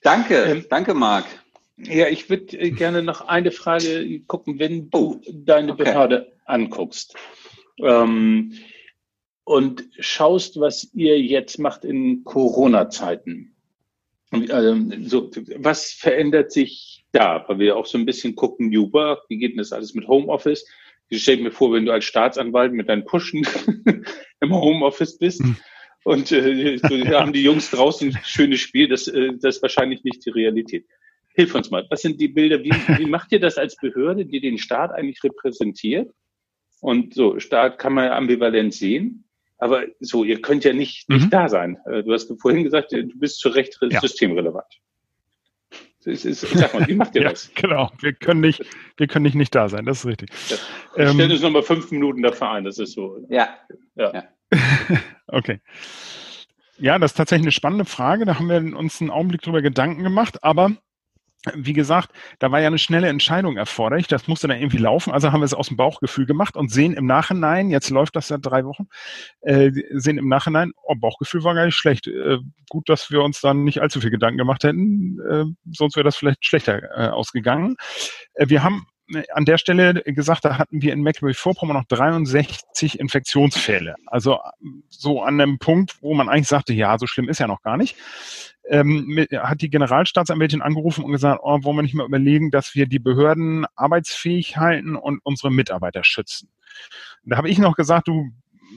Danke, 0.02 0.34
ähm, 0.44 0.66
danke, 0.68 0.92
Marc. 0.92 1.24
Ja, 1.76 2.08
ich 2.08 2.30
würde 2.30 2.58
äh, 2.58 2.70
gerne 2.70 3.02
noch 3.02 3.22
eine 3.22 3.50
Frage 3.50 4.20
gucken, 4.26 4.58
wenn 4.58 4.90
du 4.90 4.98
oh, 4.98 5.20
deine 5.32 5.72
okay. 5.72 5.84
Behörde 5.84 6.32
anguckst 6.44 7.16
ähm, 7.80 8.52
und 9.44 9.84
schaust, 9.98 10.60
was 10.60 10.90
ihr 10.94 11.20
jetzt 11.20 11.58
macht 11.58 11.84
in 11.84 12.22
Corona-Zeiten. 12.24 13.56
Ähm, 14.32 15.06
so, 15.06 15.30
was 15.56 15.92
verändert 15.92 16.52
sich 16.52 17.04
da? 17.12 17.44
Weil 17.46 17.58
wir 17.58 17.76
auch 17.76 17.86
so 17.86 17.98
ein 17.98 18.06
bisschen 18.06 18.34
gucken, 18.34 18.68
New 18.68 18.92
Work, 18.92 19.24
wie 19.28 19.38
geht 19.38 19.52
denn 19.52 19.58
das 19.58 19.72
alles 19.72 19.94
mit 19.94 20.08
Homeoffice? 20.08 20.66
Ich 21.08 21.22
stelle 21.22 21.42
mir 21.42 21.52
vor, 21.52 21.72
wenn 21.72 21.86
du 21.86 21.92
als 21.92 22.04
Staatsanwalt 22.04 22.72
mit 22.72 22.88
deinen 22.88 23.04
Pushen 23.04 23.46
im 24.40 24.54
Homeoffice 24.54 25.18
bist 25.18 25.40
hm. 25.40 25.56
und 26.04 26.32
äh, 26.32 26.78
so, 26.78 26.88
haben 27.08 27.32
die 27.32 27.42
Jungs 27.42 27.70
draußen 27.70 28.08
ein 28.08 28.20
schönes 28.24 28.60
Spiel, 28.60 28.88
das, 28.88 29.06
äh, 29.08 29.32
das 29.40 29.56
ist 29.56 29.62
wahrscheinlich 29.62 30.02
nicht 30.02 30.24
die 30.24 30.30
Realität. 30.30 30.86
Hilf 31.34 31.54
uns 31.54 31.70
mal. 31.70 31.86
Was 31.90 32.02
sind 32.02 32.20
die 32.20 32.28
Bilder? 32.28 32.62
Wie, 32.62 32.70
wie 32.70 33.06
macht 33.06 33.32
ihr 33.32 33.40
das 33.40 33.58
als 33.58 33.76
Behörde, 33.76 34.24
die 34.24 34.40
den 34.40 34.56
Staat 34.56 34.92
eigentlich 34.92 35.22
repräsentiert? 35.22 36.10
Und 36.80 37.14
so, 37.14 37.40
Staat 37.40 37.78
kann 37.78 37.92
man 37.92 38.04
ja 38.06 38.16
ambivalent 38.16 38.72
sehen. 38.72 39.24
Aber 39.58 39.84
so, 40.00 40.24
ihr 40.24 40.40
könnt 40.40 40.64
ja 40.64 40.72
nicht, 40.72 41.08
nicht 41.08 41.26
mhm. 41.26 41.30
da 41.30 41.48
sein. 41.48 41.78
Äh, 41.86 42.02
du 42.02 42.12
hast 42.12 42.32
vorhin 42.40 42.64
gesagt, 42.64 42.92
du 42.92 43.06
bist 43.14 43.38
zu 43.38 43.48
Recht 43.48 43.78
ja. 43.80 44.00
systemrelevant. 44.00 44.80
Ist, 46.04 46.26
ist, 46.26 46.40
sag 46.40 46.74
mal, 46.74 46.86
wie 46.86 46.94
macht 46.94 47.14
ihr 47.14 47.22
ja, 47.22 47.30
das? 47.30 47.50
Genau, 47.54 47.90
wir 48.00 48.12
können 48.12 48.40
nicht, 48.40 48.62
wir 48.98 49.06
können 49.06 49.22
nicht, 49.22 49.36
nicht 49.36 49.54
da 49.54 49.68
sein, 49.68 49.86
das 49.86 50.00
ist 50.00 50.06
richtig. 50.06 50.30
Ja. 50.50 50.56
Ich 50.96 51.10
ähm, 51.10 51.14
stelle 51.14 51.32
uns 51.32 51.42
nochmal 51.42 51.62
fünf 51.62 51.90
Minuten 51.90 52.22
dafür 52.22 52.50
ein, 52.50 52.64
das 52.64 52.78
ist 52.78 52.92
so. 52.92 53.24
Ja. 53.30 53.56
ja. 53.94 54.24
okay. 55.28 55.60
Ja, 56.78 56.98
das 56.98 57.12
ist 57.12 57.16
tatsächlich 57.16 57.46
eine 57.46 57.52
spannende 57.52 57.84
Frage. 57.86 58.26
Da 58.26 58.38
haben 58.38 58.48
wir 58.48 58.76
uns 58.76 59.00
einen 59.00 59.10
Augenblick 59.10 59.42
drüber 59.42 59.62
Gedanken 59.62 60.02
gemacht, 60.02 60.44
aber 60.44 60.72
wie 61.54 61.72
gesagt, 61.72 62.10
da 62.38 62.50
war 62.50 62.60
ja 62.60 62.68
eine 62.68 62.78
schnelle 62.78 63.08
Entscheidung 63.08 63.56
erforderlich. 63.56 64.06
Das 64.06 64.28
musste 64.28 64.48
dann 64.48 64.58
irgendwie 64.58 64.78
laufen. 64.78 65.12
Also 65.12 65.32
haben 65.32 65.40
wir 65.40 65.46
es 65.46 65.54
aus 65.54 65.68
dem 65.68 65.76
Bauchgefühl 65.76 66.26
gemacht 66.26 66.56
und 66.56 66.70
sehen 66.70 66.94
im 66.94 67.06
Nachhinein, 67.06 67.70
jetzt 67.70 67.90
läuft 67.90 68.16
das 68.16 68.28
seit 68.28 68.44
drei 68.44 68.64
Wochen, 68.64 68.88
äh, 69.42 69.70
sehen 69.92 70.18
im 70.18 70.28
Nachhinein, 70.28 70.72
oh, 70.82 70.94
Bauchgefühl 70.94 71.44
war 71.44 71.54
gar 71.54 71.66
nicht 71.66 71.76
schlecht. 71.76 72.06
Äh, 72.06 72.38
gut, 72.70 72.88
dass 72.88 73.10
wir 73.10 73.22
uns 73.22 73.40
dann 73.40 73.64
nicht 73.64 73.82
allzu 73.82 74.00
viel 74.00 74.10
Gedanken 74.10 74.38
gemacht 74.38 74.64
hätten. 74.64 75.18
Äh, 75.28 75.44
sonst 75.72 75.96
wäre 75.96 76.04
das 76.04 76.16
vielleicht 76.16 76.44
schlechter 76.44 76.82
äh, 76.96 77.08
ausgegangen. 77.08 77.76
Äh, 78.34 78.48
wir 78.48 78.62
haben 78.62 78.86
an 79.32 79.44
der 79.44 79.58
Stelle 79.58 80.02
gesagt, 80.06 80.44
da 80.44 80.58
hatten 80.58 80.82
wir 80.82 80.92
in 80.92 81.02
Mecklenburg-Vorpommern 81.02 81.76
noch 81.76 81.84
63 81.84 82.98
Infektionsfälle. 82.98 83.96
Also 84.06 84.40
so 84.88 85.22
an 85.22 85.40
einem 85.40 85.58
Punkt, 85.58 86.02
wo 86.02 86.14
man 86.14 86.28
eigentlich 86.28 86.48
sagte, 86.48 86.72
ja, 86.72 86.98
so 86.98 87.06
schlimm 87.06 87.28
ist 87.28 87.40
ja 87.40 87.46
noch 87.46 87.62
gar 87.62 87.76
nicht. 87.76 87.96
Ähm, 88.66 89.26
hat 89.30 89.60
die 89.60 89.68
Generalstaatsanwältin 89.68 90.62
angerufen 90.62 91.04
und 91.04 91.12
gesagt, 91.12 91.40
oh, 91.42 91.62
wollen 91.62 91.76
wir 91.76 91.82
nicht 91.82 91.94
mal 91.94 92.06
überlegen, 92.06 92.50
dass 92.50 92.74
wir 92.74 92.86
die 92.86 92.98
Behörden 92.98 93.66
arbeitsfähig 93.76 94.56
halten 94.56 94.96
und 94.96 95.20
unsere 95.22 95.50
Mitarbeiter 95.50 96.02
schützen. 96.02 96.48
da 97.24 97.36
habe 97.36 97.50
ich 97.50 97.58
noch 97.58 97.76
gesagt, 97.76 98.08
du 98.08 98.30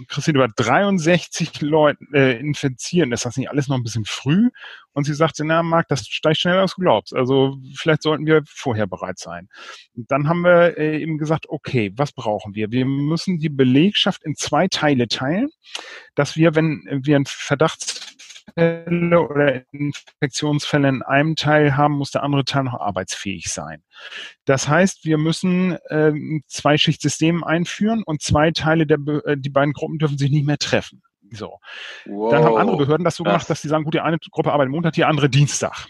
Christine, 0.07 0.37
über 0.37 0.47
63 0.47 1.61
Leute 1.61 1.99
äh, 2.13 2.39
infizieren, 2.39 3.11
ist 3.11 3.25
das 3.25 3.37
nicht 3.37 3.49
alles 3.49 3.67
noch 3.67 3.75
ein 3.77 3.83
bisschen 3.83 4.05
früh? 4.05 4.49
Und 4.93 5.03
sie 5.03 5.13
sagte, 5.13 5.45
na 5.45 5.61
Marc, 5.63 5.87
das 5.89 6.07
steigt 6.07 6.39
schneller 6.39 6.61
als 6.61 6.75
du 6.75 6.81
glaubst. 6.81 7.13
Also 7.13 7.57
vielleicht 7.75 8.01
sollten 8.01 8.25
wir 8.25 8.41
vorher 8.47 8.87
bereit 8.87 9.19
sein. 9.19 9.47
Und 9.95 10.09
dann 10.09 10.27
haben 10.27 10.41
wir 10.41 10.77
äh, 10.77 11.01
eben 11.01 11.17
gesagt, 11.17 11.45
okay, 11.49 11.91
was 11.95 12.11
brauchen 12.11 12.55
wir? 12.55 12.71
Wir 12.71 12.85
müssen 12.85 13.37
die 13.37 13.49
Belegschaft 13.49 14.23
in 14.23 14.35
zwei 14.35 14.67
Teile 14.67 15.07
teilen, 15.07 15.49
dass 16.15 16.35
wir, 16.35 16.55
wenn 16.55 16.83
wir 17.03 17.15
einen 17.15 17.25
Verdachts 17.27 18.07
Fälle 18.53 19.21
oder 19.21 19.63
Infektionsfälle 19.71 20.89
in 20.89 21.01
einem 21.03 21.35
Teil 21.35 21.75
haben, 21.75 21.95
muss 21.95 22.11
der 22.11 22.23
andere 22.23 22.45
Teil 22.45 22.63
noch 22.63 22.79
arbeitsfähig 22.79 23.51
sein. 23.51 23.83
Das 24.45 24.67
heißt, 24.67 25.05
wir 25.05 25.17
müssen 25.17 25.77
äh, 25.89 26.13
zwei 26.47 26.77
Schichtsystem 26.77 27.43
einführen 27.43 28.03
und 28.03 28.21
zwei 28.21 28.51
Teile 28.51 28.87
der, 28.87 28.99
äh, 29.25 29.37
die 29.37 29.49
beiden 29.49 29.73
Gruppen 29.73 29.99
dürfen 29.99 30.17
sich 30.17 30.31
nicht 30.31 30.45
mehr 30.45 30.57
treffen. 30.57 31.01
So. 31.31 31.59
Wow. 32.05 32.31
Dann 32.31 32.43
haben 32.43 32.57
andere 32.57 32.77
Behörden 32.77 33.03
das 33.03 33.15
so 33.15 33.23
das. 33.23 33.31
gemacht, 33.31 33.49
dass 33.49 33.61
sie 33.61 33.67
sagen, 33.67 33.83
gut, 33.83 33.93
die 33.93 33.99
eine 33.99 34.17
Gruppe 34.31 34.53
arbeitet 34.53 34.71
Montag, 34.71 34.93
die 34.93 35.05
andere 35.05 35.29
Dienstag. 35.29 35.87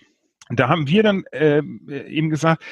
Und 0.49 0.59
da 0.59 0.69
haben 0.69 0.87
wir 0.87 1.03
dann 1.03 1.25
äh, 1.31 1.61
eben 1.87 2.29
gesagt, 2.29 2.63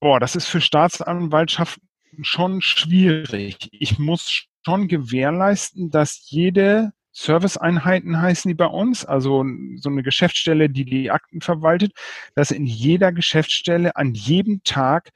boah, 0.00 0.18
das 0.18 0.34
ist 0.34 0.46
für 0.48 0.60
Staatsanwaltschaften 0.60 1.86
schon 2.22 2.60
schwierig. 2.60 3.68
Ich 3.72 3.98
muss 3.98 4.46
schon 4.64 4.88
gewährleisten, 4.88 5.90
dass 5.90 6.30
jede 6.30 6.92
Serviceeinheiten 7.12 8.20
heißen 8.20 8.48
die 8.48 8.54
bei 8.54 8.66
uns, 8.66 9.04
also 9.04 9.44
so 9.76 9.90
eine 9.90 10.02
Geschäftsstelle, 10.02 10.70
die 10.70 10.84
die 10.84 11.10
Akten 11.10 11.40
verwaltet, 11.40 11.92
dass 12.34 12.50
in 12.50 12.66
jeder 12.66 13.12
Geschäftsstelle 13.12 13.96
an 13.96 14.14
jedem 14.14 14.62
Tag 14.64 15.10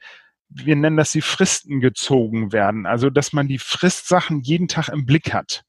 wir 0.49 0.75
nennen 0.75 0.97
das 0.97 1.11
die 1.11 1.21
Fristen 1.21 1.81
gezogen 1.81 2.53
werden, 2.53 2.85
also 2.85 3.09
dass 3.09 3.33
man 3.33 3.47
die 3.47 3.59
Fristsachen 3.59 4.41
jeden 4.41 4.67
Tag 4.67 4.89
im 4.89 5.05
Blick 5.05 5.33
hat. 5.33 5.63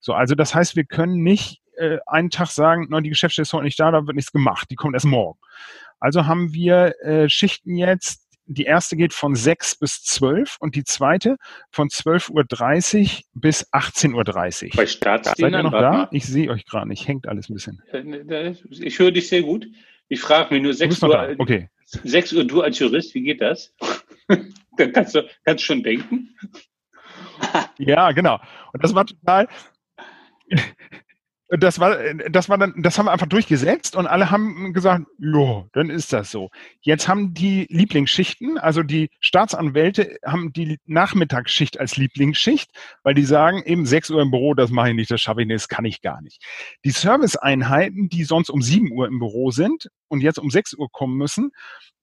So, 0.00 0.14
also 0.14 0.34
das 0.34 0.54
heißt, 0.54 0.76
wir 0.76 0.84
können 0.84 1.22
nicht 1.22 1.60
äh, 1.76 1.98
einen 2.06 2.30
Tag 2.30 2.48
sagen, 2.48 2.86
no, 2.88 3.00
die 3.00 3.08
Geschäftsstelle 3.08 3.44
ist 3.44 3.52
heute 3.52 3.64
nicht 3.64 3.80
da, 3.80 3.90
da 3.90 4.06
wird 4.06 4.16
nichts 4.16 4.32
gemacht, 4.32 4.68
die 4.70 4.76
kommt 4.76 4.94
erst 4.94 5.06
morgen. 5.06 5.38
Also 6.00 6.26
haben 6.26 6.52
wir 6.52 6.94
äh, 7.02 7.28
Schichten 7.28 7.76
jetzt, 7.76 8.21
die 8.46 8.64
erste 8.64 8.96
geht 8.96 9.12
von 9.12 9.34
6 9.34 9.76
bis 9.76 10.02
12 10.02 10.56
und 10.60 10.74
die 10.74 10.84
zweite 10.84 11.36
von 11.70 11.88
12.30 11.88 12.30
Uhr 12.32 13.22
bis 13.34 13.72
18.30 13.72 14.64
Uhr. 14.64 14.70
Bei 14.76 14.86
Staatsdienern? 14.86 15.52
Seid 15.52 15.60
ihr 15.60 15.62
noch 15.62 15.72
da? 15.72 16.08
Ich 16.12 16.24
sehe 16.26 16.50
euch 16.50 16.64
gerade 16.66 16.88
nicht, 16.88 17.06
hängt 17.06 17.28
alles 17.28 17.48
ein 17.48 17.54
bisschen. 17.54 17.82
Ne, 17.92 18.56
ich 18.70 18.98
höre 18.98 19.10
dich 19.10 19.28
sehr 19.28 19.42
gut. 19.42 19.66
Ich 20.08 20.20
frage 20.20 20.52
mich 20.54 20.62
nur 20.62 20.74
6 20.74 21.02
Uhr. 21.02 21.34
Okay. 21.38 21.68
6 21.86 22.32
Uhr 22.32 22.44
du 22.44 22.62
als 22.62 22.78
Jurist, 22.78 23.14
wie 23.14 23.22
geht 23.22 23.40
das? 23.40 23.74
Dann 24.76 24.92
kannst 24.92 25.14
du 25.14 25.28
kannst 25.44 25.64
schon 25.64 25.82
denken. 25.82 26.34
ja, 27.78 28.12
genau. 28.12 28.40
Und 28.72 28.82
das 28.82 28.94
war 28.94 29.06
total, 29.06 29.48
das 31.58 31.78
war, 31.78 31.96
das 32.30 32.48
war 32.48 32.56
dann, 32.56 32.74
das 32.78 32.98
haben 32.98 33.06
wir 33.06 33.12
einfach 33.12 33.26
durchgesetzt 33.26 33.94
und 33.94 34.06
alle 34.06 34.30
haben 34.30 34.72
gesagt, 34.72 35.04
jo, 35.18 35.68
dann 35.72 35.90
ist 35.90 36.12
das 36.12 36.30
so. 36.30 36.50
Jetzt 36.80 37.08
haben 37.08 37.34
die 37.34 37.66
Lieblingsschichten, 37.68 38.56
also 38.56 38.82
die 38.82 39.10
Staatsanwälte 39.20 40.16
haben 40.24 40.54
die 40.54 40.78
Nachmittagsschicht 40.86 41.78
als 41.78 41.96
Lieblingsschicht, 41.96 42.70
weil 43.02 43.12
die 43.14 43.24
sagen, 43.24 43.62
eben 43.66 43.84
6 43.84 44.10
Uhr 44.10 44.22
im 44.22 44.30
Büro, 44.30 44.54
das 44.54 44.70
mache 44.70 44.90
ich 44.90 44.94
nicht, 44.94 45.10
das 45.10 45.20
schaffe 45.20 45.42
ich 45.42 45.46
nicht, 45.46 45.56
das 45.56 45.68
kann 45.68 45.84
ich 45.84 46.00
gar 46.00 46.22
nicht. 46.22 46.42
Die 46.86 46.90
Serviceeinheiten, 46.90 48.08
die 48.08 48.24
sonst 48.24 48.48
um 48.48 48.62
7 48.62 48.90
Uhr 48.90 49.06
im 49.06 49.18
Büro 49.18 49.50
sind 49.50 49.90
und 50.08 50.22
jetzt 50.22 50.38
um 50.38 50.48
6 50.48 50.74
Uhr 50.74 50.88
kommen 50.90 51.18
müssen, 51.18 51.50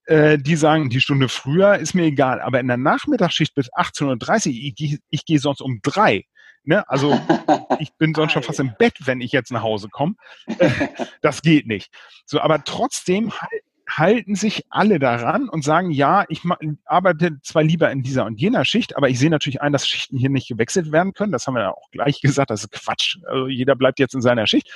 äh, 0.05 0.37
die 0.37 0.57
sagen, 0.57 0.91
die 0.91 1.01
Stunde 1.01 1.27
früher 1.27 1.77
ist 1.79 1.95
mir 1.95 2.03
egal, 2.03 2.39
aber 2.39 2.59
in 2.59 2.67
der 2.67 2.77
Nachmittagsschicht 2.77 3.55
bis 3.55 3.73
18.30 3.73 4.47
Uhr, 4.49 4.73
ich, 4.77 4.99
ich 5.09 5.25
gehe 5.25 5.39
sonst 5.39 5.61
um 5.61 5.79
drei 5.81 6.25
Ne? 6.63 6.87
Also 6.89 7.19
ich 7.79 7.93
bin 7.93 8.13
sonst 8.13 8.33
schon 8.33 8.43
fast 8.43 8.59
im 8.59 8.73
Bett, 8.77 8.95
wenn 9.05 9.21
ich 9.21 9.31
jetzt 9.31 9.51
nach 9.51 9.63
Hause 9.63 9.89
komme. 9.89 10.15
das 11.21 11.41
geht 11.41 11.67
nicht. 11.67 11.91
So, 12.25 12.39
aber 12.39 12.63
trotzdem 12.63 13.31
halt 13.31 13.63
halten 13.89 14.35
sich 14.35 14.65
alle 14.69 14.99
daran 14.99 15.49
und 15.49 15.63
sagen, 15.63 15.91
ja, 15.91 16.25
ich 16.29 16.43
arbeite 16.85 17.41
zwar 17.41 17.63
lieber 17.63 17.91
in 17.91 18.03
dieser 18.03 18.25
und 18.25 18.39
jener 18.39 18.65
Schicht, 18.65 18.95
aber 18.95 19.09
ich 19.09 19.17
sehe 19.19 19.29
natürlich 19.29 19.61
ein, 19.61 19.73
dass 19.73 19.87
Schichten 19.87 20.17
hier 20.17 20.29
nicht 20.29 20.47
gewechselt 20.47 20.91
werden 20.91 21.13
können. 21.13 21.31
Das 21.31 21.47
haben 21.47 21.55
wir 21.55 21.61
ja 21.61 21.71
auch 21.71 21.89
gleich 21.91 22.21
gesagt, 22.21 22.51
das 22.51 22.63
ist 22.63 22.71
Quatsch. 22.71 23.17
Also 23.25 23.47
jeder 23.47 23.75
bleibt 23.75 23.99
jetzt 23.99 24.13
in 24.13 24.21
seiner 24.21 24.47
Schicht. 24.47 24.71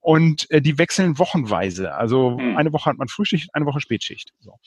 Und 0.00 0.50
äh, 0.50 0.60
die 0.60 0.78
wechseln 0.78 1.18
wochenweise. 1.18 1.94
Also 1.94 2.36
hm. 2.38 2.56
eine 2.56 2.72
Woche 2.72 2.90
hat 2.90 2.98
man 2.98 3.08
Frühschicht, 3.08 3.54
eine 3.54 3.64
Woche 3.64 3.80
Spätschicht. 3.80 4.32
So. 4.40 4.58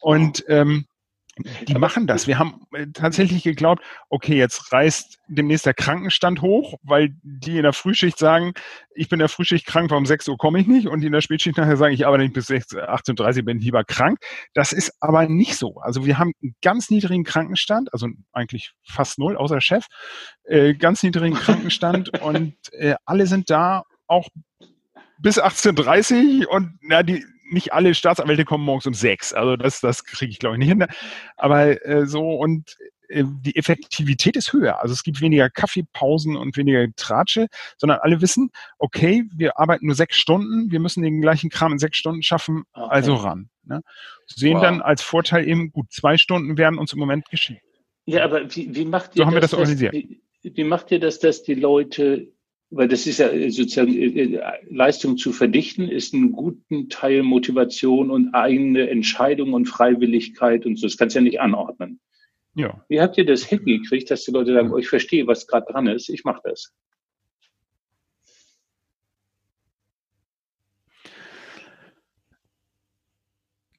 Und 0.00 0.44
ähm, 0.48 0.86
die 1.66 1.74
machen 1.74 2.06
das. 2.06 2.26
Wir 2.26 2.38
haben 2.38 2.62
äh, 2.72 2.86
tatsächlich 2.92 3.42
geglaubt, 3.42 3.82
okay, 4.08 4.36
jetzt 4.36 4.72
reißt 4.72 5.18
demnächst 5.28 5.66
der 5.66 5.74
Krankenstand 5.74 6.42
hoch, 6.42 6.74
weil 6.82 7.10
die 7.22 7.56
in 7.56 7.62
der 7.62 7.72
Frühschicht 7.72 8.18
sagen, 8.18 8.52
ich 8.94 9.08
bin 9.08 9.18
in 9.18 9.20
der 9.20 9.28
Frühschicht 9.28 9.66
krank, 9.66 9.92
um 9.92 10.06
6 10.06 10.28
Uhr 10.28 10.36
komme 10.36 10.60
ich 10.60 10.66
nicht. 10.66 10.88
Und 10.88 11.00
die 11.00 11.06
in 11.06 11.12
der 11.12 11.20
Spätschicht 11.20 11.56
nachher 11.56 11.76
sagen, 11.76 11.94
ich 11.94 12.06
arbeite 12.06 12.24
nicht 12.24 12.34
bis 12.34 12.50
18.30 12.50 13.38
Uhr, 13.38 13.44
bin 13.44 13.58
lieber 13.58 13.84
krank. 13.84 14.18
Das 14.54 14.72
ist 14.72 14.92
aber 15.00 15.28
nicht 15.28 15.56
so. 15.56 15.76
Also 15.76 16.04
wir 16.04 16.18
haben 16.18 16.32
einen 16.42 16.54
ganz 16.62 16.90
niedrigen 16.90 17.24
Krankenstand, 17.24 17.92
also 17.92 18.08
eigentlich 18.32 18.72
fast 18.84 19.18
null, 19.18 19.36
außer 19.36 19.60
Chef, 19.60 19.86
äh, 20.44 20.74
ganz 20.74 21.02
niedrigen 21.02 21.34
Krankenstand 21.36 22.20
und 22.20 22.54
äh, 22.72 22.94
alle 23.04 23.26
sind 23.26 23.50
da 23.50 23.84
auch 24.06 24.28
bis 25.20 25.40
18.30 25.40 26.46
Uhr 26.46 26.52
und 26.52 26.78
na, 26.80 27.02
die 27.02 27.24
nicht 27.50 27.72
alle 27.72 27.94
Staatsanwälte 27.94 28.44
kommen 28.44 28.64
morgens 28.64 28.86
um 28.86 28.94
sechs. 28.94 29.32
Also 29.32 29.56
das, 29.56 29.80
das 29.80 30.04
kriege 30.04 30.30
ich, 30.30 30.38
glaube 30.38 30.56
ich, 30.56 30.58
nicht 30.58 30.68
hin. 30.68 30.86
Aber 31.36 31.84
äh, 31.86 32.06
so 32.06 32.34
und 32.34 32.76
äh, 33.08 33.24
die 33.26 33.56
Effektivität 33.56 34.36
ist 34.36 34.52
höher. 34.52 34.80
Also 34.80 34.92
es 34.92 35.02
gibt 35.02 35.20
weniger 35.20 35.50
Kaffeepausen 35.50 36.36
und 36.36 36.56
weniger 36.56 36.86
Tratsche, 36.96 37.48
sondern 37.76 37.98
alle 38.00 38.20
wissen, 38.20 38.50
okay, 38.78 39.24
wir 39.34 39.58
arbeiten 39.58 39.86
nur 39.86 39.94
sechs 39.94 40.16
Stunden, 40.16 40.70
wir 40.70 40.80
müssen 40.80 41.02
den 41.02 41.20
gleichen 41.20 41.50
Kram 41.50 41.72
in 41.72 41.78
sechs 41.78 41.96
Stunden 41.96 42.22
schaffen, 42.22 42.64
okay. 42.72 42.86
also 42.90 43.14
ran. 43.14 43.50
Ne? 43.64 43.82
Sehen 44.26 44.56
wow. 44.56 44.62
dann 44.62 44.82
als 44.82 45.02
Vorteil 45.02 45.48
eben, 45.48 45.72
gut, 45.72 45.92
zwei 45.92 46.16
Stunden 46.16 46.58
werden 46.58 46.78
uns 46.78 46.92
im 46.92 46.98
Moment 46.98 47.28
geschehen. 47.30 47.60
Ja, 48.04 48.24
aber 48.24 48.54
wie, 48.54 48.74
wie 48.74 48.84
macht 48.84 49.16
ihr 49.16 49.20
so 49.20 49.26
haben 49.26 49.34
wir 49.34 49.40
das 49.40 49.54
organisiert. 49.54 49.92
Wie, 49.92 50.22
wie 50.42 50.64
macht 50.64 50.90
ihr 50.90 51.00
das, 51.00 51.18
dass 51.18 51.42
die 51.42 51.54
Leute 51.54 52.32
weil 52.70 52.88
das 52.88 53.06
ist 53.06 53.18
ja 53.18 53.28
sozusagen 53.50 53.94
äh, 53.96 54.40
Leistung 54.68 55.16
zu 55.16 55.32
verdichten, 55.32 55.88
ist 55.88 56.12
ein 56.12 56.32
guten 56.32 56.88
Teil 56.88 57.22
Motivation 57.22 58.10
und 58.10 58.34
eigene 58.34 58.90
Entscheidung 58.90 59.54
und 59.54 59.66
Freiwilligkeit 59.66 60.66
und 60.66 60.76
so. 60.76 60.86
Das 60.86 60.96
kannst 60.96 61.16
du 61.16 61.20
ja 61.20 61.24
nicht 61.24 61.40
anordnen. 61.40 62.00
Ja. 62.54 62.84
Wie 62.88 63.00
habt 63.00 63.16
ihr 63.16 63.24
das 63.24 63.44
hingekriegt, 63.44 64.10
dass 64.10 64.24
die 64.24 64.32
Leute 64.32 64.52
sagen, 64.52 64.72
oh, 64.72 64.78
ich 64.78 64.88
verstehe, 64.88 65.26
was 65.26 65.46
gerade 65.46 65.72
dran 65.72 65.86
ist, 65.86 66.08
ich 66.08 66.24
mache 66.24 66.40
das? 66.44 66.74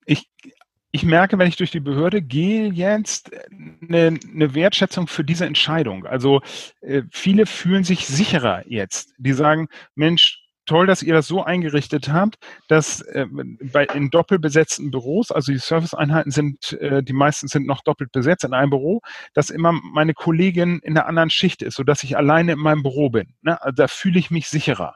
Ich, 0.05 0.27
ich 0.91 1.03
merke, 1.03 1.37
wenn 1.37 1.47
ich 1.47 1.55
durch 1.55 1.71
die 1.71 1.79
Behörde 1.79 2.21
gehe, 2.21 2.69
jetzt 2.69 3.31
eine, 3.51 4.17
eine 4.33 4.53
Wertschätzung 4.55 5.07
für 5.07 5.23
diese 5.23 5.45
Entscheidung. 5.45 6.05
Also 6.05 6.41
äh, 6.81 7.03
viele 7.11 7.45
fühlen 7.45 7.83
sich 7.83 8.07
sicherer 8.07 8.63
jetzt. 8.67 9.13
Die 9.17 9.33
sagen, 9.33 9.67
Mensch, 9.93 10.39
toll, 10.65 10.85
dass 10.85 11.01
ihr 11.01 11.13
das 11.13 11.27
so 11.27 11.43
eingerichtet 11.43 12.09
habt, 12.09 12.37
dass 12.67 13.01
äh, 13.01 13.25
bei 13.71 13.85
in 13.85 14.09
doppelbesetzten 14.09 14.91
Büros, 14.91 15.31
also 15.31 15.51
die 15.51 15.57
Serviceeinheiten 15.57 16.31
sind, 16.31 16.73
äh, 16.73 17.03
die 17.03 17.13
meisten 17.13 17.47
sind 17.47 17.65
noch 17.65 17.81
doppelt 17.81 18.11
besetzt 18.11 18.43
in 18.43 18.53
einem 18.53 18.69
Büro, 18.69 19.01
dass 19.33 19.49
immer 19.49 19.71
meine 19.71 20.13
Kollegin 20.13 20.79
in 20.83 20.97
einer 20.97 21.07
anderen 21.07 21.31
Schicht 21.31 21.63
ist, 21.63 21.75
sodass 21.75 22.03
ich 22.03 22.17
alleine 22.17 22.53
in 22.53 22.59
meinem 22.59 22.83
Büro 22.83 23.09
bin. 23.09 23.33
Ne? 23.41 23.61
Also 23.61 23.75
da 23.75 23.87
fühle 23.87 24.19
ich 24.19 24.29
mich 24.29 24.47
sicherer. 24.47 24.95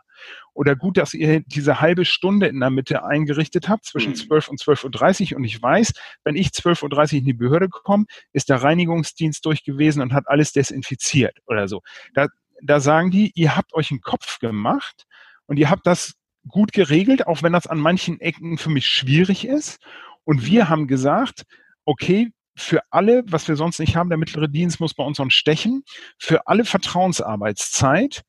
Oder 0.53 0.75
gut, 0.75 0.97
dass 0.97 1.13
ihr 1.13 1.41
diese 1.41 1.81
halbe 1.81 2.05
Stunde 2.05 2.47
in 2.47 2.59
der 2.59 2.69
Mitte 2.69 3.03
eingerichtet 3.03 3.69
habt, 3.69 3.85
zwischen 3.85 4.15
12 4.15 4.47
mhm. 4.47 4.51
und 4.51 4.61
12.30 4.61 5.31
Uhr. 5.31 5.37
Und 5.37 5.43
ich 5.43 5.61
weiß, 5.61 5.93
wenn 6.23 6.35
ich 6.35 6.49
12.30 6.49 7.13
Uhr 7.13 7.19
in 7.19 7.25
die 7.25 7.33
Behörde 7.33 7.69
komme, 7.69 8.05
ist 8.31 8.49
der 8.49 8.61
Reinigungsdienst 8.61 9.45
durch 9.45 9.63
gewesen 9.63 10.01
und 10.01 10.13
hat 10.13 10.27
alles 10.27 10.51
desinfiziert 10.51 11.37
oder 11.47 11.67
so. 11.67 11.81
Da, 12.13 12.27
da 12.61 12.79
sagen 12.79 13.11
die, 13.11 13.31
ihr 13.35 13.55
habt 13.55 13.73
euch 13.73 13.91
einen 13.91 14.01
Kopf 14.01 14.39
gemacht 14.39 15.05
und 15.47 15.57
ihr 15.57 15.69
habt 15.69 15.87
das 15.87 16.13
gut 16.47 16.71
geregelt, 16.73 17.27
auch 17.27 17.41
wenn 17.41 17.53
das 17.53 17.67
an 17.67 17.79
manchen 17.79 18.19
Ecken 18.19 18.57
für 18.57 18.69
mich 18.69 18.87
schwierig 18.87 19.45
ist. 19.45 19.79
Und 20.23 20.45
wir 20.45 20.69
haben 20.69 20.87
gesagt, 20.87 21.43
okay, 21.85 22.31
für 22.55 22.81
alle, 22.91 23.23
was 23.27 23.47
wir 23.47 23.55
sonst 23.55 23.79
nicht 23.79 23.95
haben, 23.95 24.09
der 24.09 24.17
mittlere 24.17 24.47
Dienst 24.47 24.79
muss 24.79 24.93
bei 24.93 25.03
uns 25.03 25.17
noch 25.17 25.31
stechen, 25.31 25.83
für 26.19 26.47
alle 26.47 26.65
Vertrauensarbeitszeit 26.65 28.23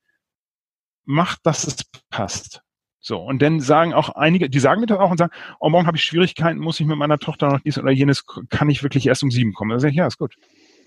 macht, 1.05 1.39
dass 1.43 1.65
es 1.65 1.77
passt. 2.09 2.61
So, 2.99 3.21
und 3.21 3.41
dann 3.41 3.59
sagen 3.59 3.93
auch 3.93 4.09
einige, 4.09 4.49
die 4.49 4.59
sagen 4.59 4.81
mir 4.81 4.87
das 4.87 4.97
auch 4.97 5.11
und 5.11 5.17
sagen, 5.17 5.31
oh, 5.59 5.69
morgen 5.69 5.85
habe 5.85 5.95
ich 5.95 6.03
Schwierigkeiten, 6.03 6.59
muss 6.59 6.79
ich 6.79 6.87
mit 6.87 6.97
meiner 6.97 7.19
Tochter 7.19 7.49
noch 7.49 7.59
dies 7.59 7.77
oder 7.77 7.91
jenes, 7.91 8.25
kann 8.49 8.69
ich 8.69 8.81
wirklich 8.81 9.05
erst 9.05 9.21
um 9.21 9.29
sieben 9.29 9.53
kommen? 9.53 9.69
Da 9.69 9.79
sage 9.79 9.91
ich, 9.91 9.97
ja, 9.97 10.07
ist 10.07 10.17
gut. 10.17 10.35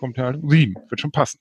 Kommt 0.00 0.16
ja 0.16 0.24
halt 0.24 0.42
um 0.42 0.50
sieben, 0.50 0.74
wird 0.88 1.00
schon 1.00 1.12
passen. 1.12 1.38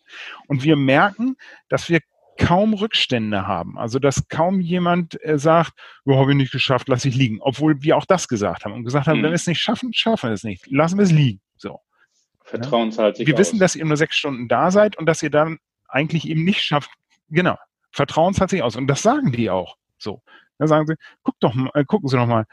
Und 0.47 0.63
wir 0.63 0.75
merken, 0.75 1.35
dass 1.67 1.89
wir 1.89 2.01
kaum 2.37 2.75
Rückstände 2.75 3.47
haben. 3.47 3.77
Also, 3.77 3.99
dass 3.99 4.27
kaum 4.27 4.61
jemand 4.61 5.17
äh, 5.23 5.39
sagt, 5.39 5.73
oh, 6.05 6.15
habe 6.15 6.31
ich 6.31 6.37
nicht 6.37 6.51
geschafft, 6.51 6.87
lass 6.87 7.05
ich 7.05 7.15
liegen. 7.15 7.39
Obwohl 7.41 7.81
wir 7.81 7.97
auch 7.97 8.05
das 8.05 8.27
gesagt 8.27 8.63
haben 8.63 8.73
und 8.73 8.83
gesagt 8.83 9.07
haben, 9.07 9.19
mhm. 9.19 9.23
wenn 9.23 9.31
wir 9.31 9.35
es 9.35 9.47
nicht 9.47 9.59
schaffen, 9.59 9.93
schaffen 9.93 10.29
wir 10.29 10.33
es 10.35 10.43
nicht. 10.43 10.67
Lassen 10.69 10.97
wir 10.97 11.03
es 11.03 11.11
liegen. 11.11 11.41
So. 11.55 11.79
Vertrauenshaltig. 12.43 13.27
Wir 13.27 13.33
aus. 13.33 13.39
wissen, 13.39 13.59
dass 13.59 13.75
ihr 13.75 13.83
nur 13.83 13.97
sechs 13.97 14.15
Stunden 14.15 14.47
da 14.47 14.71
seid 14.71 14.95
und 14.97 15.07
dass 15.07 15.23
ihr 15.23 15.31
dann 15.31 15.57
eigentlich 15.87 16.29
eben 16.29 16.43
nicht 16.43 16.61
schafft. 16.61 16.91
Genau. 17.29 17.57
Vertrauen 17.97 18.35
zahlt 18.35 18.51
sich 18.51 18.61
aus. 18.61 18.75
Und 18.75 18.87
das 18.87 19.01
sagen 19.01 19.31
die 19.31 19.49
auch 19.49 19.75
so. 19.97 20.21
Da 20.59 20.67
sagen 20.67 20.87
sie, 20.87 20.95
guck 21.23 21.39
doch 21.39 21.53
mal, 21.53 21.71
äh, 21.73 21.83
gucken 21.83 22.07
Sie 22.09 22.15
doch 22.15 22.27
mal. 22.27 22.45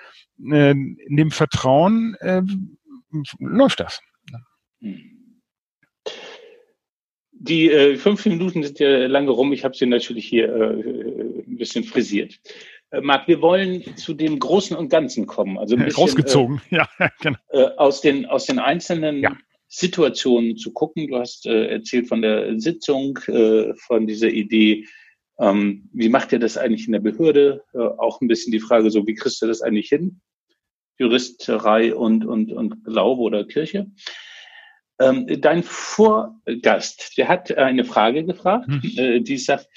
Äh, 0.50 0.70
in 0.70 1.16
dem 1.16 1.30
Vertrauen 1.30 2.16
äh, 2.20 2.42
läuft 3.38 3.80
das. 3.80 4.00
Die 7.32 7.70
äh, 7.70 7.96
fünf 7.96 8.24
Minuten 8.24 8.62
sind 8.62 8.78
ja 8.78 9.06
lange 9.06 9.30
rum. 9.30 9.52
Ich 9.52 9.64
habe 9.64 9.76
sie 9.76 9.86
natürlich 9.86 10.26
hier 10.26 10.48
äh, 10.48 11.42
ein 11.46 11.56
bisschen 11.58 11.84
frisiert. 11.84 12.40
Äh, 12.90 13.02
Marc, 13.02 13.28
wir 13.28 13.42
wollen 13.42 13.96
zu 13.96 14.14
dem 14.14 14.38
Großen 14.38 14.76
und 14.76 14.88
Ganzen 14.88 15.26
kommen. 15.26 15.58
Also 15.58 15.76
ein 15.76 15.84
bisschen, 15.84 16.02
Rausgezogen, 16.02 16.62
äh, 16.70 16.76
ja, 16.98 17.10
genau. 17.20 17.38
Aus, 17.76 18.00
den, 18.00 18.24
aus 18.26 18.46
den 18.46 18.58
einzelnen 18.58 19.20
ja. 19.20 19.36
Situationen 19.68 20.56
zu 20.56 20.72
gucken. 20.72 21.08
Du 21.08 21.18
hast 21.18 21.46
äh, 21.46 21.66
erzählt 21.66 22.08
von 22.08 22.22
der 22.22 22.58
Sitzung, 22.58 23.18
von 23.86 24.06
dieser 24.06 24.28
Idee, 24.28 24.86
ähm, 25.38 25.88
wie 25.92 26.08
macht 26.08 26.32
ihr 26.32 26.38
das 26.38 26.56
eigentlich 26.56 26.86
in 26.86 26.92
der 26.92 27.00
Behörde? 27.00 27.62
Äh, 27.72 27.78
auch 27.78 28.20
ein 28.20 28.28
bisschen 28.28 28.52
die 28.52 28.60
Frage 28.60 28.90
so, 28.90 29.06
wie 29.06 29.14
kriegst 29.14 29.42
du 29.42 29.46
das 29.46 29.62
eigentlich 29.62 29.88
hin? 29.88 30.20
Juristerei 30.98 31.94
und, 31.94 32.24
und, 32.24 32.52
und 32.52 32.84
Glaube 32.84 33.22
oder 33.22 33.44
Kirche. 33.44 33.90
Ähm, 35.00 35.26
dein 35.40 35.64
Vorgast, 35.64 37.18
der 37.18 37.28
hat 37.28 37.56
eine 37.56 37.84
Frage 37.84 38.24
gefragt, 38.24 38.68
mhm. 38.68 38.82
äh, 38.96 39.20
die 39.20 39.38
sagt, 39.38 39.68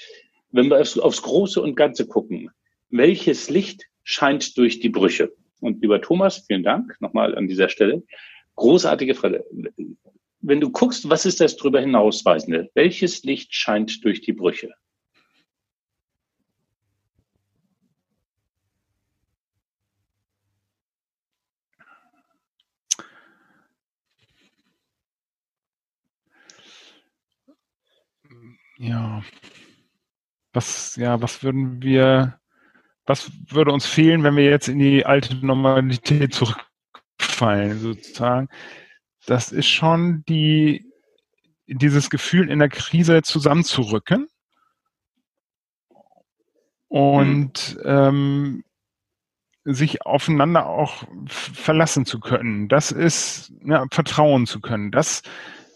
wenn 0.52 0.68
wir 0.68 0.80
aufs, 0.80 0.96
aufs 0.96 1.22
Große 1.22 1.60
und 1.60 1.74
Ganze 1.74 2.06
gucken, 2.06 2.50
welches 2.90 3.50
Licht 3.50 3.84
scheint 4.04 4.56
durch 4.56 4.78
die 4.78 4.88
Brüche? 4.88 5.32
Und 5.60 5.82
lieber 5.82 6.00
Thomas, 6.00 6.44
vielen 6.46 6.62
Dank 6.62 6.96
nochmal 7.00 7.36
an 7.36 7.48
dieser 7.48 7.68
Stelle. 7.68 8.04
Großartige 8.54 9.14
Frage. 9.14 9.44
Wenn 10.40 10.60
du 10.60 10.70
guckst, 10.70 11.10
was 11.10 11.26
ist 11.26 11.40
das 11.40 11.56
darüber 11.56 11.80
hinausweisende? 11.80 12.70
Welches 12.74 13.24
Licht 13.24 13.52
scheint 13.54 14.04
durch 14.04 14.20
die 14.20 14.32
Brüche? 14.32 14.72
Ja. 28.78 29.22
Was, 30.52 30.96
ja, 30.96 31.20
was 31.20 31.42
würden 31.42 31.82
wir, 31.82 32.40
was 33.06 33.30
würde 33.48 33.72
uns 33.72 33.86
fehlen, 33.86 34.22
wenn 34.22 34.36
wir 34.36 34.44
jetzt 34.44 34.68
in 34.68 34.78
die 34.78 35.04
alte 35.04 35.34
Normalität 35.44 36.32
zurückfallen, 36.34 37.78
sozusagen? 37.80 38.48
Das 39.26 39.52
ist 39.52 39.66
schon 39.68 40.24
die, 40.28 40.86
dieses 41.66 42.08
Gefühl 42.08 42.50
in 42.50 42.60
der 42.60 42.70
Krise 42.70 43.22
zusammenzurücken 43.22 44.28
und 46.88 47.78
ähm, 47.84 48.64
sich 49.64 50.06
aufeinander 50.06 50.66
auch 50.66 51.04
verlassen 51.26 52.06
zu 52.06 52.20
können. 52.20 52.68
Das 52.68 52.90
ist 52.90 53.52
ja, 53.64 53.84
vertrauen 53.90 54.46
zu 54.46 54.60
können. 54.60 54.90
Das 54.90 55.22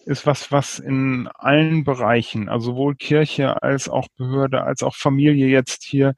ist 0.05 0.27
was, 0.27 0.53
was 0.53 0.79
in 0.79 1.29
allen 1.35 1.85
Bereichen, 1.85 2.49
also 2.49 2.73
sowohl 2.73 2.97
Kirche 2.97 3.63
als 3.63 3.89
auch 3.89 4.09
Behörde, 4.17 4.63
als 4.63 4.83
auch 4.83 4.95
Familie 4.95 5.49
jetzt 5.49 5.85
hier 5.85 6.15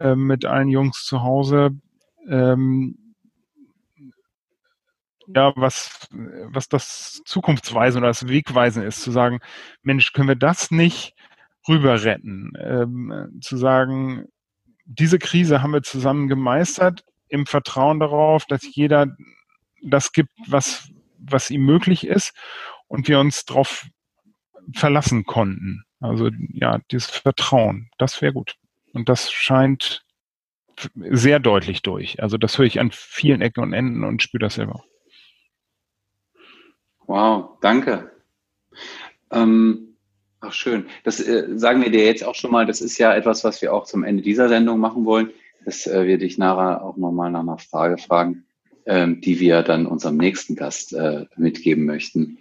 äh, 0.00 0.14
mit 0.14 0.44
allen 0.44 0.68
Jungs 0.68 1.04
zu 1.04 1.22
Hause, 1.22 1.70
ähm, 2.28 3.14
ja, 5.34 5.52
was, 5.56 6.08
was 6.10 6.68
das 6.68 7.22
Zukunftsweisen 7.24 7.98
oder 7.98 8.08
das 8.08 8.28
Wegweisen 8.28 8.82
ist, 8.82 9.02
zu 9.02 9.10
sagen, 9.10 9.40
Mensch, 9.82 10.12
können 10.12 10.28
wir 10.28 10.36
das 10.36 10.70
nicht 10.70 11.14
rüber 11.68 12.02
retten. 12.04 12.52
Ähm, 12.58 13.38
zu 13.40 13.56
sagen, 13.56 14.26
diese 14.84 15.18
Krise 15.18 15.62
haben 15.62 15.72
wir 15.72 15.82
zusammen 15.82 16.28
gemeistert, 16.28 17.04
im 17.28 17.46
Vertrauen 17.46 18.00
darauf, 18.00 18.44
dass 18.46 18.62
jeder 18.74 19.16
das 19.82 20.12
gibt, 20.12 20.32
was, 20.48 20.90
was 21.18 21.50
ihm 21.50 21.64
möglich 21.64 22.06
ist 22.06 22.34
und 22.92 23.08
wir 23.08 23.18
uns 23.18 23.46
darauf 23.46 23.86
verlassen 24.74 25.24
konnten. 25.24 25.84
Also 26.00 26.28
ja, 26.52 26.78
dieses 26.90 27.08
Vertrauen, 27.08 27.88
das 27.96 28.20
wäre 28.20 28.34
gut. 28.34 28.56
Und 28.92 29.08
das 29.08 29.32
scheint 29.32 30.04
sehr 30.94 31.40
deutlich 31.40 31.80
durch. 31.80 32.22
Also 32.22 32.36
das 32.36 32.58
höre 32.58 32.66
ich 32.66 32.80
an 32.80 32.90
vielen 32.92 33.40
Ecken 33.40 33.62
und 33.62 33.72
Enden 33.72 34.04
und 34.04 34.22
spüre 34.22 34.42
das 34.42 34.56
selber. 34.56 34.84
Wow, 37.06 37.58
danke. 37.62 38.12
Ähm, 39.30 39.96
ach 40.40 40.52
schön. 40.52 40.86
Das 41.04 41.18
äh, 41.18 41.46
sagen 41.56 41.82
wir 41.82 41.90
dir 41.90 42.04
jetzt 42.04 42.24
auch 42.24 42.34
schon 42.34 42.50
mal. 42.50 42.66
Das 42.66 42.82
ist 42.82 42.98
ja 42.98 43.14
etwas, 43.14 43.42
was 43.42 43.62
wir 43.62 43.72
auch 43.72 43.84
zum 43.84 44.04
Ende 44.04 44.22
dieser 44.22 44.50
Sendung 44.50 44.78
machen 44.78 45.06
wollen. 45.06 45.30
Das 45.64 45.86
äh, 45.86 46.06
wir 46.06 46.18
dich 46.18 46.36
nachher 46.36 46.84
auch 46.84 46.98
nochmal 46.98 47.30
nach 47.30 47.40
einer 47.40 47.58
Frage 47.58 47.96
fragen, 47.96 48.44
ähm, 48.84 49.22
die 49.22 49.40
wir 49.40 49.62
dann 49.62 49.86
unserem 49.86 50.18
nächsten 50.18 50.56
Gast 50.56 50.92
äh, 50.92 51.24
mitgeben 51.36 51.86
möchten. 51.86 52.38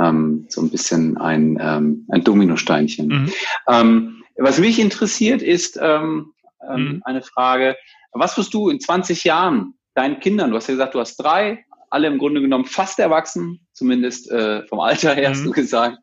Ähm, 0.00 0.46
so 0.48 0.60
ein 0.60 0.70
bisschen 0.70 1.16
ein, 1.16 1.58
ähm, 1.60 2.06
ein 2.10 2.24
Dominosteinchen. 2.24 3.06
Mhm. 3.06 3.32
Ähm, 3.68 4.24
was 4.36 4.58
mich 4.58 4.80
interessiert, 4.80 5.42
ist 5.42 5.78
ähm, 5.80 6.32
ähm, 6.68 6.84
mhm. 6.84 7.02
eine 7.04 7.22
Frage. 7.22 7.76
Was 8.12 8.36
wirst 8.36 8.54
du 8.54 8.68
in 8.68 8.80
20 8.80 9.24
Jahren 9.24 9.74
deinen 9.94 10.20
Kindern, 10.20 10.50
du 10.50 10.56
hast 10.56 10.68
ja 10.68 10.74
gesagt, 10.74 10.94
du 10.94 11.00
hast 11.00 11.16
drei, 11.16 11.64
alle 11.90 12.08
im 12.08 12.18
Grunde 12.18 12.40
genommen 12.40 12.64
fast 12.64 12.98
erwachsen, 12.98 13.60
zumindest 13.72 14.30
äh, 14.30 14.66
vom 14.66 14.80
Alter 14.80 15.14
her, 15.14 15.30
mhm. 15.30 15.34
hast 15.34 15.44
du 15.44 15.50
gesagt. 15.52 15.98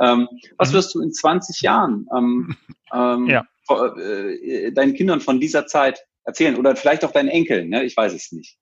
Ähm, 0.00 0.28
was 0.58 0.70
mhm. 0.70 0.74
wirst 0.74 0.94
du 0.94 1.00
in 1.00 1.12
20 1.12 1.60
Jahren 1.60 2.06
ähm, 2.16 2.56
ähm, 2.92 3.26
ja. 3.28 3.46
äh, 3.70 4.72
deinen 4.72 4.94
Kindern 4.94 5.20
von 5.20 5.38
dieser 5.38 5.66
Zeit 5.66 6.00
erzählen? 6.24 6.56
Oder 6.56 6.74
vielleicht 6.74 7.04
auch 7.04 7.12
deinen 7.12 7.28
Enkeln, 7.28 7.68
ne? 7.68 7.84
ich 7.84 7.96
weiß 7.96 8.12
es 8.12 8.32
nicht. 8.32 8.56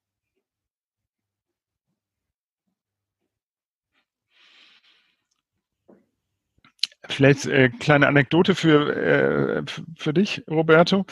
Vielleicht 7.09 7.45
äh, 7.45 7.69
kleine 7.69 8.07
Anekdote 8.07 8.55
für, 8.55 8.95
äh, 8.95 9.63
für 9.97 10.13
dich, 10.13 10.43
Roberto. 10.49 11.05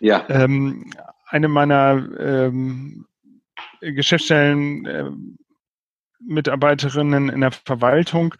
Ja. 0.00 0.24
Ähm, 0.28 0.90
eine 1.26 1.48
meiner 1.48 2.08
ähm, 2.18 3.06
Geschäftsstellen 3.80 4.86
äh, 4.86 5.10
Mitarbeiterinnen 6.20 7.28
in 7.28 7.40
der 7.40 7.52
Verwaltung 7.52 8.34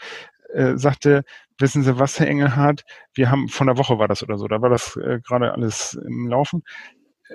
äh, 0.52 0.76
sagte, 0.76 1.24
wissen 1.58 1.82
Sie 1.82 1.98
was, 1.98 2.18
Herr 2.18 2.28
Engelhardt, 2.28 2.84
wir 3.14 3.30
haben, 3.30 3.48
von 3.48 3.66
der 3.66 3.78
Woche 3.78 3.98
war 3.98 4.08
das 4.08 4.22
oder 4.22 4.38
so, 4.38 4.46
da 4.48 4.60
war 4.60 4.70
das 4.70 4.96
äh, 4.96 5.20
gerade 5.26 5.52
alles 5.52 5.98
im 6.06 6.28
Laufen. 6.28 6.62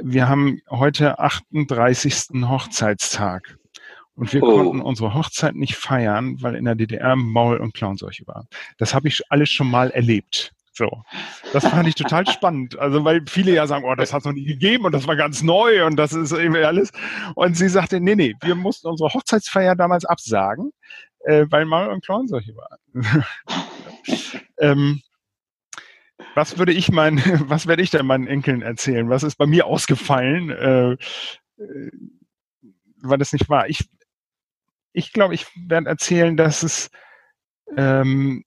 Wir 0.02 0.28
haben 0.28 0.60
heute 0.70 1.20
38. 1.20 2.48
Hochzeitstag. 2.48 3.58
Und 4.16 4.32
wir 4.32 4.44
oh. 4.44 4.58
konnten 4.58 4.82
unsere 4.82 5.14
Hochzeit 5.14 5.56
nicht 5.56 5.76
feiern, 5.76 6.42
weil 6.42 6.56
in 6.56 6.66
der 6.66 6.76
DDR 6.76 7.16
Maul- 7.16 7.58
und 7.58 7.74
Clownseuche 7.74 8.28
war. 8.28 8.46
Das 8.78 8.94
habe 8.94 9.08
ich 9.08 9.22
alles 9.30 9.50
schon 9.50 9.70
mal 9.70 9.90
erlebt. 9.90 10.54
So. 10.72 11.04
Das 11.52 11.68
fand 11.68 11.88
ich 11.88 11.96
total 11.96 12.28
spannend. 12.28 12.78
Also, 12.80 13.04
weil 13.06 13.22
viele 13.28 13.54
ja 13.54 13.68
sagen, 13.68 13.86
oh, 13.86 13.96
das 13.96 14.12
hat 14.12 14.22
es 14.22 14.26
noch 14.26 14.34
nie 14.34 14.46
gegeben 14.46 14.86
und 14.86 14.92
das 14.92 15.08
war 15.08 15.16
ganz 15.16 15.44
neu 15.44 15.86
und 15.86 15.98
das 15.98 16.14
ist 16.14 16.32
irgendwie 16.32 16.64
alles. 16.64 16.92
Und 17.36 17.56
sie 17.56 17.70
sagte, 17.70 18.00
nee, 18.00 18.16
nee, 18.16 18.34
wir 18.42 18.56
mussten 18.56 18.88
unsere 18.88 19.14
Hochzeitsfeier 19.14 19.76
damals 19.76 20.06
absagen, 20.06 20.72
äh, 21.26 21.46
weil 21.50 21.66
Maul- 21.66 21.92
und 21.92 22.04
Clownseuche 22.04 22.56
war. 22.56 22.78
ähm, 24.60 25.02
was 26.36 26.58
würde 26.58 26.74
ich 26.74 26.92
meinen, 26.92 27.22
was 27.50 27.68
werde 27.68 27.84
ich 27.84 27.92
denn 27.92 28.06
meinen 28.06 28.28
Enkeln 28.28 28.64
erzählen? 28.64 29.10
Was 29.10 29.24
ist 29.24 29.36
bei 29.36 29.46
mir 29.46 29.68
ausgefallen? 29.68 30.50
Äh, 30.50 30.92
äh 31.62 31.92
weil 33.06 33.18
das 33.18 33.34
nicht 33.34 33.50
war. 33.50 33.68
Ich, 33.68 33.90
ich 34.94 35.12
glaube, 35.12 35.34
ich 35.34 35.48
werde 35.56 35.90
erzählen, 35.90 36.38
dass 36.38 36.64
es 36.64 36.90
ähm, 37.76 38.44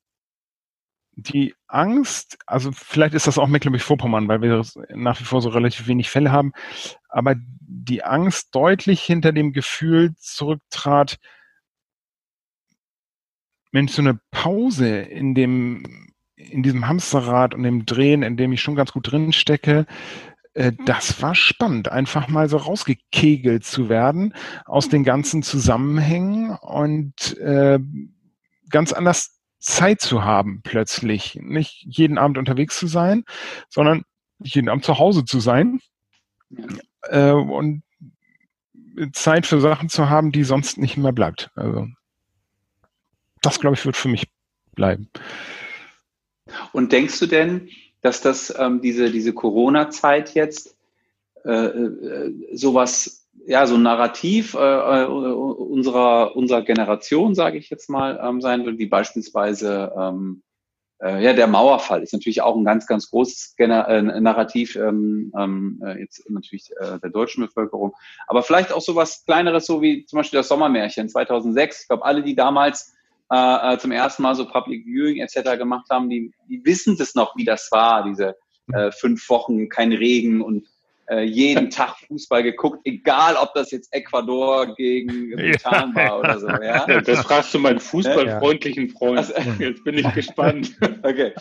die 1.17 1.55
Angst, 1.67 2.37
also 2.45 2.71
vielleicht 2.71 3.15
ist 3.15 3.27
das 3.27 3.37
auch 3.37 3.47
Mecklenburg-Vorpommern, 3.47 4.27
weil 4.27 4.41
wir 4.41 4.63
nach 4.89 5.19
wie 5.19 5.25
vor 5.25 5.41
so 5.41 5.49
relativ 5.49 5.87
wenig 5.87 6.09
Fälle 6.09 6.31
haben, 6.31 6.53
aber 7.09 7.35
die 7.37 8.03
Angst 8.03 8.55
deutlich 8.55 9.01
hinter 9.03 9.31
dem 9.33 9.51
Gefühl 9.51 10.13
zurücktrat, 10.17 11.17
wenn 13.71 13.85
ich 13.85 13.91
so 13.91 14.01
eine 14.01 14.19
Pause 14.31 14.99
in 14.99 15.33
dem, 15.33 16.13
in 16.35 16.63
diesem 16.63 16.87
Hamsterrad 16.87 17.53
und 17.55 17.63
dem 17.63 17.85
Drehen, 17.85 18.21
in 18.21 18.37
dem 18.37 18.53
ich 18.53 18.61
schon 18.61 18.75
ganz 18.75 18.93
gut 18.93 19.11
drin 19.11 19.33
stecke, 19.33 19.87
äh, 20.57 20.73
das 20.85 21.21
war 21.21 21.35
spannend, 21.35 21.89
einfach 21.89 22.27
mal 22.29 22.49
so 22.49 22.57
rausgekegelt 22.57 23.63
zu 23.63 23.89
werden 23.89 24.33
aus 24.65 24.89
den 24.89 25.03
ganzen 25.03 25.43
Zusammenhängen 25.43 26.57
und 26.57 27.37
äh, 27.37 27.79
ganz 28.69 28.91
anders 28.91 29.39
Zeit 29.59 30.01
zu 30.01 30.23
haben 30.23 30.61
plötzlich. 30.63 31.37
Nicht 31.39 31.85
jeden 31.87 32.17
Abend 32.17 32.39
unterwegs 32.39 32.77
zu 32.79 32.87
sein, 32.87 33.23
sondern 33.69 34.03
jeden 34.39 34.69
Abend 34.69 34.83
zu 34.83 34.97
Hause 34.97 35.25
zu 35.25 35.39
sein 35.39 35.79
äh, 37.03 37.31
und 37.31 37.83
Zeit 39.13 39.45
für 39.45 39.61
Sachen 39.61 39.89
zu 39.89 40.09
haben, 40.09 40.31
die 40.31 40.43
sonst 40.43 40.79
nicht 40.79 40.97
mehr 40.97 41.13
bleibt. 41.13 41.51
Also 41.53 41.87
das, 43.43 43.59
glaube 43.59 43.75
ich, 43.75 43.85
wird 43.85 43.95
für 43.95 44.09
mich 44.09 44.27
bleiben. 44.73 45.11
Und 46.71 46.91
denkst 46.91 47.19
du 47.19 47.27
denn, 47.27 47.69
dass 48.07 48.21
das 48.21 48.53
ähm, 48.57 48.79
diese, 48.81 49.11
diese 49.11 49.33
Corona-Zeit 49.33 50.33
jetzt 50.33 50.75
äh, 51.43 51.51
äh, 51.51 52.33
sowas, 52.53 53.27
ja, 53.45 53.67
so 53.67 53.75
ein 53.75 53.83
Narrativ 53.83 54.53
äh, 54.53 54.57
äh, 54.59 55.05
unserer, 55.05 56.35
unserer 56.35 56.61
Generation, 56.61 57.35
sage 57.35 57.57
ich 57.57 57.69
jetzt 57.69 57.89
mal, 57.89 58.19
ähm, 58.23 58.39
sein 58.39 58.65
wird, 58.65 58.79
wie 58.79 58.85
beispielsweise 58.85 59.91
ähm, 59.97 60.41
äh, 60.99 61.21
ja, 61.21 61.33
der 61.33 61.47
Mauerfall 61.47 62.01
ist 62.01 62.13
natürlich 62.13 62.41
auch 62.41 62.55
ein 62.55 62.63
ganz, 62.63 62.87
ganz 62.87 63.09
großes 63.09 63.55
Gener 63.57 63.87
äh, 63.89 64.01
Narrativ 64.01 64.77
ähm, 64.77 65.33
ähm, 65.37 65.83
äh, 65.85 65.99
jetzt 65.99 66.27
natürlich 66.29 66.71
äh, 66.79 66.99
der 66.99 67.09
deutschen 67.09 67.45
Bevölkerung. 67.45 67.93
Aber 68.25 68.41
vielleicht 68.41 68.71
auch 68.71 68.81
so 68.81 68.95
was 68.95 69.25
Kleineres, 69.25 69.65
so 69.65 69.81
wie 69.81 70.05
zum 70.05 70.17
Beispiel 70.17 70.39
das 70.39 70.47
Sommermärchen 70.47 71.09
2006. 71.09 71.81
Ich 71.81 71.87
glaube, 71.89 72.05
alle, 72.05 72.23
die 72.23 72.35
damals 72.35 72.96
äh, 73.29 73.77
zum 73.77 73.91
ersten 73.91 74.23
Mal 74.23 74.35
so 74.35 74.47
Public 74.47 74.85
Viewing 74.85 75.21
etc. 75.21 75.57
gemacht 75.57 75.87
haben, 75.89 76.09
die, 76.09 76.31
die 76.49 76.63
wissen 76.63 76.97
das 76.97 77.15
noch, 77.15 77.35
wie 77.35 77.45
das 77.45 77.69
war, 77.71 78.03
diese 78.03 78.35
äh, 78.73 78.91
fünf 78.91 79.29
Wochen, 79.29 79.69
kein 79.69 79.93
Regen 79.93 80.41
und 80.41 80.67
äh, 81.09 81.23
jeden 81.23 81.69
Tag 81.69 81.95
Fußball 82.07 82.43
geguckt, 82.43 82.81
egal 82.85 83.35
ob 83.35 83.53
das 83.53 83.71
jetzt 83.71 83.93
Ecuador 83.93 84.75
gegen 84.75 85.31
Bhutan 85.31 85.93
ja. 85.95 86.09
war 86.09 86.19
oder 86.19 86.39
so. 86.39 86.47
Ja? 86.61 86.85
ja? 86.87 87.01
das 87.01 87.21
fragst 87.21 87.53
du 87.53 87.59
meinen 87.59 87.79
fußballfreundlichen 87.79 88.89
Freund. 88.89 89.19
Also, 89.19 89.33
jetzt 89.59 89.83
bin 89.83 89.97
ich 89.97 90.13
gespannt. 90.13 90.75
okay. 91.03 91.33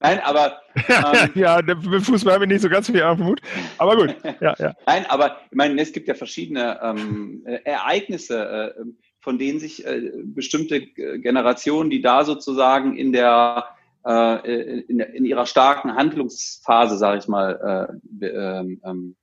Nein, 0.00 0.20
aber 0.20 0.60
ähm, 0.88 1.30
ja, 1.34 1.60
mit 1.62 2.02
Fußball 2.02 2.34
habe 2.34 2.44
ich 2.44 2.50
nicht 2.50 2.62
so 2.62 2.68
ganz 2.68 2.86
viel 2.86 3.14
Mut. 3.16 3.40
Aber 3.78 3.96
gut. 3.96 4.16
Ja. 4.40 4.54
Nein, 4.86 5.06
aber 5.08 5.38
ich 5.50 5.56
meine, 5.56 5.80
es 5.80 5.92
gibt 5.92 6.08
ja 6.08 6.14
verschiedene 6.14 6.78
ähm, 6.82 7.42
Ereignisse. 7.64 8.74
Äh, 8.76 8.82
von 9.20 9.38
denen 9.38 9.60
sich 9.60 9.86
äh, 9.86 10.12
bestimmte 10.24 10.80
Generationen, 10.80 11.90
die 11.90 12.00
da 12.00 12.24
sozusagen 12.24 12.96
in 12.96 13.12
der 13.12 13.66
äh, 14.04 14.80
in, 14.88 15.00
in 15.00 15.24
ihrer 15.24 15.46
starken 15.46 15.94
Handlungsphase, 15.94 16.96
sage 16.96 17.18
ich 17.18 17.28
mal, 17.28 17.98
äh, 18.22 18.26
ähm, 18.26 18.80
ähm, 18.84 19.16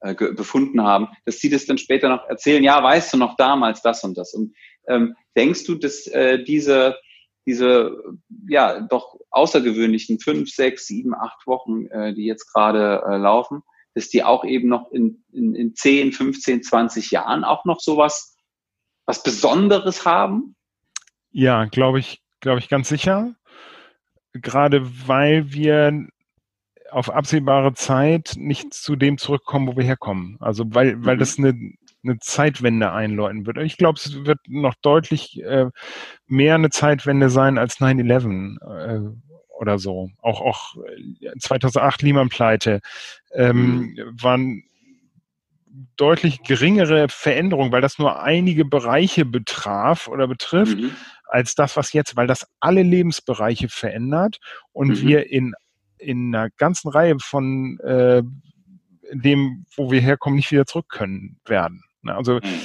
äh, 0.00 0.14
befunden 0.14 0.82
haben, 0.82 1.08
dass 1.24 1.40
sie 1.40 1.50
das 1.50 1.66
dann 1.66 1.78
später 1.78 2.08
noch 2.08 2.28
erzählen, 2.28 2.62
ja, 2.62 2.82
weißt 2.82 3.14
du 3.14 3.16
noch 3.16 3.36
damals 3.36 3.82
das 3.82 4.04
und 4.04 4.16
das. 4.16 4.34
Und 4.34 4.54
ähm, 4.86 5.16
denkst 5.36 5.64
du, 5.64 5.74
dass 5.74 6.06
äh, 6.06 6.42
diese, 6.44 6.96
diese 7.46 7.96
ja 8.48 8.80
doch 8.80 9.18
außergewöhnlichen 9.30 10.20
fünf, 10.20 10.50
sechs, 10.50 10.86
sieben, 10.86 11.14
acht 11.14 11.46
Wochen, 11.46 11.86
äh, 11.86 12.14
die 12.14 12.26
jetzt 12.26 12.52
gerade 12.52 13.02
äh, 13.08 13.16
laufen, 13.16 13.62
dass 13.94 14.08
die 14.08 14.22
auch 14.22 14.44
eben 14.44 14.68
noch 14.68 14.92
in, 14.92 15.24
in, 15.32 15.54
in 15.54 15.74
10, 15.74 16.12
15, 16.12 16.62
20 16.62 17.10
Jahren 17.10 17.42
auch 17.44 17.64
noch 17.64 17.80
sowas 17.80 18.36
was 19.08 19.22
Besonderes 19.22 20.04
haben? 20.04 20.54
Ja, 21.30 21.64
glaube 21.64 21.98
ich, 21.98 22.22
glaube 22.40 22.58
ich 22.60 22.68
ganz 22.68 22.88
sicher. 22.90 23.34
Gerade 24.34 24.86
weil 25.08 25.50
wir 25.50 26.06
auf 26.90 27.10
absehbare 27.10 27.72
Zeit 27.72 28.34
nicht 28.36 28.74
zu 28.74 28.96
dem 28.96 29.16
zurückkommen, 29.16 29.66
wo 29.66 29.76
wir 29.76 29.84
herkommen. 29.84 30.36
Also 30.40 30.64
weil, 30.68 31.02
weil 31.04 31.16
mhm. 31.16 31.20
das 31.20 31.38
eine, 31.38 31.54
eine 32.04 32.18
Zeitwende 32.18 32.92
einläuten 32.92 33.46
wird. 33.46 33.56
Ich 33.58 33.78
glaube, 33.78 33.98
es 33.98 34.26
wird 34.26 34.40
noch 34.46 34.74
deutlich 34.82 35.42
äh, 35.42 35.70
mehr 36.26 36.54
eine 36.54 36.70
Zeitwende 36.70 37.30
sein 37.30 37.56
als 37.56 37.78
9-11 37.78 38.58
äh, 38.60 39.16
oder 39.58 39.78
so. 39.78 40.10
Auch, 40.20 40.42
auch 40.42 40.76
2008 41.40 42.02
Lehman-Pleite 42.02 42.80
ähm, 43.32 43.94
mhm. 43.96 44.22
waren 44.22 44.67
deutlich 45.96 46.42
geringere 46.42 47.08
Veränderung, 47.08 47.72
weil 47.72 47.80
das 47.80 47.98
nur 47.98 48.22
einige 48.22 48.64
Bereiche 48.64 49.24
betraf 49.24 50.08
oder 50.08 50.26
betrifft, 50.28 50.78
mhm. 50.78 50.92
als 51.24 51.54
das, 51.54 51.76
was 51.76 51.92
jetzt, 51.92 52.16
weil 52.16 52.26
das 52.26 52.46
alle 52.60 52.82
Lebensbereiche 52.82 53.68
verändert 53.68 54.38
und 54.72 54.88
mhm. 54.88 55.00
wir 55.00 55.30
in 55.30 55.54
in 56.00 56.32
einer 56.32 56.48
ganzen 56.50 56.90
Reihe 56.90 57.16
von 57.18 57.80
äh, 57.80 58.22
dem, 59.12 59.66
wo 59.74 59.90
wir 59.90 60.00
herkommen, 60.00 60.36
nicht 60.36 60.52
wieder 60.52 60.64
zurück 60.64 60.88
können 60.88 61.40
werden. 61.44 61.82
Ne, 62.02 62.14
also 62.14 62.34
mhm 62.34 62.60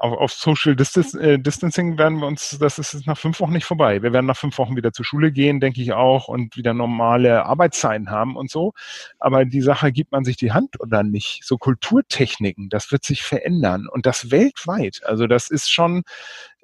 auf, 0.00 0.18
auf 0.18 0.32
Social 0.32 0.72
äh, 0.72 1.38
Distancing 1.38 1.98
werden 1.98 2.20
wir 2.20 2.26
uns, 2.26 2.56
das 2.58 2.78
ist 2.78 3.06
nach 3.06 3.18
fünf 3.18 3.38
Wochen 3.38 3.52
nicht 3.52 3.66
vorbei. 3.66 4.02
Wir 4.02 4.14
werden 4.14 4.24
nach 4.24 4.36
fünf 4.36 4.56
Wochen 4.56 4.74
wieder 4.74 4.94
zur 4.94 5.04
Schule 5.04 5.30
gehen, 5.30 5.60
denke 5.60 5.82
ich 5.82 5.92
auch, 5.92 6.26
und 6.26 6.56
wieder 6.56 6.72
normale 6.72 7.44
Arbeitszeiten 7.44 8.10
haben 8.10 8.34
und 8.34 8.50
so. 8.50 8.72
Aber 9.18 9.44
die 9.44 9.60
Sache, 9.60 9.92
gibt 9.92 10.12
man 10.12 10.24
sich 10.24 10.38
die 10.38 10.52
Hand 10.52 10.80
oder 10.80 11.02
nicht? 11.02 11.42
So 11.44 11.58
Kulturtechniken, 11.58 12.70
das 12.70 12.90
wird 12.90 13.04
sich 13.04 13.22
verändern 13.22 13.86
und 13.88 14.06
das 14.06 14.30
weltweit. 14.30 15.02
Also 15.04 15.26
das 15.26 15.50
ist 15.50 15.70
schon 15.70 16.02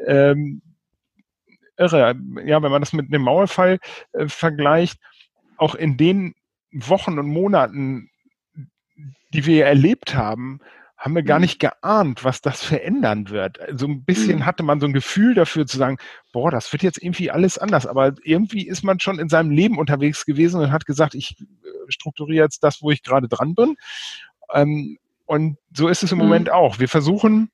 ähm, 0.07 0.63
irre. 1.77 2.17
Ja, 2.47 2.63
wenn 2.63 2.73
man 2.73 2.81
das 2.81 2.95
mit 2.95 3.13
einem 3.13 3.23
Mauerfall 3.23 3.81
äh, 4.13 4.29
vergleicht, 4.29 4.99
auch 5.59 5.75
in 5.75 5.99
den 5.99 6.35
Wochen 6.73 7.19
und 7.19 7.29
Monaten, 7.29 8.09
die 9.35 9.45
wir 9.45 9.67
erlebt 9.67 10.15
haben, 10.15 10.61
haben 10.97 11.15
wir 11.15 11.23
gar 11.23 11.39
mhm. 11.39 11.43
nicht 11.43 11.59
geahnt, 11.59 12.25
was 12.25 12.41
das 12.41 12.63
verändern 12.63 13.29
wird. 13.29 13.59
So 13.75 13.87
ein 13.87 14.05
bisschen 14.05 14.39
mhm. 14.39 14.47
hatte 14.47 14.63
man 14.63 14.81
so 14.81 14.87
ein 14.87 14.93
Gefühl 14.93 15.35
dafür 15.35 15.67
zu 15.67 15.77
sagen, 15.77 15.99
boah, 16.33 16.51
das 16.51 16.73
wird 16.73 16.83
jetzt 16.83 17.03
irgendwie 17.03 17.31
alles 17.31 17.59
anders. 17.59 17.87
Aber 17.87 18.15
irgendwie 18.23 18.67
ist 18.67 18.83
man 18.83 18.99
schon 18.99 19.19
in 19.19 19.29
seinem 19.29 19.51
Leben 19.51 19.79
unterwegs 19.79 20.25
gewesen 20.25 20.61
und 20.61 20.73
hat 20.73 20.87
gesagt, 20.87 21.15
ich 21.15 21.37
äh, 21.41 21.45
strukturiere 21.89 22.45
jetzt 22.45 22.65
das, 22.65 22.83
wo 22.83 22.91
ich 22.91 23.03
gerade 23.03 23.29
dran 23.29 23.55
bin. 23.55 23.77
Ähm, 24.53 24.99
und 25.27 25.59
so 25.75 25.89
ist 25.89 26.03
es 26.03 26.13
im 26.13 26.19
mhm. 26.19 26.25
Moment 26.25 26.51
auch. 26.51 26.79
Wir 26.79 26.89
versuchen, 26.89 27.51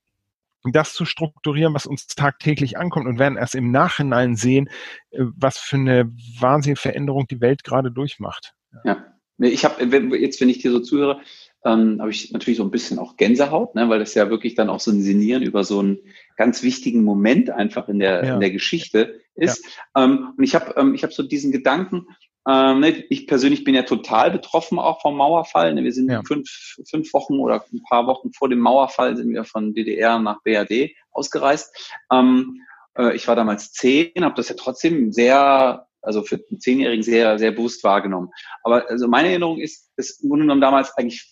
das 0.64 0.92
zu 0.92 1.04
strukturieren, 1.04 1.74
was 1.74 1.86
uns 1.86 2.06
tagtäglich 2.06 2.78
ankommt 2.78 3.06
und 3.06 3.18
werden 3.18 3.36
erst 3.36 3.56
im 3.56 3.72
Nachhinein 3.72 4.36
sehen, 4.36 4.68
äh, 5.10 5.24
was 5.36 5.58
für 5.58 5.76
eine 5.76 6.12
wahnsinnige 6.38 6.80
Veränderung 6.80 7.26
die 7.26 7.40
Welt 7.40 7.64
gerade 7.64 7.90
durchmacht. 7.90 8.54
Ja. 8.84 9.04
Ich 9.38 9.64
habe 9.64 9.82
jetzt, 10.16 10.40
wenn 10.40 10.48
ich 10.48 10.58
dir 10.58 10.70
so 10.70 10.78
zuhöre, 10.78 11.20
ähm, 11.64 11.98
habe 12.00 12.10
ich 12.10 12.32
natürlich 12.32 12.58
so 12.58 12.64
ein 12.64 12.70
bisschen 12.70 12.98
auch 12.98 13.16
Gänsehaut, 13.16 13.74
ne, 13.74 13.88
weil 13.88 14.00
das 14.00 14.14
ja 14.14 14.30
wirklich 14.30 14.54
dann 14.54 14.68
auch 14.68 14.80
so 14.80 14.90
ein 14.90 15.02
Sinieren 15.02 15.42
über 15.42 15.64
so 15.64 15.78
einen 15.78 15.98
ganz 16.36 16.62
wichtigen 16.62 17.04
Moment 17.04 17.50
einfach 17.50 17.88
in 17.88 17.98
der, 17.98 18.24
ja. 18.24 18.34
in 18.34 18.40
der 18.40 18.50
Geschichte 18.50 19.20
ist. 19.34 19.64
Ja. 19.94 20.04
Ähm, 20.04 20.34
und 20.36 20.42
ich 20.42 20.54
habe 20.54 20.74
ähm, 20.76 20.94
ich 20.94 21.04
hab 21.04 21.12
so 21.12 21.22
diesen 21.22 21.52
Gedanken, 21.52 22.06
ähm, 22.48 22.80
ne, 22.80 23.04
ich 23.08 23.28
persönlich 23.28 23.62
bin 23.62 23.74
ja 23.74 23.82
total 23.82 24.32
betroffen 24.32 24.78
auch 24.78 25.00
vom 25.00 25.16
Mauerfall. 25.16 25.74
Ne, 25.74 25.84
wir 25.84 25.92
sind 25.92 26.10
ja. 26.10 26.22
fünf, 26.26 26.48
fünf 26.88 27.12
Wochen 27.14 27.38
oder 27.38 27.64
ein 27.72 27.82
paar 27.88 28.06
Wochen 28.06 28.32
vor 28.32 28.48
dem 28.48 28.58
Mauerfall 28.58 29.16
sind 29.16 29.32
wir 29.32 29.44
von 29.44 29.74
DDR 29.74 30.18
nach 30.18 30.42
BRD 30.42 30.90
ausgereist. 31.12 31.94
Ähm, 32.12 32.62
äh, 32.98 33.14
ich 33.14 33.28
war 33.28 33.36
damals 33.36 33.72
zehn, 33.72 34.24
habe 34.24 34.34
das 34.34 34.48
ja 34.48 34.56
trotzdem 34.58 35.12
sehr 35.12 35.86
also 36.02 36.22
für 36.22 36.34
einen 36.50 36.60
Zehnjährigen 36.60 37.02
sehr, 37.02 37.38
sehr 37.38 37.52
bewusst 37.52 37.84
wahrgenommen. 37.84 38.30
Aber 38.64 38.90
also 38.90 39.08
meine 39.08 39.28
Erinnerung 39.28 39.58
ist, 39.58 39.90
dass 39.96 40.20
im 40.20 40.28
Grunde 40.28 40.44
genommen 40.44 40.60
damals 40.60 40.92
eigentlich 40.96 41.31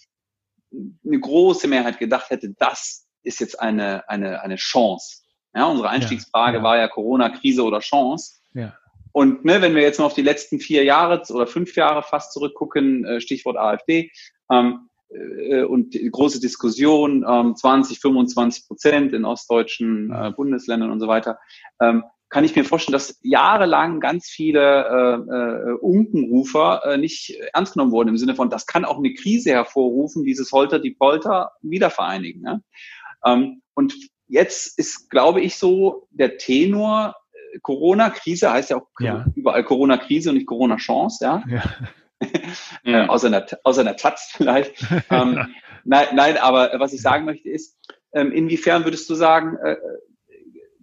eine 0.73 1.21
große 1.21 1.68
Mehrheit 1.68 1.99
gedacht 1.99 2.31
hätte, 2.31 2.55
das 2.59 3.07
ist 3.23 3.41
jetzt 3.41 3.61
eine, 3.61 4.09
eine, 4.09 4.43
eine 4.43 4.57
Chance. 4.57 5.23
Ja, 5.55 5.66
unsere 5.66 5.89
Einstiegsfrage 5.89 6.59
ja, 6.59 6.59
ja. 6.59 6.64
war 6.64 6.79
ja 6.79 6.89
Corona-Krise 6.89 7.64
oder 7.64 7.81
Chance. 7.81 8.41
Ja. 8.55 8.75
Und 9.12 9.45
ne, 9.45 9.61
wenn 9.61 9.75
wir 9.75 9.83
jetzt 9.83 9.99
mal 9.99 10.07
auf 10.07 10.14
die 10.14 10.23
letzten 10.23 10.61
vier 10.61 10.85
Jahre 10.85 11.23
oder 11.31 11.47
fünf 11.47 11.75
Jahre 11.75 12.03
fast 12.03 12.33
zurückgucken, 12.33 13.05
äh, 13.05 13.21
Stichwort 13.21 13.57
AfD, 13.57 14.12
ähm, 14.51 14.89
äh, 15.11 15.64
und 15.64 15.97
große 16.12 16.41
Diskussion, 16.41 17.25
ähm, 17.29 17.57
20, 17.57 17.99
25 17.99 18.68
Prozent 18.68 19.12
in 19.12 19.25
ostdeutschen 19.25 20.12
äh, 20.12 20.31
Bundesländern 20.31 20.91
und 20.91 21.01
so 21.01 21.09
weiter, 21.09 21.39
ähm, 21.81 22.05
kann 22.31 22.45
ich 22.45 22.55
mir 22.55 22.64
vorstellen, 22.64 22.93
dass 22.93 23.18
jahrelang 23.22 24.01
ganz 24.01 24.28
viele 24.28 24.61
äh, 24.61 25.70
äh, 25.70 25.72
Unkenrufer 25.81 26.83
äh, 26.85 26.97
nicht 26.97 27.37
ernst 27.53 27.74
genommen 27.74 27.93
wurden 27.93 28.09
im 28.09 28.16
Sinne 28.16 28.37
von, 28.37 28.51
das 28.51 28.66
kann 28.66 28.85
auch 28.85 28.99
eine 28.99 29.12
Krise 29.12 29.51
hervorrufen, 29.51 30.24
dieses 30.24 30.53
Holter 30.53 30.78
die 30.78 30.93
Polter 30.93 31.53
wiedervereinigen. 31.61 32.41
Ne? 32.41 32.62
Ähm, 33.26 33.62
und 33.74 33.95
jetzt 34.28 34.78
ist, 34.78 35.11
glaube 35.11 35.41
ich, 35.41 35.57
so 35.57 36.07
der 36.11 36.39
Tenor, 36.39 37.16
äh, 37.33 37.59
Corona-Krise 37.61 38.53
heißt 38.53 38.70
ja 38.70 38.76
auch 38.76 38.87
ja. 39.01 39.26
überall 39.35 39.64
Corona-Krise 39.64 40.31
und 40.31 40.37
nicht 40.37 40.47
Corona-Chance, 40.47 41.24
ja. 41.24 41.43
ja. 41.49 41.62
äh, 42.85 43.07
außer, 43.07 43.28
einer, 43.28 43.47
außer 43.64 43.81
einer 43.81 43.97
Taz 43.97 44.33
vielleicht. 44.37 44.87
ähm, 45.11 45.55
nein, 45.85 46.09
nein, 46.14 46.37
aber 46.37 46.72
was 46.78 46.93
ich 46.93 47.03
sagen 47.03 47.24
möchte 47.24 47.49
ist, 47.49 47.76
ähm, 48.12 48.33
inwiefern 48.33 48.85
würdest 48.85 49.09
du 49.09 49.14
sagen, 49.14 49.57
äh, 49.64 49.76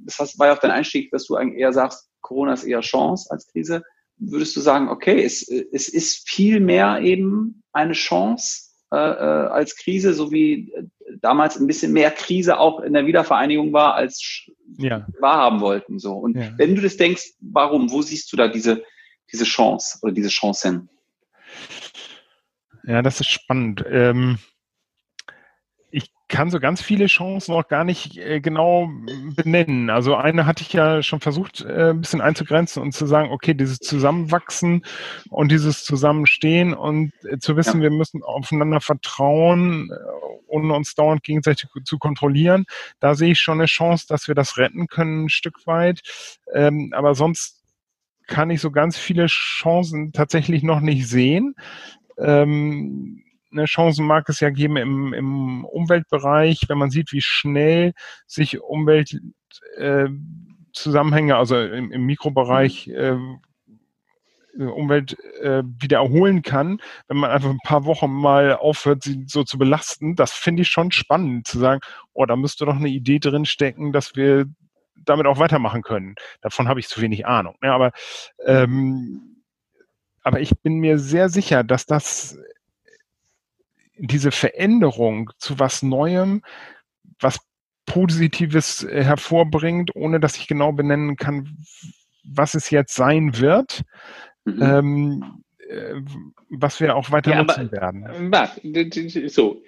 das 0.08 0.40
war 0.40 0.48
ja 0.48 0.54
auch 0.54 0.60
dein 0.60 0.72
Einstieg, 0.72 1.12
dass 1.12 1.26
du 1.26 1.36
eigentlich 1.36 1.60
eher 1.60 1.74
sagst, 1.74 2.10
Corona 2.22 2.54
ist 2.54 2.64
eher 2.64 2.82
Chance 2.82 3.30
als 3.30 3.48
Krise. 3.48 3.84
Würdest 4.18 4.56
du 4.56 4.62
sagen, 4.62 4.90
okay, 4.90 5.24
es, 5.24 5.48
es 5.48 5.90
ist 5.90 6.28
viel 6.28 6.60
mehr 6.60 7.00
eben 7.02 7.64
eine 7.72 7.94
Chance 7.94 8.72
äh, 8.92 8.98
äh 8.98 9.48
als 9.48 9.76
Krise, 9.76 10.14
so 10.14 10.32
wie 10.32 10.72
äh, 10.74 10.84
damals 11.22 11.60
ein 11.60 11.68
bisschen 11.68 11.94
mehr 11.94 12.12
Krise 12.12 12.58
auch 12.58 12.80
in 12.80 12.94
der 12.94 13.06
Wiedervereinigung 13.06 13.74
war, 13.74 13.94
als 13.94 14.48
ja. 14.78 15.06
wahrhaben 15.20 15.62
wollten. 15.62 16.00
So. 16.00 16.14
Und 16.14 16.36
ja. 16.36 16.52
wenn 16.58 16.76
du 16.76 16.82
das 16.82 16.98
denkst, 16.98 17.34
warum? 17.40 17.92
Wo 17.92 18.02
siehst 18.02 18.32
du 18.32 18.38
da 18.38 18.48
diese, 18.48 18.84
diese 19.32 19.46
Chance 19.46 20.00
oder 20.02 20.14
diese 20.14 20.30
Chancen? 20.30 20.90
Ja, 22.84 23.02
das 23.02 23.20
ist 23.20 23.30
spannend. 23.30 23.84
Ähm, 23.90 24.38
kann 26.30 26.50
so 26.50 26.60
ganz 26.60 26.82
viele 26.82 27.06
Chancen 27.06 27.54
noch 27.54 27.68
gar 27.68 27.84
nicht 27.84 28.18
äh, 28.18 28.42
genau 28.42 28.90
benennen. 29.36 29.90
Also 29.90 30.16
eine 30.16 30.46
hatte 30.46 30.62
ich 30.62 30.74
ja 30.74 31.02
schon 31.02 31.22
versucht, 31.22 31.62
äh, 31.62 31.92
ein 31.92 32.02
bisschen 32.02 32.22
einzugrenzen 32.22 32.82
und 32.82 32.94
zu 32.94 33.06
sagen, 33.06 33.32
okay, 33.32 33.54
dieses 33.54 33.80
Zusammenwachsen 33.80 34.84
und 35.30 35.52
dieses 35.52 35.84
Zusammenstehen 35.84 36.74
und 36.74 37.14
äh, 37.24 37.38
zu 37.38 37.56
wissen, 37.56 37.78
ja. 37.78 37.84
wir 37.84 37.92
müssen 37.92 38.24
aufeinander 38.24 38.82
vertrauen, 38.82 39.90
äh, 39.92 39.96
ohne 40.48 40.74
uns 40.74 40.96
dauernd 40.96 41.24
gegenseitig 41.24 41.70
zu 41.86 41.98
kontrollieren. 41.98 42.66
Da 43.00 43.16
sehe 43.16 43.32
ich 43.32 43.40
schon 43.40 43.60
eine 43.60 43.68
Chance, 43.68 44.06
dass 44.10 44.28
wir 44.28 44.36
das 44.36 44.58
retten 44.58 44.88
können, 44.88 45.26
ein 45.26 45.30
Stück 45.30 45.66
weit. 45.66 46.02
Ähm, 46.54 46.94
aber 46.94 47.16
sonst 47.16 47.64
kann 48.28 48.50
ich 48.50 48.60
so 48.60 48.72
ganz 48.72 48.98
viele 48.98 49.28
Chancen 49.28 50.12
tatsächlich 50.12 50.62
noch 50.62 50.82
nicht 50.82 51.08
sehen. 51.08 51.56
Ähm, 52.18 53.24
eine 53.52 53.66
Chancen 53.66 54.06
mag 54.06 54.30
es 54.30 54.40
ja 54.40 54.50
geben 54.50 54.78
im, 54.78 55.14
im 55.14 55.66
Umweltbereich, 55.66 56.62
wenn 56.68 56.78
man 56.78 56.92
sieht, 56.92 57.12
wie 57.12 57.20
schnell 57.22 57.92
sich 58.26 58.62
Umweltzusammenhänge, 58.62 61.34
äh, 61.34 61.36
also 61.36 61.60
im, 61.60 61.92
im 61.92 62.06
Mikrobereich, 62.06 62.88
mhm. 62.88 62.96
äh, 62.96 63.18
Umwelt 64.66 65.16
äh, 65.42 65.62
wieder 65.64 65.98
erholen 65.98 66.42
kann, 66.42 66.80
wenn 67.08 67.18
man 67.18 67.30
einfach 67.30 67.52
ein 67.52 67.60
paar 67.64 67.86
Wochen 67.86 68.12
mal 68.12 68.56
aufhört, 68.56 69.04
sie 69.04 69.24
so 69.28 69.44
zu 69.44 69.60
belasten. 69.60 70.16
Das 70.16 70.34
finde 70.34 70.64
ich 70.64 70.70
schon 70.70 70.92
spannend, 70.92 71.46
zu 71.48 71.60
sagen, 71.60 71.80
oh, 72.14 72.26
da 72.26 72.36
müsste 72.36 72.66
doch 72.66 72.76
eine 72.76 72.90
Idee 72.90 73.20
drin 73.20 73.46
stecken, 73.46 73.94
dass 73.94 74.16
wir 74.16 74.46
damit 74.96 75.28
auch 75.28 75.38
weitermachen 75.40 75.84
können. 75.84 76.16
Davon 76.42 76.68
habe 76.68 76.80
ich 76.80 76.88
zu 76.88 77.02
wenig 77.02 77.28
Ahnung. 77.28 77.56
Ja, 77.62 77.76
aber, 77.76 77.92
ähm, 78.46 79.44
aber 80.24 80.40
ich 80.40 80.60
bin 80.62 80.80
mir 80.80 80.98
sehr 80.98 81.30
sicher, 81.30 81.64
dass 81.64 81.86
das 81.86 82.36
diese 84.00 84.32
Veränderung 84.32 85.32
zu 85.38 85.60
was 85.60 85.84
Neuem, 85.84 86.42
was 87.20 87.40
Positives 87.86 88.84
äh, 88.84 89.04
hervorbringt, 89.04 89.96
ohne 89.96 90.20
dass 90.20 90.38
ich 90.38 90.48
genau 90.48 90.72
benennen 90.72 91.16
kann, 91.16 91.58
was 92.24 92.54
es 92.54 92.70
jetzt 92.70 92.96
sein 92.96 93.40
wird, 93.40 93.82
mhm. 94.46 94.62
ähm, 94.62 95.44
äh, 95.70 95.96
was 96.50 96.80
wir 96.80 96.96
auch 96.96 97.12
weiter 97.12 97.32
ja, 97.32 97.44
nutzen 97.44 97.70
aber, 97.70 97.72
werden. 97.72 98.30
Marc, 98.30 98.60
so. 99.28 99.62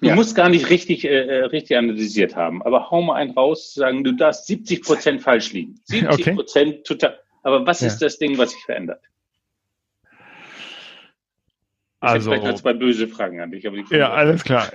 Du 0.00 0.08
ja. 0.08 0.16
musst 0.16 0.34
gar 0.34 0.48
nicht 0.48 0.68
richtig, 0.70 1.04
äh, 1.04 1.08
äh, 1.08 1.44
richtig 1.44 1.76
analysiert 1.76 2.34
haben, 2.34 2.62
aber 2.62 2.90
hau 2.90 3.00
mal 3.00 3.14
einen 3.14 3.30
raus, 3.30 3.72
sagen, 3.72 4.02
du 4.04 4.12
darfst 4.12 4.46
70 4.46 4.82
Prozent 4.82 5.22
falsch 5.22 5.52
liegen. 5.52 5.80
70 5.84 6.34
Prozent 6.34 6.68
okay. 6.70 6.82
total. 6.84 7.18
Aber 7.42 7.66
was 7.66 7.80
ja. 7.80 7.86
ist 7.86 7.98
das 7.98 8.18
Ding, 8.18 8.36
was 8.36 8.50
sich 8.50 8.62
verändert? 8.64 9.00
Also, 12.04 12.32
ich 12.32 12.40
vielleicht 12.40 12.58
zwei 12.58 12.72
böse 12.74 13.08
Fragen 13.08 13.40
an 13.40 13.50
dich. 13.50 13.64
ja, 13.90 14.10
alles 14.10 14.44
klar. 14.44 14.68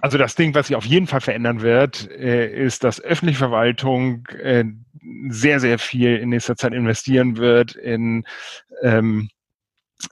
Also 0.00 0.18
das 0.18 0.34
Ding, 0.34 0.54
was 0.54 0.66
sich 0.66 0.76
auf 0.76 0.84
jeden 0.84 1.06
Fall 1.06 1.22
verändern 1.22 1.62
wird, 1.62 2.10
äh, 2.10 2.64
ist, 2.64 2.84
dass 2.84 3.00
öffentliche 3.00 3.38
Verwaltung 3.38 4.26
äh, 4.38 4.64
sehr, 5.28 5.58
sehr 5.58 5.78
viel 5.78 6.16
in 6.16 6.28
nächster 6.28 6.56
Zeit 6.56 6.74
investieren 6.74 7.38
wird 7.38 7.74
in 7.76 8.24
ähm, 8.82 9.30
äh, 9.30 9.39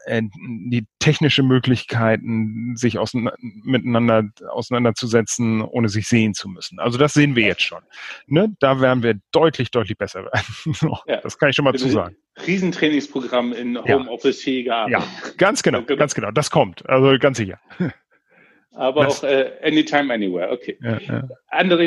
die 0.06 0.86
technische 0.98 1.42
Möglichkeiten, 1.42 2.76
sich 2.76 2.98
auseinander, 2.98 3.36
miteinander 3.40 4.24
auseinanderzusetzen, 4.50 5.62
ohne 5.62 5.88
sich 5.88 6.06
sehen 6.06 6.34
zu 6.34 6.48
müssen. 6.48 6.78
Also 6.78 6.98
das 6.98 7.14
sehen 7.14 7.36
wir 7.36 7.46
jetzt 7.46 7.62
schon. 7.62 7.82
Ne? 8.26 8.54
Da 8.60 8.80
werden 8.80 9.02
wir 9.02 9.14
deutlich, 9.32 9.70
deutlich 9.70 9.96
besser 9.98 10.24
werden. 10.24 10.98
ja. 11.06 11.20
Das 11.20 11.38
kann 11.38 11.50
ich 11.50 11.56
schon 11.56 11.64
mal 11.64 11.74
zu 11.74 11.88
sagen. 11.88 12.16
Riesentrainingsprogramm 12.46 13.52
in 13.52 13.78
Homeoffice-fähiger 13.78 14.76
Arbeit. 14.76 14.92
Ja, 14.92 15.04
ganz 15.36 15.62
genau, 15.62 15.82
ganz 15.82 16.14
genau. 16.14 16.30
Das 16.30 16.50
kommt. 16.50 16.88
Also 16.88 17.18
ganz 17.18 17.38
sicher. 17.38 17.60
Aber 18.72 19.04
das, 19.04 19.24
auch 19.24 19.28
äh, 19.28 19.52
anytime, 19.62 20.12
anywhere. 20.12 20.52
Okay. 20.52 20.78
Ja, 20.80 20.98
ja. 21.00 21.28
Andere, 21.48 21.84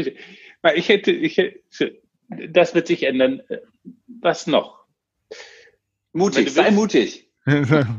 ich 0.75 0.89
hätte, 0.89 1.11
ich 1.11 1.37
hätte, 1.37 2.01
das 2.49 2.75
wird 2.75 2.87
sich 2.87 3.03
ändern. 3.03 3.41
Was 4.21 4.45
noch? 4.45 4.81
Mutig, 6.13 6.49
sei 6.49 6.71
mutig. 6.71 7.30
Oh, 7.47 7.53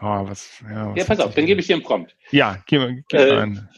was, 0.00 0.62
ja, 0.62 0.90
was 0.90 0.96
ja, 0.96 1.04
pass 1.04 1.20
auf, 1.20 1.34
dann 1.34 1.46
gebe 1.46 1.60
ich 1.60 1.66
dir 1.66 1.74
einen 1.74 1.82
Prompt. 1.82 2.16
Ja, 2.30 2.62
gib, 2.66 2.82
gib 3.08 3.20
äh, 3.20 3.32
einen. 3.38 3.68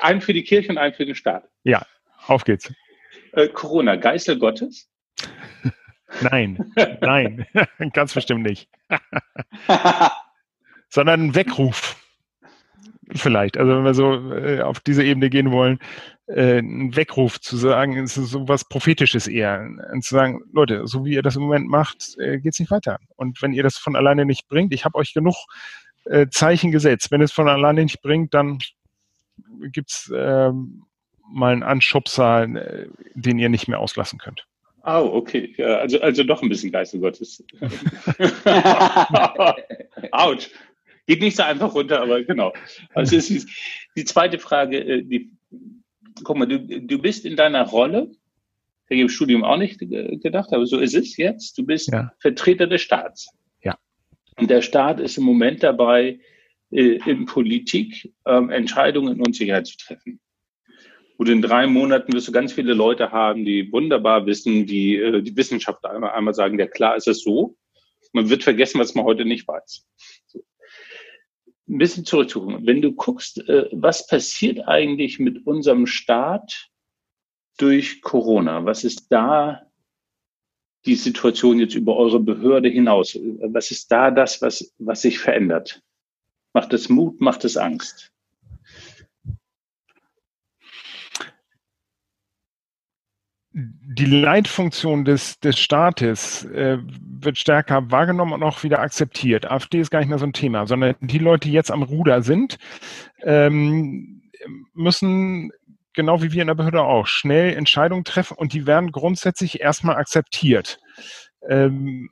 einen 0.00 0.20
für 0.20 0.32
die 0.32 0.44
Kirche 0.44 0.70
und 0.70 0.78
einen 0.78 0.94
für 0.94 1.04
den 1.04 1.16
Staat. 1.16 1.48
Ja, 1.64 1.84
auf 2.26 2.44
geht's. 2.44 2.72
Äh, 3.32 3.48
Corona, 3.48 3.96
Geißel 3.96 4.38
Gottes? 4.38 4.88
nein, 6.20 6.72
nein, 7.00 7.46
ganz 7.92 8.14
bestimmt 8.14 8.44
nicht. 8.44 8.68
Sondern 10.88 11.26
ein 11.26 11.34
Weckruf. 11.34 11.96
Vielleicht. 13.14 13.56
Also 13.56 13.72
wenn 13.74 13.84
wir 13.84 13.94
so 13.94 14.12
äh, 14.34 14.60
auf 14.60 14.80
diese 14.80 15.02
Ebene 15.02 15.30
gehen 15.30 15.50
wollen, 15.50 15.78
äh, 16.26 16.58
ein 16.58 16.94
Weckruf 16.94 17.40
zu 17.40 17.56
sagen, 17.56 17.96
ist 17.96 18.14
so 18.14 18.46
was 18.48 18.68
Prophetisches 18.68 19.26
eher. 19.26 19.66
Und 19.92 20.04
zu 20.04 20.14
sagen, 20.14 20.42
Leute, 20.52 20.86
so 20.86 21.04
wie 21.04 21.14
ihr 21.14 21.22
das 21.22 21.36
im 21.36 21.42
Moment 21.42 21.68
macht, 21.68 22.18
äh, 22.18 22.38
geht 22.38 22.52
es 22.52 22.60
nicht 22.60 22.70
weiter. 22.70 22.98
Und 23.16 23.40
wenn 23.40 23.52
ihr 23.52 23.62
das 23.62 23.78
von 23.78 23.96
alleine 23.96 24.26
nicht 24.26 24.48
bringt, 24.48 24.74
ich 24.74 24.84
habe 24.84 24.98
euch 24.98 25.14
genug 25.14 25.36
äh, 26.04 26.26
Zeichen 26.30 26.70
gesetzt. 26.70 27.10
Wenn 27.10 27.22
es 27.22 27.32
von 27.32 27.48
alleine 27.48 27.82
nicht 27.82 28.02
bringt, 28.02 28.34
dann 28.34 28.58
gibt's 29.72 30.10
äh, 30.10 30.50
mal 31.30 31.52
einen 31.52 31.62
Anschubser, 31.62 32.42
äh, 32.42 32.88
den 33.14 33.38
ihr 33.38 33.48
nicht 33.48 33.68
mehr 33.68 33.80
auslassen 33.80 34.18
könnt. 34.18 34.46
Oh, 34.84 35.10
okay. 35.12 35.54
Also, 35.62 36.00
also 36.00 36.24
doch 36.24 36.42
ein 36.42 36.48
bisschen 36.48 36.72
Geist 36.72 36.98
Gottes. 36.98 37.44
Autsch. 40.12 40.50
Geht 41.08 41.22
nicht 41.22 41.38
so 41.38 41.42
einfach 41.42 41.74
runter, 41.74 42.02
aber 42.02 42.22
genau. 42.22 42.52
Also 42.92 43.16
es 43.16 43.30
ist 43.30 43.48
die 43.96 44.04
zweite 44.04 44.38
Frage, 44.38 44.78
äh, 44.78 45.02
die, 45.02 45.30
guck 46.22 46.36
mal, 46.36 46.46
du, 46.46 46.60
du 46.60 46.98
bist 46.98 47.24
in 47.24 47.34
deiner 47.34 47.66
Rolle, 47.66 48.10
hätte 48.84 48.94
ich 48.94 49.00
im 49.00 49.08
Studium 49.08 49.42
auch 49.42 49.56
nicht 49.56 49.78
gedacht, 49.78 50.52
aber 50.52 50.66
so 50.66 50.78
ist 50.78 50.94
es 50.94 51.16
jetzt. 51.16 51.56
Du 51.56 51.64
bist 51.64 51.90
ja. 51.90 52.12
Vertreter 52.18 52.66
des 52.66 52.82
Staats. 52.82 53.30
Ja. 53.64 53.78
Und 54.36 54.50
der 54.50 54.60
Staat 54.60 55.00
ist 55.00 55.16
im 55.16 55.24
Moment 55.24 55.62
dabei, 55.62 56.20
äh, 56.70 56.98
in 57.06 57.24
Politik 57.24 58.12
ähm, 58.26 58.50
Entscheidungen 58.50 59.14
in 59.16 59.22
Unsicherheit 59.24 59.66
zu 59.66 59.78
treffen. 59.78 60.20
Und 61.16 61.30
in 61.30 61.40
drei 61.40 61.66
Monaten 61.66 62.12
wirst 62.12 62.28
du 62.28 62.32
ganz 62.32 62.52
viele 62.52 62.74
Leute 62.74 63.12
haben, 63.12 63.46
die 63.46 63.72
wunderbar 63.72 64.26
wissen, 64.26 64.66
die 64.66 64.96
äh, 64.96 65.22
die 65.22 65.34
Wissenschaftler 65.34 65.92
einmal, 65.92 66.10
einmal 66.10 66.34
sagen, 66.34 66.58
ja 66.58 66.66
klar 66.66 66.96
ist 66.96 67.08
es 67.08 67.22
so. 67.22 67.56
Man 68.12 68.28
wird 68.28 68.42
vergessen, 68.44 68.78
was 68.78 68.94
man 68.94 69.06
heute 69.06 69.24
nicht 69.24 69.48
weiß. 69.48 69.86
So 70.26 70.44
ein 71.68 71.78
bisschen 71.78 72.04
zurückzugucken. 72.04 72.66
Wenn 72.66 72.82
du 72.82 72.92
guckst, 72.92 73.38
äh, 73.48 73.68
was 73.72 74.06
passiert 74.06 74.66
eigentlich 74.66 75.18
mit 75.18 75.46
unserem 75.46 75.86
Staat 75.86 76.70
durch 77.58 78.00
Corona? 78.02 78.64
Was 78.64 78.84
ist 78.84 79.10
da 79.10 79.62
die 80.86 80.94
Situation 80.94 81.58
jetzt 81.58 81.74
über 81.74 81.96
eure 81.96 82.20
Behörde 82.20 82.68
hinaus? 82.68 83.18
Was 83.40 83.70
ist 83.70 83.90
da 83.92 84.10
das, 84.10 84.40
was, 84.40 84.74
was 84.78 85.02
sich 85.02 85.18
verändert? 85.18 85.82
Macht 86.54 86.72
es 86.72 86.88
Mut, 86.88 87.20
macht 87.20 87.44
es 87.44 87.56
Angst? 87.56 88.12
Die 93.58 94.04
Leitfunktion 94.04 95.04
des, 95.04 95.40
des 95.40 95.58
Staates 95.58 96.44
äh, 96.44 96.78
wird 97.20 97.38
stärker 97.38 97.90
wahrgenommen 97.90 98.32
und 98.32 98.42
auch 98.44 98.62
wieder 98.62 98.78
akzeptiert. 98.78 99.50
AfD 99.50 99.80
ist 99.80 99.90
gar 99.90 99.98
nicht 99.98 100.08
mehr 100.08 100.18
so 100.18 100.26
ein 100.26 100.32
Thema, 100.32 100.66
sondern 100.66 100.94
die 101.00 101.18
Leute, 101.18 101.48
die 101.48 101.54
jetzt 101.54 101.72
am 101.72 101.82
Ruder 101.82 102.22
sind, 102.22 102.58
ähm, 103.22 104.22
müssen 104.74 105.50
genau 105.92 106.22
wie 106.22 106.30
wir 106.30 106.42
in 106.42 106.46
der 106.46 106.54
Behörde 106.54 106.82
auch 106.82 107.08
schnell 107.08 107.56
Entscheidungen 107.56 108.04
treffen 108.04 108.36
und 108.36 108.52
die 108.52 108.66
werden 108.66 108.92
grundsätzlich 108.92 109.60
erstmal 109.60 109.96
akzeptiert. 109.96 110.78
Ähm, 111.48 112.10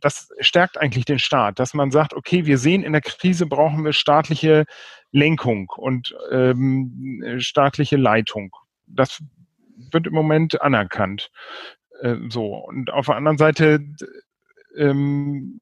das 0.00 0.28
stärkt 0.40 0.78
eigentlich 0.78 1.04
den 1.04 1.18
Staat, 1.18 1.58
dass 1.58 1.74
man 1.74 1.90
sagt, 1.90 2.14
okay, 2.14 2.46
wir 2.46 2.58
sehen, 2.58 2.84
in 2.84 2.92
der 2.92 3.02
Krise 3.02 3.46
brauchen 3.46 3.84
wir 3.84 3.92
staatliche 3.92 4.64
Lenkung 5.10 5.68
und 5.76 6.14
ähm, 6.30 7.36
staatliche 7.38 7.96
Leitung. 7.96 8.54
Das 8.86 9.20
wird 9.76 10.06
im 10.06 10.14
Moment 10.14 10.60
anerkannt. 10.60 11.30
Äh, 12.00 12.16
so. 12.28 12.56
Und 12.56 12.90
auf 12.90 13.06
der 13.06 13.16
anderen 13.16 13.38
Seite 13.38 13.84
ähm, 14.76 15.60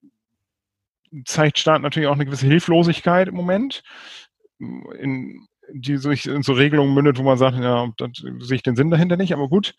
zeigt 1.24 1.58
Staat 1.58 1.82
natürlich 1.82 2.08
auch 2.08 2.14
eine 2.14 2.26
gewisse 2.26 2.46
Hilflosigkeit 2.46 3.28
im 3.28 3.34
Moment, 3.34 3.82
in, 4.58 5.46
die 5.72 5.96
sich 5.96 6.26
in 6.26 6.42
so 6.42 6.52
Regelungen 6.52 6.94
mündet, 6.94 7.18
wo 7.18 7.22
man 7.22 7.38
sagt, 7.38 7.58
ja, 7.58 7.88
da 7.96 8.08
sehe 8.12 8.56
ich 8.56 8.62
den 8.62 8.76
Sinn 8.76 8.90
dahinter 8.90 9.16
nicht, 9.16 9.32
aber 9.32 9.48
gut. 9.48 9.74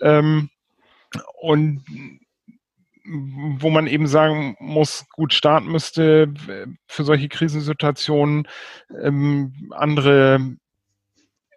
Ähm, 0.00 0.50
und 1.40 1.82
wo 3.06 3.68
man 3.68 3.86
eben 3.86 4.06
sagen 4.06 4.56
muss, 4.58 5.06
gut, 5.10 5.34
Staat 5.34 5.64
müsste 5.64 6.32
für 6.86 7.04
solche 7.04 7.28
Krisensituationen 7.28 8.48
ähm, 9.02 9.70
andere 9.70 10.56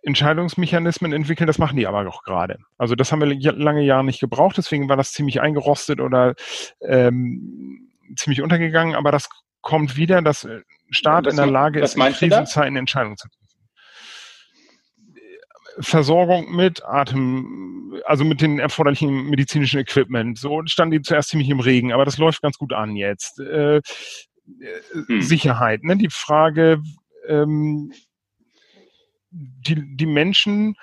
Entscheidungsmechanismen 0.04 1.14
entwickeln, 1.14 1.48
das 1.48 1.58
machen 1.58 1.78
die 1.78 1.88
aber 1.88 2.08
auch 2.08 2.24
gerade. 2.24 2.60
Also 2.78 2.96
das 2.96 3.12
haben 3.12 3.22
wir 3.22 3.54
lange 3.54 3.84
Jahre 3.84 4.04
nicht 4.04 4.20
gebraucht, 4.20 4.58
deswegen 4.58 4.90
war 4.90 4.98
das 4.98 5.12
ziemlich 5.12 5.42
eingerostet 5.42 6.00
oder 6.00 6.36
ähm, 6.82 7.92
ziemlich 8.16 8.42
untergegangen, 8.42 8.96
aber 8.96 9.12
das 9.12 9.30
kommt 9.62 9.98
wieder, 9.98 10.22
dass 10.22 10.46
äh, 10.46 10.62
Staat 10.90 11.26
was, 11.26 11.34
in 11.34 11.38
der 11.38 11.48
Lage 11.48 11.82
ist, 11.82 11.98
in 11.98 12.14
Krisenzeiten 12.14 12.78
Entscheidungen 12.78 13.18
zu 13.18 13.28
treffen. 13.28 13.48
Versorgung 15.80 16.56
mit 16.56 16.84
Atem, 16.86 18.02
also 18.06 18.24
mit 18.24 18.42
den 18.42 18.60
erforderlichen 18.60 19.30
medizinischen 19.30 19.80
Equipment. 19.80 20.40
So 20.40 20.62
standen 20.66 20.94
die 20.94 21.02
zuerst 21.02 21.30
ziemlich 21.30 21.50
im 21.50 21.60
Regen, 21.60 21.94
aber 21.94 22.06
das 22.06 22.18
läuft 22.18 22.42
ganz 22.42 22.58
gut 22.58 22.74
an 22.74 22.96
jetzt. 22.96 23.40
Äh, 23.40 23.82
hm. 25.08 25.22
Sicherheit, 25.22 25.84
ne? 25.84 25.98
Die 25.98 26.10
Frage, 26.10 26.82
ähm, 27.28 27.92
die, 29.38 29.96
die 29.96 30.06
Menschen 30.06 30.76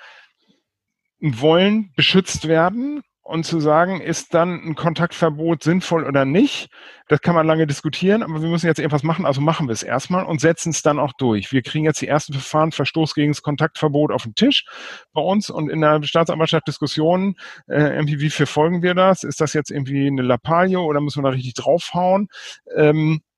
wollen 1.19 1.91
beschützt 1.95 2.47
werden 2.47 3.01
und 3.25 3.43
zu 3.43 3.59
sagen, 3.59 4.01
ist 4.01 4.35
dann 4.35 4.61
ein 4.63 4.75
Kontaktverbot 4.75 5.63
sinnvoll 5.63 6.03
oder 6.03 6.25
nicht, 6.25 6.69
das 7.07 7.21
kann 7.21 7.33
man 7.33 7.47
lange 7.47 7.65
diskutieren, 7.65 8.21
aber 8.21 8.43
wir 8.43 8.49
müssen 8.49 8.67
jetzt 8.67 8.77
irgendwas 8.77 9.01
machen, 9.01 9.25
also 9.25 9.41
machen 9.41 9.67
wir 9.67 9.73
es 9.73 9.81
erstmal 9.81 10.25
und 10.25 10.39
setzen 10.39 10.69
es 10.69 10.83
dann 10.83 10.99
auch 10.99 11.11
durch. 11.13 11.51
Wir 11.51 11.63
kriegen 11.63 11.85
jetzt 11.85 12.01
die 12.01 12.07
ersten 12.07 12.33
Verfahren, 12.33 12.71
Verstoß 12.71 13.15
gegen 13.15 13.31
das 13.31 13.41
Kontaktverbot 13.41 14.11
auf 14.11 14.23
den 14.23 14.35
Tisch 14.35 14.65
bei 15.11 15.21
uns 15.21 15.49
und 15.49 15.69
in 15.69 15.81
der 15.81 16.03
Staatsanwaltschaft 16.03 16.67
Diskussionen, 16.67 17.35
äh, 17.67 17.95
irgendwie, 17.95 18.19
wie 18.19 18.29
verfolgen 18.29 18.83
wir 18.83 18.93
das? 18.93 19.23
Ist 19.23 19.41
das 19.41 19.53
jetzt 19.53 19.71
irgendwie 19.71 20.05
eine 20.05 20.21
Lappalie 20.21 20.79
oder 20.79 21.01
müssen 21.01 21.23
wir 21.23 21.29
da 21.29 21.33
richtig 21.33 21.55
draufhauen? 21.55 22.27
Ähm, 22.75 23.21
äh, 23.21 23.34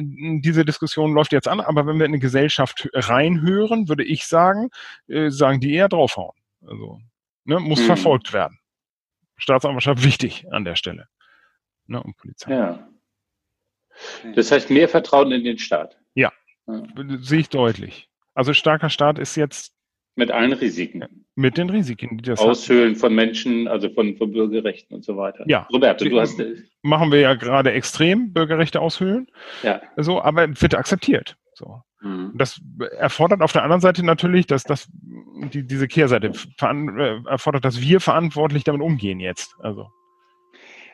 diese 0.00 0.64
Diskussion 0.64 1.12
läuft 1.12 1.32
jetzt 1.32 1.48
an, 1.48 1.60
aber 1.60 1.86
wenn 1.86 1.98
wir 1.98 2.06
in 2.06 2.12
eine 2.12 2.18
Gesellschaft 2.18 2.88
reinhören, 2.92 3.88
würde 3.88 4.04
ich 4.04 4.26
sagen, 4.26 4.70
äh, 5.08 5.30
sagen 5.30 5.60
die 5.60 5.74
eher 5.74 5.88
draufhauen. 5.88 6.36
Also 6.66 7.00
ne, 7.44 7.60
muss 7.60 7.80
hm. 7.80 7.86
verfolgt 7.86 8.32
werden. 8.32 8.58
Staatsanwaltschaft 9.36 10.02
wichtig 10.02 10.46
an 10.50 10.64
der 10.64 10.76
Stelle. 10.76 11.08
Ne, 11.86 12.02
und 12.02 12.16
Polizei. 12.16 12.52
Ja. 12.52 12.88
Das 14.34 14.50
heißt 14.50 14.70
mehr 14.70 14.88
Vertrauen 14.88 15.32
in 15.32 15.44
den 15.44 15.58
Staat. 15.58 15.96
Ja, 16.14 16.32
ja. 16.66 16.82
sehe 17.20 17.40
ich 17.40 17.48
deutlich. 17.48 18.10
Also 18.34 18.52
starker 18.52 18.90
Staat 18.90 19.18
ist 19.18 19.36
jetzt 19.36 19.75
mit 20.16 20.30
allen 20.30 20.52
Risiken. 20.52 21.04
Mit 21.34 21.58
den 21.58 21.68
Risiken, 21.70 22.16
die 22.18 22.24
das 22.24 22.40
Aushöhlen 22.40 22.94
hat. 22.94 23.00
von 23.00 23.14
Menschen, 23.14 23.68
also 23.68 23.90
von, 23.90 24.16
von 24.16 24.32
Bürgerrechten 24.32 24.94
und 24.94 25.04
so 25.04 25.16
weiter. 25.16 25.44
Ja. 25.46 25.68
Roberto, 25.72 26.06
du 26.06 26.18
hast. 26.18 26.42
Machen 26.82 27.12
wir 27.12 27.20
ja 27.20 27.34
gerade 27.34 27.72
extrem, 27.72 28.32
Bürgerrechte 28.32 28.80
aushöhlen. 28.80 29.28
Ja. 29.62 29.82
So, 29.96 30.20
aber 30.22 30.48
wird 30.60 30.74
akzeptiert. 30.74 31.36
So. 31.52 31.82
Mhm. 32.00 32.32
Das 32.34 32.60
erfordert 32.98 33.42
auf 33.42 33.52
der 33.52 33.62
anderen 33.62 33.80
Seite 33.80 34.04
natürlich, 34.04 34.46
dass 34.46 34.64
das, 34.64 34.88
die, 35.52 35.66
diese 35.66 35.88
Kehrseite 35.88 36.28
äh, 36.28 37.28
erfordert, 37.28 37.64
dass 37.64 37.80
wir 37.80 38.00
verantwortlich 38.00 38.64
damit 38.64 38.80
umgehen 38.80 39.20
jetzt. 39.20 39.54
Also. 39.60 39.88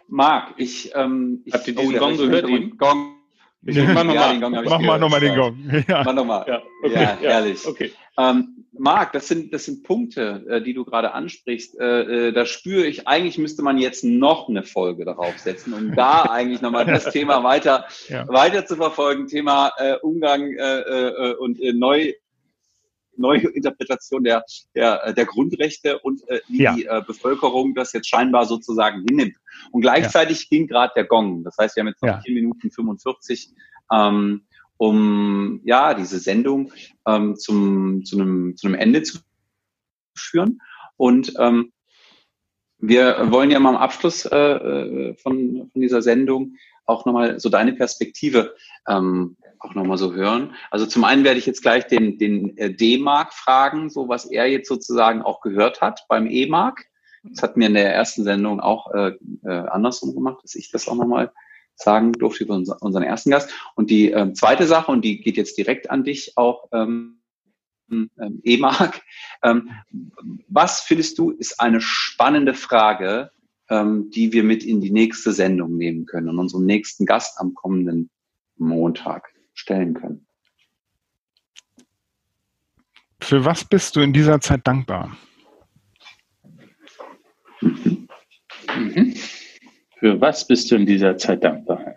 Marc, 0.09 0.55
ich, 0.57 0.91
ähm, 0.95 1.43
ich 1.45 1.55
Habt 1.55 1.68
ihr 1.68 1.75
diesen 1.77 1.97
oh, 1.97 1.99
Gong 1.99 2.16
gehört? 2.16 2.49
Den 2.49 2.77
Gong. 2.77 3.16
Ich 3.64 3.77
mach 3.77 4.03
nochmal 4.03 4.41
ja, 4.41 4.51
mach 4.51 4.81
mal 4.81 4.99
nochmal 4.99 5.20
den 5.20 5.37
Gong. 5.37 5.57
Ja. 5.87 6.03
Mach 6.05 6.14
nochmal. 6.14 6.45
Ja, 6.49 6.62
okay. 6.83 6.95
ja, 6.95 7.16
herrlich. 7.20 7.64
Okay. 7.64 7.93
Ähm, 8.18 8.66
Marc, 8.72 9.12
das 9.12 9.28
sind, 9.28 9.54
das 9.54 9.64
sind 9.64 9.84
Punkte, 9.84 10.44
äh, 10.48 10.62
die 10.62 10.74
du 10.74 10.84
gerade 10.84 11.12
ansprichst. 11.12 11.78
Äh, 11.78 12.28
äh, 12.28 12.32
da 12.32 12.44
spüre 12.44 12.86
ich, 12.86 13.08
eigentlich 13.08 13.38
müsste 13.38 13.62
man 13.62 13.78
jetzt 13.78 14.04
noch 14.04 14.48
eine 14.48 14.62
Folge 14.62 15.04
darauf 15.04 15.38
setzen, 15.38 15.72
um 15.72 15.94
da 15.94 16.22
eigentlich 16.30 16.60
nochmal 16.60 16.84
das 16.84 17.10
Thema 17.10 17.42
weiter, 17.42 17.86
ja. 18.08 18.28
weiter 18.28 18.66
zu 18.66 18.76
verfolgen. 18.76 19.28
Thema 19.28 19.72
äh, 19.78 19.96
Umgang 20.02 20.52
äh, 20.52 20.80
äh, 20.80 21.34
und 21.36 21.60
äh, 21.60 21.72
neu, 21.72 22.12
neue 23.16 23.48
Interpretation 23.48 24.24
der, 24.24 24.44
der, 24.74 25.12
der 25.12 25.24
Grundrechte 25.24 25.98
und 25.98 26.26
äh, 26.28 26.40
wie 26.48 26.62
ja. 26.62 26.74
die 26.74 26.84
äh, 26.84 27.02
Bevölkerung 27.06 27.74
das 27.74 27.92
jetzt 27.94 28.08
scheinbar 28.08 28.44
sozusagen 28.44 29.04
hinnimmt. 29.08 29.36
Und 29.70 29.80
gleichzeitig 29.80 30.42
ja. 30.42 30.46
ging 30.50 30.66
gerade 30.66 30.92
der 30.96 31.04
Gong. 31.04 31.44
Das 31.44 31.56
heißt, 31.58 31.76
wir 31.76 31.82
haben 31.82 31.88
jetzt 31.88 32.02
noch 32.02 32.08
ja. 32.08 32.20
4 32.20 32.34
Minuten 32.34 32.70
45. 32.70 33.50
Ähm, 33.90 34.42
um 34.83 35.61
ja 35.62 35.95
diese 35.95 36.18
Sendung 36.18 36.72
ähm, 37.07 37.37
zum, 37.37 38.05
zu, 38.05 38.20
einem, 38.20 38.57
zu 38.57 38.66
einem 38.66 38.74
Ende 38.74 39.05
zu 39.05 39.20
führen. 40.18 40.61
Und 40.97 41.35
ähm, 41.39 41.72
wir 42.78 43.30
wollen 43.30 43.53
ja 43.53 43.61
mal 43.61 43.76
am 43.76 43.76
Abschluss 43.76 44.24
äh, 44.24 44.37
äh, 44.37 45.14
von, 45.14 45.70
von 45.70 45.80
dieser 45.80 46.03
Sendung 46.03 46.57
auch 46.85 47.07
nochmal 47.07 47.39
so 47.39 47.49
deine 47.49 47.74
Perspektive 47.74 48.57
ähm, 48.89 49.37
auch 49.61 49.76
nochmal 49.76 49.99
so 49.99 50.14
hören. 50.14 50.53
Also 50.72 50.87
zum 50.87 51.05
einen 51.05 51.22
werde 51.22 51.39
ich 51.39 51.47
jetzt 51.47 51.62
gleich 51.62 51.87
den, 51.87 52.18
den 52.18 52.59
äh, 52.59 52.74
D-Mark 52.74 53.35
fragen, 53.35 53.89
so 53.89 54.09
was 54.09 54.24
er 54.24 54.49
jetzt 54.49 54.66
sozusagen 54.66 55.22
auch 55.22 55.43
gehört 55.43 55.80
hat 55.80 56.07
beim 56.09 56.26
E-Mark. 56.26 56.87
Das 57.22 57.45
hat 57.45 57.57
mir 57.57 57.68
in 57.68 57.74
der 57.74 57.95
ersten 57.95 58.24
Sendung 58.24 58.59
auch 58.59 58.93
äh, 58.93 59.12
äh, 59.45 59.49
andersrum 59.49 60.12
gemacht, 60.12 60.43
dass 60.43 60.57
ich 60.57 60.72
das 60.72 60.89
auch 60.89 60.97
nochmal 60.97 61.30
sagen 61.75 62.12
durfte 62.12 62.45
über 62.45 62.55
unseren 62.55 63.03
ersten 63.03 63.31
Gast. 63.31 63.53
Und 63.75 63.91
die 63.91 64.11
ähm, 64.11 64.35
zweite 64.35 64.66
Sache, 64.66 64.93
und 64.93 65.05
die 65.05 65.20
geht 65.20 65.37
jetzt 65.37 65.59
direkt 65.59 65.91
an 65.91 66.05
dich 66.05 66.37
auch, 66.37 66.68
ähm, 66.73 67.23
ähm, 67.91 68.41
E-Mark. 68.43 69.03
Ähm, 69.43 69.70
was 70.49 70.81
findest 70.81 71.18
du 71.18 71.31
ist 71.31 71.61
eine 71.61 71.81
spannende 71.81 72.55
Frage, 72.55 73.31
ähm, 73.68 74.11
die 74.11 74.33
wir 74.33 74.45
mit 74.45 74.64
in 74.64 74.81
die 74.81 74.91
nächste 74.91 75.33
Sendung 75.33 75.77
nehmen 75.77 76.07
können 76.07 76.29
und 76.29 76.39
unserem 76.39 76.64
nächsten 76.64 77.07
Gast 77.07 77.39
am 77.39 77.55
kommenden 77.55 78.11
Montag 78.57 79.29
stellen 79.53 79.95
können? 79.95 80.27
Für 83.20 83.45
was 83.45 83.64
bist 83.64 83.97
du 83.97 84.01
in 84.01 84.12
dieser 84.12 84.41
Zeit 84.41 84.66
dankbar? 84.66 85.16
Mhm. 87.61 88.09
Mhm. 88.77 89.14
Für 90.03 90.20
was 90.20 90.44
bist 90.48 90.68
du 90.68 90.74
in 90.74 90.84
dieser 90.84 91.16
Zeit 91.16 91.44
dankbar? 91.44 91.94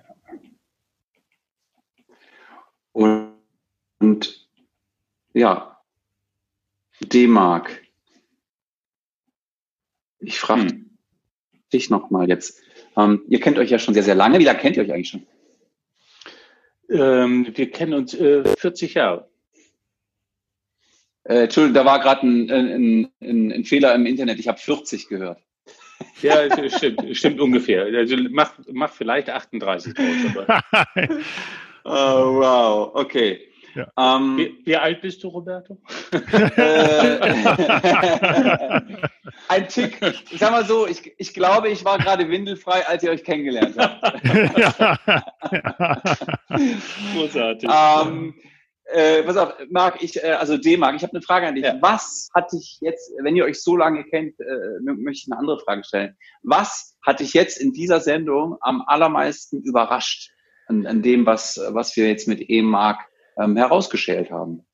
Und, 2.91 3.34
und 3.97 4.47
ja, 5.34 5.82
D-Mark. 6.99 7.84
Ich 10.20 10.38
frage 10.38 10.70
hm. 10.70 10.97
dich 11.74 11.89
nochmal 11.89 12.30
jetzt. 12.30 12.62
Ähm, 12.95 13.24
ihr 13.28 13.39
kennt 13.39 13.58
euch 13.58 13.72
ja 13.72 13.80
schon 13.80 13.95
sehr, 13.95 14.03
sehr 14.03 14.14
lange. 14.14 14.38
Wie 14.38 14.43
lange 14.43 14.60
kennt 14.60 14.78
ihr 14.78 14.84
euch 14.84 14.93
eigentlich 14.93 15.10
schon? 15.10 15.26
Ähm, 16.89 17.58
wir 17.58 17.72
kennen 17.72 17.95
uns 17.95 18.14
äh, 18.14 18.43
40 18.43 18.93
Jahre. 18.93 19.32
Äh, 21.24 21.45
Entschuldigung, 21.45 21.74
da 21.74 21.86
war 21.86 21.99
gerade 22.01 22.22
ein, 22.28 22.51
ein, 22.51 23.12
ein, 23.20 23.51
ein, 23.51 23.66
Fehler 23.66 23.95
im 23.95 24.06
Internet. 24.06 24.38
Ich 24.38 24.47
habe 24.47 24.60
40 24.60 25.08
gehört. 25.08 25.45
Ja, 26.22 26.50
stimmt, 26.70 27.16
stimmt 27.16 27.39
ungefähr. 27.39 27.86
Also 27.86 28.18
mach, 28.32 28.54
mach 28.72 28.91
vielleicht 28.91 29.30
38 29.30 29.93
raus. 29.98 30.46
oh, 31.84 31.91
wow, 31.91 32.91
okay. 32.96 33.48
Ja. 33.76 33.88
Ähm, 33.98 34.38
wie, 34.38 34.58
wie, 34.64 34.78
alt 34.78 35.02
bist 35.02 35.22
du, 35.22 35.28
Roberto? 35.28 35.78
Äh, 36.12 36.20
ein 39.50 39.68
Tick. 39.68 40.00
Ich 40.32 40.39
sag 40.39 40.52
mal 40.52 40.64
so, 40.64 40.88
ich, 40.88 41.14
ich 41.18 41.34
glaube, 41.34 41.68
ich 41.68 41.84
war 41.84 41.98
gerade 41.98 42.30
windelfrei, 42.30 42.88
als 42.88 43.04
ihr 43.04 43.12
euch 43.12 43.26
kennengelernt 43.26 43.76
habt. 43.78 44.24
Großartig. 47.14 47.70
Ähm, 47.70 48.34
äh, 48.86 49.24
pass 49.24 49.38
auf, 49.38 49.54
Marc, 49.70 50.04
ich, 50.04 50.24
äh, 50.24 50.32
also 50.32 50.58
D-Marc, 50.58 50.96
ich 50.96 51.04
habe 51.04 51.14
eine 51.14 51.22
Frage 51.22 51.48
an 51.48 51.56
dich. 51.56 51.66
Ja. 51.66 51.78
Was 51.82 52.30
hat 52.34 52.52
dich 52.52 52.78
jetzt, 52.82 53.12
wenn 53.24 53.36
ihr 53.36 53.46
euch 53.46 53.62
so 53.62 53.76
lange 53.76 54.04
kennt, 54.06 54.40
äh, 54.40 54.80
möchte 54.82 55.12
ich 55.12 55.28
eine 55.32 55.40
andere 55.40 55.60
Frage 55.60 55.84
stellen. 55.84 56.16
Was 56.44 56.98
hat 57.04 57.20
dich 57.20 57.34
jetzt 57.34 57.60
in 57.60 57.74
dieser 57.74 58.00
Sendung 58.00 58.58
am 58.62 58.84
allermeisten 58.86 59.62
überrascht 59.62 60.32
an, 60.68 60.86
an 60.86 61.02
dem, 61.02 61.26
was, 61.26 61.60
was 61.70 61.96
wir 61.96 62.08
jetzt 62.08 62.28
mit 62.28 62.50
E-Marc 62.50 63.00
ähm, 63.38 63.58
herausgeschält 63.58 64.32
haben. 64.32 64.66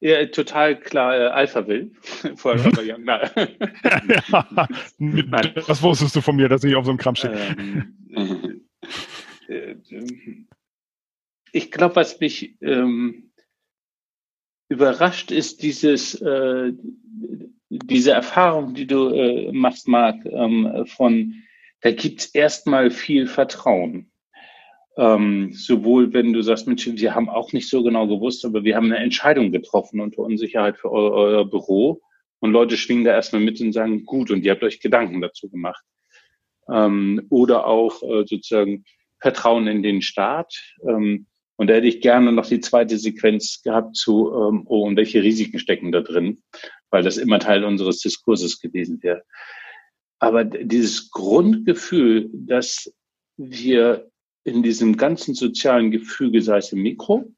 Ja, 0.00 0.26
total 0.26 0.80
klar, 0.80 1.16
äh, 1.16 1.26
Alpha 1.28 1.66
will. 1.66 1.92
Vorher 2.36 2.64
war 2.76 2.82
ja, 2.82 2.96
ja, 4.98 5.40
das 5.66 5.82
wusstest 5.82 6.16
du 6.16 6.20
von 6.20 6.36
mir, 6.36 6.48
dass 6.48 6.64
ich 6.64 6.74
auf 6.74 6.84
so 6.84 6.90
einem 6.90 6.98
Kram 6.98 7.14
stehe. 7.14 7.54
Ähm, 8.14 8.66
äh, 9.48 9.76
ich 11.52 11.70
glaube, 11.70 11.96
was 11.96 12.18
mich 12.18 12.56
ähm, 12.62 13.30
überrascht, 14.68 15.30
ist 15.30 15.62
dieses, 15.62 16.14
äh, 16.20 16.72
diese 17.68 18.12
Erfahrung, 18.12 18.74
die 18.74 18.86
du 18.86 19.10
äh, 19.10 19.52
machst, 19.52 19.86
Marc, 19.86 20.24
ähm, 20.24 20.86
von, 20.86 21.34
da 21.82 21.90
gibt's 21.92 22.26
erstmal 22.26 22.90
viel 22.90 23.26
Vertrauen. 23.26 24.10
Ähm, 24.96 25.52
sowohl 25.52 26.12
wenn 26.12 26.32
du 26.32 26.42
sagst, 26.42 26.66
Mensch, 26.66 26.86
wir 26.86 27.14
haben 27.14 27.30
auch 27.30 27.52
nicht 27.52 27.68
so 27.68 27.82
genau 27.82 28.06
gewusst, 28.06 28.44
aber 28.44 28.64
wir 28.64 28.76
haben 28.76 28.86
eine 28.86 28.98
Entscheidung 28.98 29.52
getroffen 29.52 30.00
unter 30.00 30.20
Unsicherheit 30.20 30.78
für 30.78 30.90
euer, 30.90 31.12
euer 31.12 31.44
Büro. 31.48 32.00
Und 32.40 32.52
Leute 32.52 32.76
schwingen 32.76 33.04
da 33.04 33.12
erstmal 33.12 33.42
mit 33.42 33.60
und 33.60 33.72
sagen, 33.72 34.04
gut, 34.04 34.30
und 34.30 34.44
ihr 34.44 34.52
habt 34.52 34.62
euch 34.62 34.80
Gedanken 34.80 35.20
dazu 35.20 35.48
gemacht. 35.48 35.84
Ähm, 36.68 37.26
oder 37.30 37.66
auch 37.66 38.02
äh, 38.02 38.26
sozusagen 38.26 38.84
Vertrauen 39.20 39.66
in 39.66 39.82
den 39.82 40.02
Staat. 40.02 40.54
Ähm, 40.86 41.26
und 41.62 41.68
da 41.68 41.74
hätte 41.74 41.86
ich 41.86 42.00
gerne 42.00 42.32
noch 42.32 42.46
die 42.46 42.58
zweite 42.58 42.98
Sequenz 42.98 43.62
gehabt 43.62 43.94
zu, 43.94 44.32
ähm, 44.34 44.64
oh, 44.66 44.84
und 44.84 44.96
welche 44.96 45.22
Risiken 45.22 45.60
stecken 45.60 45.92
da 45.92 46.00
drin, 46.00 46.42
weil 46.90 47.04
das 47.04 47.18
immer 47.18 47.38
Teil 47.38 47.62
unseres 47.62 48.00
Diskurses 48.00 48.58
gewesen 48.58 49.00
wäre. 49.00 49.22
Aber 50.18 50.44
dieses 50.44 51.12
Grundgefühl, 51.12 52.30
dass 52.32 52.92
wir 53.36 54.10
in 54.42 54.64
diesem 54.64 54.96
ganzen 54.96 55.36
sozialen 55.36 55.92
Gefüge, 55.92 56.42
sei 56.42 56.56
es 56.56 56.72
im 56.72 56.82
Mikro 56.82 57.32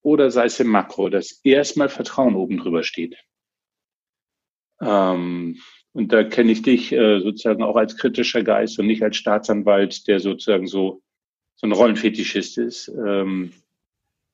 oder 0.00 0.30
sei 0.30 0.46
es 0.46 0.58
im 0.58 0.68
Makro, 0.68 1.10
dass 1.10 1.40
erstmal 1.44 1.90
Vertrauen 1.90 2.36
oben 2.36 2.56
drüber 2.56 2.84
steht. 2.84 3.18
Ähm, 4.80 5.60
und 5.92 6.10
da 6.10 6.24
kenne 6.24 6.52
ich 6.52 6.62
dich 6.62 6.90
äh, 6.92 7.20
sozusagen 7.20 7.62
auch 7.62 7.76
als 7.76 7.98
kritischer 7.98 8.42
Geist 8.42 8.78
und 8.78 8.86
nicht 8.86 9.02
als 9.02 9.18
Staatsanwalt, 9.18 10.08
der 10.08 10.20
sozusagen 10.20 10.66
so, 10.66 11.02
so 11.60 11.66
ein 11.66 11.72
Rollenfetischist 11.72 12.56
ist. 12.58 12.88
Ähm, 12.88 13.52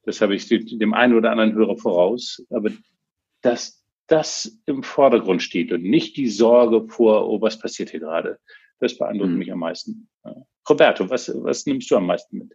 das 0.05 0.21
habe 0.21 0.37
ich 0.37 0.47
dem 0.47 0.95
einen 0.95 1.15
oder 1.15 1.33
anderen 1.33 1.55
Hörer 1.55 1.77
voraus. 1.77 2.45
Aber 2.51 2.71
dass 3.43 3.85
das 4.07 4.61
im 4.67 4.85
Vordergrund 4.85 5.43
steht 5.43 5.73
und 5.73 5.83
nicht 5.83 6.17
die 6.17 6.29
Sorge 6.29 6.89
vor, 6.89 7.29
oh, 7.29 7.41
was 7.41 7.59
passiert 7.59 7.91
hier 7.91 8.01
gerade, 8.01 8.39
das 8.79 8.97
beeindruckt 8.97 9.33
mhm. 9.33 9.39
mich 9.39 9.51
am 9.51 9.59
meisten. 9.59 10.09
Ja. 10.25 10.37
Roberto, 10.69 11.11
was, 11.11 11.33
was 11.35 11.67
nimmst 11.67 11.91
du 11.91 11.97
am 11.97 12.07
meisten 12.07 12.39
mit? 12.39 12.53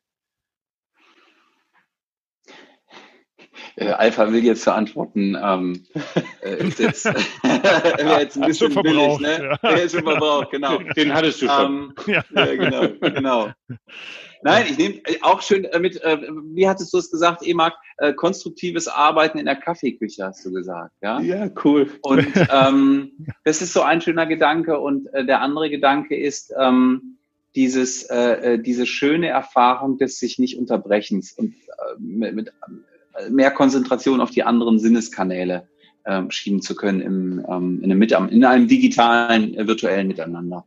Äh, 3.81 3.93
Alpha 3.93 4.31
will 4.31 4.43
jetzt 4.43 4.63
verantworten, 4.63 5.35
ähm, 5.41 5.83
äh, 6.43 6.67
ist 6.67 6.79
jetzt, 6.79 7.05
jetzt 8.19 8.37
ein 8.37 8.47
bisschen 8.47 8.73
billig, 8.75 9.19
ne? 9.19 9.57
Ja. 9.63 9.69
Der 9.71 9.83
ist 9.83 9.93
schon 9.93 10.03
verbraucht, 10.03 10.51
genau. 10.51 10.77
Den 10.95 11.13
hattest 11.13 11.41
du 11.41 11.47
schon. 11.47 11.65
Ähm, 11.65 11.93
ja. 12.05 12.23
ja. 12.35 12.55
genau, 12.55 12.87
genau. 12.99 13.49
Nein, 14.43 14.65
ich 14.69 14.77
nehme 14.77 14.95
äh, 15.05 15.17
auch 15.21 15.41
schön 15.41 15.65
äh, 15.65 15.79
mit, 15.79 16.01
äh, 16.03 16.17
wie 16.53 16.67
hattest 16.67 16.93
du 16.93 16.99
es 16.99 17.09
gesagt, 17.09 17.45
Emark, 17.45 17.73
äh, 17.97 18.13
konstruktives 18.13 18.87
Arbeiten 18.87 19.39
in 19.39 19.45
der 19.45 19.55
Kaffeeküche, 19.55 20.25
hast 20.25 20.45
du 20.45 20.51
gesagt, 20.51 20.93
ja? 21.01 21.19
Ja, 21.19 21.49
cool. 21.63 21.89
Und 22.01 22.27
ähm, 22.51 23.11
das 23.45 23.61
ist 23.61 23.73
so 23.73 23.81
ein 23.81 24.01
schöner 24.01 24.27
Gedanke. 24.27 24.79
Und 24.79 25.11
äh, 25.13 25.25
der 25.25 25.41
andere 25.41 25.69
Gedanke 25.69 26.15
ist, 26.15 26.53
ähm, 26.59 27.17
dieses, 27.55 28.03
äh, 28.03 28.59
diese 28.59 28.85
schöne 28.85 29.27
Erfahrung 29.27 29.97
des 29.97 30.19
sich 30.19 30.39
nicht 30.39 30.57
Unterbrechens 30.57 31.33
und 31.33 31.53
äh, 31.53 31.99
mit, 31.99 32.33
mit 32.33 32.53
mehr 33.29 33.51
Konzentration 33.51 34.21
auf 34.21 34.31
die 34.31 34.43
anderen 34.43 34.79
Sinneskanäle 34.79 35.67
äh, 36.03 36.23
schieben 36.29 36.61
zu 36.61 36.75
können 36.75 37.01
im, 37.01 37.45
ähm, 37.47 37.81
in, 37.83 37.91
einem, 37.91 38.29
in 38.29 38.45
einem 38.45 38.67
digitalen, 38.67 39.55
äh, 39.55 39.67
virtuellen 39.67 40.07
Miteinander. 40.07 40.65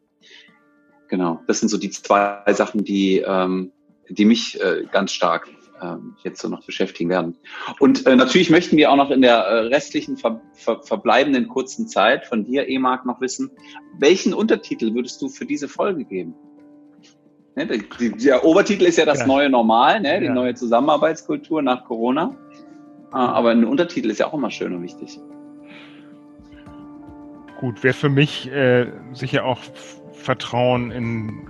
Genau, 1.08 1.40
das 1.46 1.60
sind 1.60 1.68
so 1.68 1.78
die 1.78 1.90
zwei 1.90 2.42
Sachen, 2.52 2.84
die, 2.84 3.18
ähm, 3.18 3.72
die 4.08 4.24
mich 4.24 4.60
äh, 4.60 4.84
ganz 4.90 5.12
stark 5.12 5.48
ähm, 5.82 6.16
jetzt 6.22 6.40
so 6.40 6.48
noch 6.48 6.64
beschäftigen 6.64 7.10
werden. 7.10 7.36
Und 7.78 8.06
äh, 8.06 8.16
natürlich 8.16 8.50
möchten 8.50 8.76
wir 8.76 8.90
auch 8.90 8.96
noch 8.96 9.10
in 9.10 9.22
der 9.22 9.36
äh, 9.36 9.66
restlichen 9.66 10.16
ver 10.16 10.40
ver 10.52 10.82
verbleibenden 10.82 11.48
kurzen 11.48 11.88
Zeit 11.88 12.26
von 12.26 12.44
dir, 12.44 12.68
Emark, 12.68 13.04
noch 13.06 13.20
wissen, 13.20 13.50
welchen 13.98 14.34
Untertitel 14.34 14.94
würdest 14.94 15.20
du 15.20 15.28
für 15.28 15.46
diese 15.46 15.68
Folge 15.68 16.04
geben? 16.04 16.34
Ne, 17.56 17.66
der, 17.66 17.78
der, 18.10 18.44
Obertitel 18.44 18.84
ist 18.84 18.98
ja 18.98 19.04
das 19.04 19.20
ja. 19.20 19.26
neue 19.26 19.48
Normal, 19.48 20.00
ne, 20.00 20.20
die 20.20 20.26
ja. 20.26 20.34
neue 20.34 20.54
Zusammenarbeitskultur 20.54 21.62
nach 21.62 21.84
Corona. 21.84 22.34
Äh, 23.12 23.16
aber 23.16 23.50
ein 23.50 23.64
Untertitel 23.64 24.10
ist 24.10 24.18
ja 24.18 24.26
auch 24.26 24.34
immer 24.34 24.50
schön 24.50 24.74
und 24.74 24.82
wichtig. 24.82 25.20
Gut, 27.60 27.82
wäre 27.84 27.94
für 27.94 28.08
mich 28.08 28.50
äh, 28.50 28.90
sicher 29.12 29.44
auch 29.44 29.60
Vertrauen 30.12 30.90
in 30.90 31.48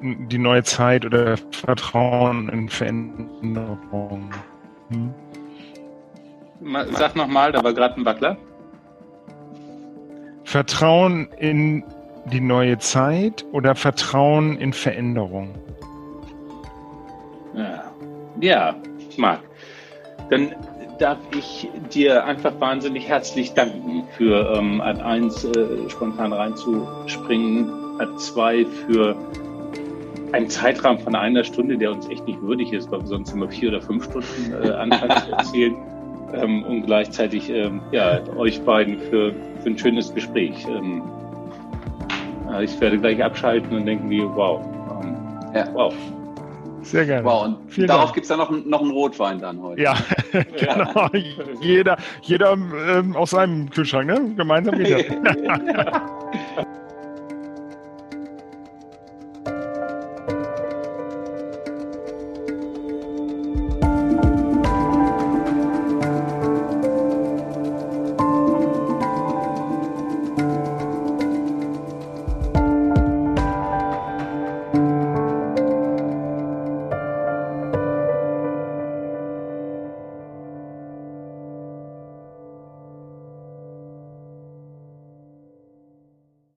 die 0.00 0.38
neue 0.38 0.62
Zeit 0.62 1.04
oder 1.04 1.36
Vertrauen 1.50 2.48
in 2.48 2.68
Veränderung. 2.68 4.30
Hm? 4.90 5.14
Sag 6.92 7.14
nochmal, 7.14 7.52
da 7.52 7.62
war 7.62 7.72
gerade 7.72 7.96
ein 7.96 8.04
Wackler. 8.04 8.36
Vertrauen 10.44 11.28
in 11.38 11.84
die 12.28 12.40
neue 12.40 12.78
Zeit 12.78 13.44
oder 13.52 13.74
Vertrauen 13.74 14.56
in 14.56 14.72
Veränderung? 14.72 15.54
Ja, 17.54 17.84
ja 18.40 18.74
Marc. 19.16 19.40
Dann 20.30 20.54
darf 20.98 21.18
ich 21.36 21.68
dir 21.92 22.24
einfach 22.24 22.58
wahnsinnig 22.60 23.08
herzlich 23.08 23.52
danken 23.54 24.04
für 24.16 24.54
ähm, 24.56 24.80
Ad 24.80 25.00
1 25.00 25.44
äh, 25.44 25.88
spontan 25.88 26.32
reinzuspringen, 26.32 28.00
Ad 28.00 28.16
2 28.18 28.64
für 28.64 29.16
einen 30.32 30.50
Zeitrahmen 30.50 31.00
von 31.00 31.14
einer 31.14 31.44
Stunde, 31.44 31.78
der 31.78 31.92
uns 31.92 32.08
echt 32.08 32.26
nicht 32.26 32.40
würdig 32.42 32.72
ist, 32.72 32.90
weil 32.90 33.00
wir 33.00 33.06
sonst 33.06 33.32
immer 33.32 33.48
vier 33.48 33.70
oder 33.70 33.80
fünf 33.80 34.04
Stunden 34.04 34.52
äh, 34.62 34.70
anfangen 34.70 35.22
zu 35.24 35.32
erzählen. 35.32 35.76
Ähm, 36.34 36.62
und 36.64 36.84
gleichzeitig 36.84 37.48
ähm, 37.48 37.80
ja, 37.90 38.20
euch 38.36 38.60
beiden 38.60 38.98
für, 38.98 39.32
für 39.62 39.70
ein 39.70 39.78
schönes 39.78 40.14
Gespräch. 40.14 40.66
Ähm, 40.68 41.02
ich 42.60 42.80
werde 42.80 42.98
gleich 42.98 43.22
abschalten 43.22 43.76
und 43.76 43.86
denken 43.86 44.10
wie, 44.10 44.22
wow. 44.22 44.60
Ähm, 45.02 45.16
ja. 45.54 45.68
Wow. 45.72 45.94
Sehr 46.82 47.04
gerne. 47.04 47.24
Wow, 47.24 47.44
und 47.44 47.72
Vielen 47.72 47.88
darauf 47.88 48.12
gibt 48.12 48.24
es 48.24 48.28
dann 48.28 48.38
noch, 48.38 48.50
noch 48.50 48.80
einen 48.80 48.92
Rotwein 48.92 49.40
dann 49.40 49.60
heute. 49.60 49.82
Ja, 49.82 49.96
genau. 50.56 51.08
jeder 51.60 51.96
jeder 52.22 52.52
ähm, 52.52 53.16
aus 53.16 53.30
seinem 53.30 53.68
Kühlschrank, 53.68 54.06
ne? 54.06 54.34
Gemeinsam 54.36 54.78
das. 54.78 54.88